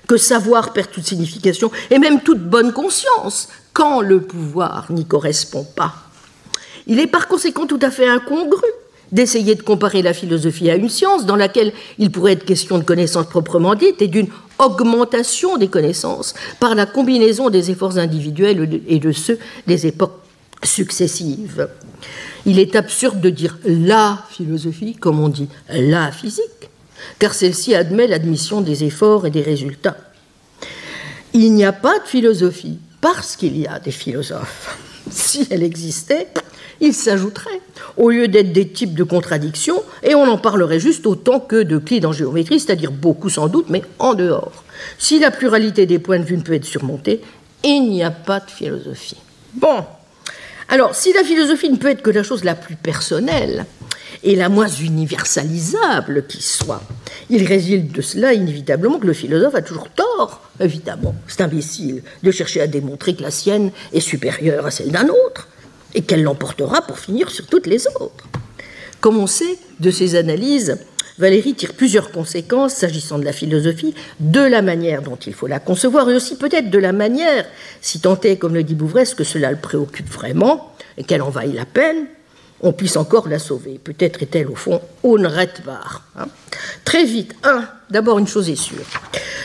que 0.08 0.18
savoir 0.18 0.74
perd 0.74 0.92
toute 0.92 1.06
signification 1.06 1.72
et 1.90 2.00
même 2.00 2.22
toute 2.22 2.42
bonne 2.42 2.74
conscience 2.74 3.50
quand 3.74 4.02
le 4.02 4.22
pouvoir 4.22 4.92
n'y 4.92 5.06
correspond 5.06 5.64
pas. 5.64 5.94
Il 6.88 7.00
est 7.00 7.08
par 7.08 7.28
conséquent 7.28 7.68
tout 7.68 7.80
à 7.82 7.92
fait 7.92 8.08
incongru 8.08 8.68
d'essayer 9.12 9.56
de 9.56 9.62
comparer 9.62 10.02
la 10.02 10.14
philosophie 10.14 10.70
à 10.70 10.76
une 10.76 10.90
science 10.90 11.26
dans 11.26 11.36
laquelle 11.36 11.74
il 11.98 12.12
pourrait 12.12 12.34
être 12.34 12.46
question 12.46 12.78
de 12.78 12.84
connaissances 12.84 13.28
proprement 13.28 13.76
dites 13.76 14.02
et 14.02 14.08
d'une 14.08 14.28
augmentation 14.60 15.58
des 15.58 15.68
connaissances 15.68 16.34
par 16.60 16.76
la 16.76 16.86
combinaison 16.86 17.50
des 17.50 17.72
efforts 17.72 17.98
individuels 17.98 18.82
et 18.88 19.00
de 19.00 19.12
ceux 19.12 19.40
des 19.68 19.88
époques 19.88 20.20
successives. 20.64 21.68
Il 22.46 22.60
est 22.60 22.76
absurde 22.76 23.20
de 23.22 23.30
dire 23.30 23.58
la 23.66 24.24
philosophie 24.30 24.96
comme 24.96 25.20
on 25.20 25.30
dit 25.30 25.48
la 25.70 26.12
physique, 26.12 26.70
car 27.18 27.34
celle-ci 27.34 27.76
admet 27.76 28.08
l'admission 28.08 28.62
des 28.62 28.84
efforts 28.84 29.26
et 29.26 29.32
des 29.32 29.42
résultats. 29.42 29.98
Il 31.34 31.54
n'y 31.54 31.64
a 31.66 31.74
pas 31.74 32.00
de 32.00 32.06
philosophie 32.06 32.80
parce 33.02 33.36
qu'il 33.36 33.58
y 33.58 33.68
a 33.68 33.80
des 33.80 33.92
philosophes. 33.92 34.78
Si 35.12 35.48
elle 35.50 35.64
existait, 35.64 36.28
il 36.82 36.94
s'ajouterait, 36.94 37.62
au 37.98 38.10
lieu 38.10 38.28
d'être 38.28 38.54
des 38.54 38.68
types 38.68 38.94
de 38.94 39.04
contradictions, 39.04 39.82
et 40.04 40.16
on 40.16 40.24
en 40.24 40.38
parlerait 40.38 40.80
juste 40.80 41.06
autant 41.06 41.40
que 41.40 41.64
de 41.64 41.78
clés 41.78 42.06
en 42.06 42.12
géométrie, 42.12 42.60
c'est-à-dire 42.60 42.92
beaucoup 42.92 43.30
sans 43.30 43.48
doute, 43.48 43.70
mais 43.70 43.84
en 44.00 44.14
dehors. 44.14 44.64
Si 44.98 45.20
la 45.20 45.32
pluralité 45.32 45.86
des 45.86 46.00
points 46.00 46.20
de 46.20 46.26
vue 46.26 46.38
ne 46.38 46.42
peut 46.42 46.54
être 46.54 46.66
surmontée, 46.66 47.22
il 47.64 47.90
n'y 47.90 48.04
a 48.04 48.12
pas 48.12 48.40
de 48.40 48.50
philosophie. 48.50 49.18
Bon, 49.54 49.84
alors 50.70 50.96
si 50.96 51.12
la 51.14 51.24
philosophie 51.24 51.70
ne 51.70 51.78
peut 51.78 51.90
être 51.90 52.02
que 52.02 52.12
la 52.12 52.24
chose 52.24 52.44
la 52.44 52.56
plus 52.56 52.76
personnelle 52.76 53.66
et 54.24 54.36
la 54.36 54.50
moins 54.50 54.68
universalisable 54.68 56.26
qui 56.28 56.42
soit, 56.42 56.82
il 57.30 57.46
résulte 57.46 57.92
de 57.92 58.02
cela 58.02 58.34
inévitablement 58.34 59.00
que 59.00 59.08
le 59.08 59.14
philosophe 59.14 59.56
a 59.56 59.62
toujours 59.62 59.90
tort, 59.90 60.42
évidemment, 60.60 61.16
c'est 61.28 61.42
imbécile, 61.42 62.04
de 62.24 62.32
chercher 62.32 62.62
à 62.62 62.68
démontrer 62.68 63.16
que 63.16 63.24
la 63.24 63.32
sienne 63.32 63.72
est 63.94 64.00
supérieure 64.00 64.66
à 64.66 64.72
celle 64.72 64.92
d'un 64.92 65.08
autre 65.08 65.48
et 65.96 66.02
qu'elle 66.02 66.24
l'emportera 66.24 66.82
pour 66.82 67.00
finir 67.00 67.30
sur 67.30 67.48
toutes 67.48 67.68
les 67.68 67.88
autres. 67.88 68.28
Comme 69.02 69.18
on 69.18 69.28
sait 69.28 69.58
de 69.80 69.92
ces 69.92 70.16
analyses, 70.16 70.78
Valérie 71.18 71.54
tire 71.54 71.74
plusieurs 71.74 72.12
conséquences 72.12 72.76
s'agissant 72.76 73.20
de 73.20 73.26
la 73.26 73.34
philosophie, 73.34 73.94
de 74.22 74.40
la 74.40 74.62
manière 74.62 75.02
dont 75.02 75.18
il 75.18 75.34
faut 75.34 75.48
la 75.48 75.60
concevoir, 75.60 76.10
et 76.10 76.16
aussi 76.16 76.38
peut-être 76.38 76.70
de 76.70 76.80
la 76.80 76.94
manière, 76.94 77.46
si 77.82 78.00
tant 78.00 78.20
est, 78.22 78.38
comme 78.38 78.54
le 78.54 78.64
dit 78.64 78.76
Bouvresse, 78.76 79.14
que 79.14 79.26
cela 79.26 79.52
le 79.52 79.58
préoccupe 79.58 80.10
vraiment, 80.10 80.74
et 80.98 81.04
qu'elle 81.04 81.22
en 81.22 81.30
vaille 81.30 81.54
la 81.54 81.66
peine, 81.66 82.08
on 82.62 82.74
puisse 82.74 82.98
encore 82.98 83.28
la 83.28 83.40
sauver. 83.40 83.80
Peut-être 83.82 84.22
est-elle 84.22 84.48
au 84.48 84.56
fond 84.56 84.82
unrettbar. 85.04 86.04
Hein. 86.18 86.28
Très 86.84 87.06
vite, 87.06 87.36
un, 87.44 87.64
d'abord 87.90 88.20
une 88.20 88.28
chose 88.28 88.50
est 88.50 88.56
sûre. 88.56 88.86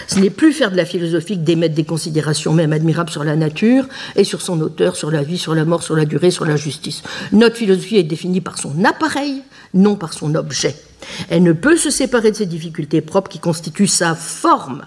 Ce 0.06 0.18
n'est 0.18 0.30
plus 0.30 0.52
faire 0.52 0.70
de 0.70 0.76
la 0.76 0.84
philosophie 0.84 1.38
que 1.38 1.44
d'émettre 1.44 1.74
des 1.74 1.84
considérations 1.84 2.52
même 2.52 2.72
admirables 2.72 3.10
sur 3.10 3.24
la 3.24 3.36
nature 3.36 3.86
et 4.16 4.24
sur 4.24 4.42
son 4.42 4.60
auteur, 4.60 4.96
sur 4.96 5.10
la 5.10 5.22
vie, 5.22 5.38
sur 5.38 5.54
la 5.54 5.64
mort, 5.64 5.82
sur 5.82 5.96
la 5.96 6.04
durée, 6.04 6.30
sur 6.30 6.44
la 6.44 6.56
justice. 6.56 7.02
Notre 7.32 7.56
philosophie 7.56 7.96
est 7.96 8.02
définie 8.02 8.40
par 8.40 8.58
son 8.58 8.84
appareil, 8.84 9.42
non 9.72 9.96
par 9.96 10.12
son 10.12 10.34
objet. 10.34 10.74
Elle 11.30 11.42
ne 11.42 11.52
peut 11.52 11.76
se 11.76 11.90
séparer 11.90 12.30
de 12.30 12.36
ses 12.36 12.46
difficultés 12.46 13.00
propres 13.00 13.30
qui 13.30 13.38
constituent 13.38 13.86
sa 13.86 14.14
forme. 14.14 14.84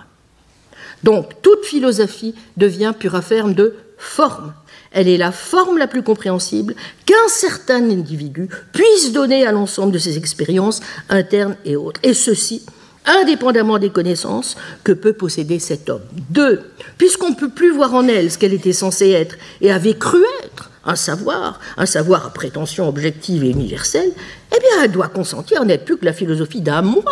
Donc 1.03 1.41
toute 1.41 1.65
philosophie 1.65 2.33
devient 2.57 2.93
pure 2.97 3.15
affaire 3.15 3.47
de 3.47 3.75
forme. 3.97 4.53
Elle 4.91 5.07
est 5.07 5.17
la 5.17 5.31
forme 5.31 5.77
la 5.77 5.87
plus 5.87 6.03
compréhensible 6.03 6.75
qu'un 7.05 7.27
certain 7.27 7.89
individu 7.89 8.49
puisse 8.73 9.11
donner 9.11 9.45
à 9.45 9.51
l'ensemble 9.51 9.91
de 9.91 9.99
ses 9.99 10.17
expériences 10.17 10.81
internes 11.09 11.57
et 11.65 11.75
autres. 11.75 11.99
Et 12.03 12.13
ceci, 12.13 12.63
indépendamment 13.07 13.79
des 13.79 13.89
connaissances 13.89 14.55
que 14.83 14.91
peut 14.91 15.13
posséder 15.13 15.59
cet 15.59 15.89
homme. 15.89 16.03
Deux, 16.29 16.61
puisqu'on 16.97 17.31
ne 17.31 17.35
peut 17.35 17.49
plus 17.49 17.71
voir 17.71 17.93
en 17.93 18.07
elle 18.07 18.31
ce 18.31 18.37
qu'elle 18.37 18.53
était 18.53 18.73
censée 18.73 19.11
être 19.11 19.37
et 19.61 19.71
avait 19.71 19.95
cru 19.95 20.23
être, 20.43 20.69
un 20.85 20.95
savoir, 20.95 21.59
un 21.77 21.85
savoir 21.85 22.25
à 22.25 22.29
prétention 22.29 22.87
objective 22.87 23.43
et 23.43 23.49
universelle, 23.49 24.11
eh 24.55 24.59
bien, 24.59 24.83
elle 24.83 24.91
doit 24.91 25.07
consentir 25.07 25.65
n'être 25.65 25.85
plus 25.85 25.97
que 25.97 26.05
la 26.05 26.13
philosophie 26.13 26.61
d'un 26.61 26.81
moi, 26.81 27.03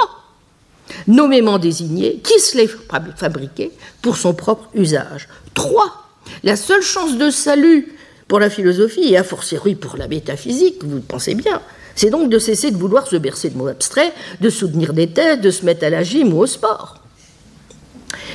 nommément 1.08 1.58
désigné, 1.58 2.20
qui 2.24 2.40
se 2.40 2.58
l'est 2.58 2.70
fabriqué 3.18 3.72
pour 4.02 4.18
son 4.18 4.34
propre 4.34 4.70
usage. 4.76 5.28
Trois, 5.54 6.05
la 6.44 6.56
seule 6.56 6.82
chance 6.82 7.18
de 7.18 7.30
salut 7.30 7.94
pour 8.28 8.40
la 8.40 8.50
philosophie, 8.50 9.14
et 9.14 9.18
a 9.18 9.24
fortiori 9.24 9.76
pour 9.76 9.98
la 9.98 10.08
métaphysique, 10.08 10.84
vous 10.84 10.96
le 10.96 11.02
pensez 11.02 11.36
bien, 11.36 11.62
c'est 11.96 12.10
donc 12.10 12.30
de 12.30 12.40
cesser 12.40 12.72
de 12.72 12.78
vouloir 12.78 13.08
se 13.08 13.16
bercer 13.16 13.50
de 13.50 13.58
mots 13.58 13.68
abstraits, 13.68 14.14
de 14.42 14.50
soutenir 14.50 14.94
des 14.94 15.08
thèses, 15.08 15.40
de 15.40 15.52
se 15.52 15.66
mettre 15.66 15.86
à 15.86 15.90
la 15.90 16.04
gym 16.04 16.34
ou 16.34 16.40
au 16.40 16.48
sport. 16.48 17.02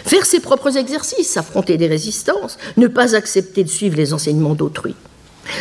Faire 0.05 0.25
ses 0.25 0.41
propres 0.41 0.77
exercices, 0.77 1.37
affronter 1.37 1.77
des 1.77 1.87
résistances, 1.87 2.59
ne 2.77 2.87
pas 2.87 3.15
accepter 3.15 3.65
de 3.65 3.69
suivre 3.69 3.97
les 3.97 4.15
enseignements 4.15 4.55
d'autrui. 4.55 4.95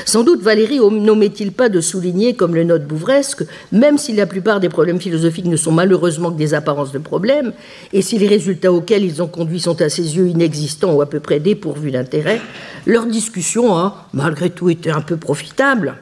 Sans 0.05 0.23
doute 0.23 0.41
Valérie 0.41 0.79
n'omet-il 0.79 1.51
pas 1.51 1.69
de 1.69 1.81
souligner, 1.81 2.33
comme 2.33 2.55
le 2.55 2.63
note 2.63 2.85
Bouvresque, 2.85 3.43
même 3.71 3.97
si 3.97 4.13
la 4.13 4.25
plupart 4.25 4.59
des 4.59 4.69
problèmes 4.69 4.99
philosophiques 4.99 5.45
ne 5.45 5.57
sont 5.57 5.71
malheureusement 5.71 6.31
que 6.31 6.37
des 6.37 6.53
apparences 6.53 6.91
de 6.91 6.99
problèmes, 6.99 7.53
et 7.93 8.01
si 8.01 8.17
les 8.17 8.27
résultats 8.27 8.71
auxquels 8.71 9.03
ils 9.03 9.21
ont 9.21 9.27
conduit 9.27 9.59
sont 9.59 9.81
à 9.81 9.89
ses 9.89 10.17
yeux 10.17 10.27
inexistants 10.27 10.93
ou 10.93 11.01
à 11.01 11.09
peu 11.09 11.19
près 11.19 11.39
dépourvus 11.39 11.91
d'intérêt, 11.91 12.41
leur 12.85 13.05
discussion 13.05 13.75
a 13.75 14.07
malgré 14.13 14.49
tout 14.49 14.69
été 14.69 14.89
un 14.89 15.01
peu 15.01 15.17
profitable 15.17 15.95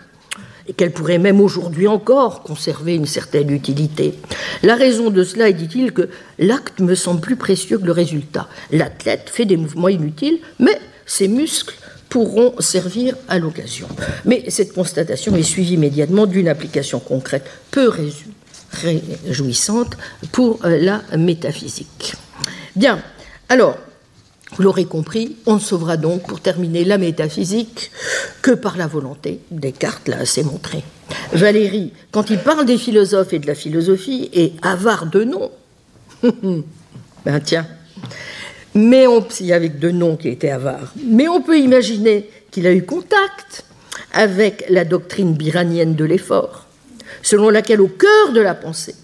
et 0.67 0.73
qu'elle 0.73 0.91
pourrait 0.91 1.17
même 1.17 1.39
aujourd'hui 1.39 1.87
encore 1.87 2.43
conserver 2.43 2.95
une 2.95 3.05
certaine 3.05 3.49
utilité. 3.51 4.15
La 4.63 4.75
raison 4.75 5.09
de 5.09 5.23
cela 5.23 5.49
est, 5.49 5.53
dit-il, 5.53 5.93
que 5.93 6.09
l'acte 6.39 6.79
me 6.79 6.95
semble 6.95 7.21
plus 7.21 7.37
précieux 7.37 7.77
que 7.77 7.85
le 7.85 7.93
résultat. 7.93 8.47
L'athlète 8.71 9.29
fait 9.31 9.45
des 9.45 9.57
mouvements 9.57 9.87
inutiles, 9.87 10.39
mais 10.59 10.77
ses 11.05 11.29
muscles 11.29 11.75
pourront 12.09 12.53
servir 12.59 13.15
à 13.27 13.39
l'occasion. 13.39 13.87
Mais 14.25 14.49
cette 14.49 14.73
constatation 14.73 15.35
est 15.35 15.43
suivie 15.43 15.73
immédiatement 15.73 16.25
d'une 16.25 16.47
application 16.47 16.99
concrète 16.99 17.45
peu 17.71 17.91
réjouissante 18.73 19.97
pour 20.31 20.63
euh, 20.65 20.77
la 20.79 21.01
métaphysique. 21.17 22.15
Bien, 22.75 23.01
alors, 23.49 23.77
vous 24.55 24.63
l'aurez 24.63 24.85
compris, 24.85 25.35
on 25.45 25.55
ne 25.55 25.59
sauvera 25.59 25.97
donc, 25.97 26.25
pour 26.27 26.39
terminer, 26.39 26.85
la 26.85 26.97
métaphysique 26.97 27.91
que 28.41 28.51
par 28.51 28.77
la 28.77 28.87
volonté. 28.87 29.39
Descartes 29.51 30.07
l'a 30.07 30.19
assez 30.19 30.43
montré. 30.43 30.83
Valérie, 31.33 31.93
quand 32.11 32.29
il 32.29 32.39
parle 32.39 32.65
des 32.65 32.77
philosophes 32.77 33.33
et 33.33 33.39
de 33.39 33.47
la 33.47 33.55
philosophie, 33.55 34.29
est 34.33 34.53
avare 34.65 35.05
de 35.07 35.23
noms. 35.23 35.51
ben 36.23 37.39
tiens, 37.43 37.67
mais 38.77 39.07
on, 39.07 39.21
peut 41.41 41.59
imaginer 41.59 42.29
qu'il 42.51 42.67
a 42.67 42.73
eu 42.73 42.83
contact 42.83 43.65
avec 44.13 44.65
la 44.69 44.85
doctrine 44.85 45.33
biranienne 45.33 45.95
de 45.95 46.05
l'effort, 46.05 46.67
selon 47.21 47.49
laquelle 47.49 47.81
au 47.81 47.87
cœur 47.87 48.33
de 48.33 48.41
la 48.41 48.55
pensée, 48.55 48.95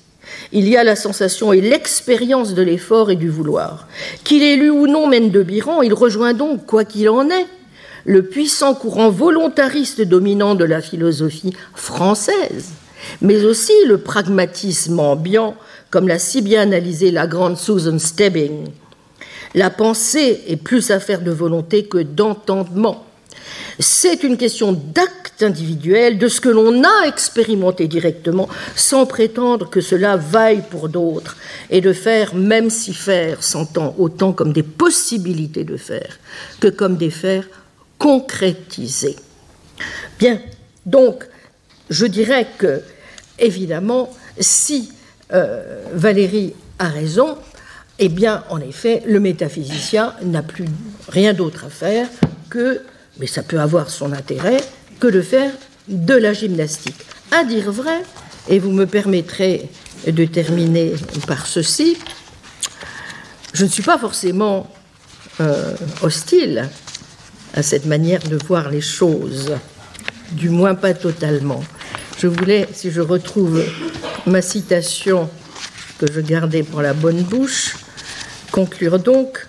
il 0.51 0.69
y 0.69 0.77
a 0.77 0.83
la 0.83 0.95
sensation 0.95 1.53
et 1.53 1.61
l'expérience 1.61 2.53
de 2.53 2.61
l'effort 2.61 3.09
et 3.11 3.15
du 3.15 3.29
vouloir. 3.29 3.87
Qu'il 4.23 4.43
ait 4.43 4.55
lu 4.55 4.69
ou 4.69 4.87
non 4.87 5.07
mène 5.07 5.31
de 5.31 5.41
Biran, 5.43 5.81
il 5.81 5.93
rejoint 5.93 6.33
donc, 6.33 6.65
quoi 6.65 6.85
qu'il 6.85 7.09
en 7.09 7.29
est, 7.29 7.47
le 8.05 8.23
puissant 8.23 8.75
courant 8.75 9.09
volontariste 9.09 10.01
dominant 10.01 10.55
de 10.55 10.65
la 10.65 10.81
philosophie 10.81 11.53
française, 11.73 12.71
mais 13.21 13.43
aussi 13.43 13.73
le 13.87 13.97
pragmatisme 13.97 14.99
ambiant, 14.99 15.55
comme 15.89 16.07
l'a 16.07 16.19
si 16.19 16.41
bien 16.41 16.61
analysé 16.61 17.11
la 17.11 17.27
grande 17.27 17.57
Susan 17.57 17.99
Stebbing, 17.99 18.67
la 19.55 19.69
pensée 19.69 20.43
est 20.47 20.57
plus 20.57 20.91
affaire 20.91 21.21
de 21.21 21.31
volonté 21.31 21.85
que 21.85 21.99
d'entendement. 21.99 23.05
C'est 23.79 24.23
une 24.23 24.37
question 24.37 24.71
d'acte 24.71 25.41
individuel, 25.41 26.17
de 26.17 26.27
ce 26.27 26.39
que 26.39 26.49
l'on 26.49 26.83
a 26.83 27.07
expérimenté 27.07 27.87
directement, 27.87 28.47
sans 28.75 29.05
prétendre 29.05 29.69
que 29.69 29.81
cela 29.81 30.15
vaille 30.15 30.63
pour 30.69 30.89
d'autres, 30.89 31.37
et 31.69 31.81
de 31.81 31.93
faire, 31.93 32.35
même 32.35 32.69
si 32.69 32.93
faire 32.93 33.43
s'entend 33.43 33.95
autant 33.97 34.31
comme 34.31 34.53
des 34.53 34.63
possibilités 34.63 35.63
de 35.63 35.77
faire 35.77 36.19
que 36.59 36.67
comme 36.67 36.97
des 36.97 37.09
faire 37.09 37.45
concrétisés. 37.97 39.15
Bien, 40.19 40.39
donc, 40.85 41.25
je 41.89 42.05
dirais 42.05 42.47
que, 42.57 42.81
évidemment, 43.39 44.09
si 44.39 44.91
euh, 45.33 45.83
Valérie 45.93 46.53
a 46.79 46.87
raison, 46.87 47.37
eh 48.05 48.09
bien, 48.09 48.43
en 48.49 48.59
effet, 48.59 49.01
le 49.05 49.21
métaphysicien 49.21 50.13
n'a 50.23 50.43
plus 50.43 50.65
rien 51.07 51.33
d'autre 51.33 51.63
à 51.63 51.69
faire 51.69 52.09
que, 52.49 52.81
mais 53.17 53.27
ça 53.27 53.43
peut 53.43 53.61
avoir 53.61 53.89
son 53.89 54.11
intérêt, 54.11 54.57
que 54.99 55.07
de 55.07 55.21
faire 55.21 55.53
de 55.87 56.13
la 56.13 56.33
gymnastique. 56.33 56.97
À 57.31 57.45
dire 57.45 57.71
vrai, 57.71 58.03
et 58.49 58.59
vous 58.59 58.71
me 58.71 58.87
permettrez 58.87 59.69
de 60.05 60.25
terminer 60.25 60.95
par 61.27 61.45
ceci, 61.45 61.95
je 63.53 63.63
ne 63.63 63.69
suis 63.69 63.83
pas 63.83 63.97
forcément 63.97 64.69
euh, 65.39 65.73
hostile 66.01 66.67
à 67.53 67.63
cette 67.63 67.85
manière 67.85 68.21
de 68.23 68.37
voir 68.47 68.69
les 68.69 68.81
choses, 68.81 69.53
du 70.33 70.49
moins 70.49 70.75
pas 70.75 70.93
totalement. 70.93 71.63
Je 72.17 72.27
voulais, 72.27 72.67
si 72.73 72.91
je 72.91 72.99
retrouve 72.99 73.63
ma 74.25 74.41
citation 74.41 75.29
que 75.99 76.11
je 76.11 76.19
gardais 76.19 76.63
pour 76.63 76.81
la 76.81 76.93
bonne 76.93 77.21
bouche, 77.21 77.77
conclure 78.53 78.99
donc 78.99 79.47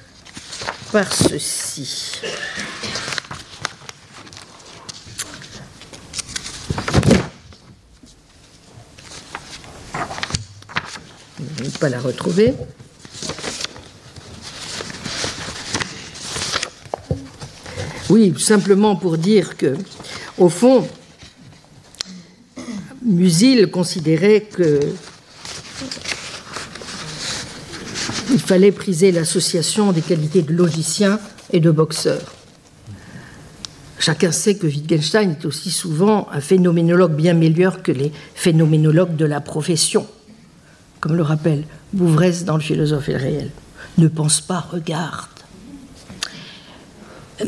par 0.91 1.13
ceci. 1.13 2.23
Je 11.39 11.43
ne 11.63 11.69
vais 11.69 11.79
pas 11.79 11.91
la 11.91 12.01
retrouver. 12.01 12.55
Oui, 18.09 18.33
simplement 18.39 18.97
pour 18.97 19.19
dire 19.19 19.59
que, 19.59 19.77
au 20.39 20.49
fond, 20.49 20.89
Musil 23.05 23.71
considérait 23.71 24.41
que 24.41 24.81
il 28.35 28.41
fallait 28.41 28.73
priser 28.73 29.13
l'association 29.13 29.93
des 29.93 30.03
qualités 30.03 30.43
de 30.43 30.53
logicien 30.53 31.21
et 31.53 31.61
de 31.61 31.71
boxeur. 31.71 32.21
Chacun 34.01 34.33
sait 34.33 34.57
que 34.57 34.67
Wittgenstein 34.67 35.31
est 35.31 35.45
aussi 35.45 35.71
souvent 35.71 36.27
un 36.33 36.41
phénoménologue 36.41 37.15
bien 37.15 37.33
meilleur 37.33 37.81
que 37.83 37.93
les 37.93 38.11
phénoménologues 38.35 39.15
de 39.15 39.25
la 39.25 39.41
profession, 39.41 40.07
comme 40.99 41.15
le 41.15 41.23
rappelle 41.23 41.65
Bouvresse 41.93 42.45
dans 42.45 42.57
Le 42.57 42.63
philosophe 42.63 43.09
et 43.09 43.13
le 43.13 43.19
réel. 43.19 43.51
Ne 43.99 44.09
pense 44.09 44.41
pas, 44.41 44.59
regarde. 44.59 45.29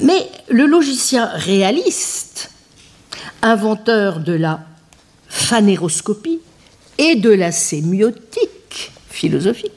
Mais 0.02 0.30
le 0.48 0.66
logicien 0.66 1.26
réaliste, 1.34 2.50
inventeur 3.42 4.20
de 4.20 4.34
la 4.34 4.60
phanéroscopie 5.28 6.38
et 6.98 7.16
de 7.16 7.30
la 7.30 7.50
sémiotique 7.50 8.92
philosophique, 9.10 9.72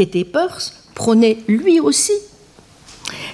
Katie 0.00 0.24
Peirce 0.24 0.72
prônait 0.94 1.36
lui 1.46 1.78
aussi 1.78 2.14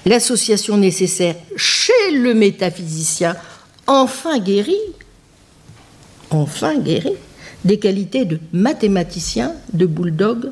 l'association 0.05 0.77
nécessaire 0.77 1.37
chez 1.55 2.11
le 2.11 2.35
métaphysicien 2.35 3.37
enfin 3.87 4.41
guéri, 4.41 4.75
enfin 6.31 6.77
guéri, 6.77 7.13
des 7.65 7.79
qualités 7.79 8.25
de 8.25 8.41
mathématicien, 8.53 9.53
de 9.75 9.87
bulldog, 9.87 10.51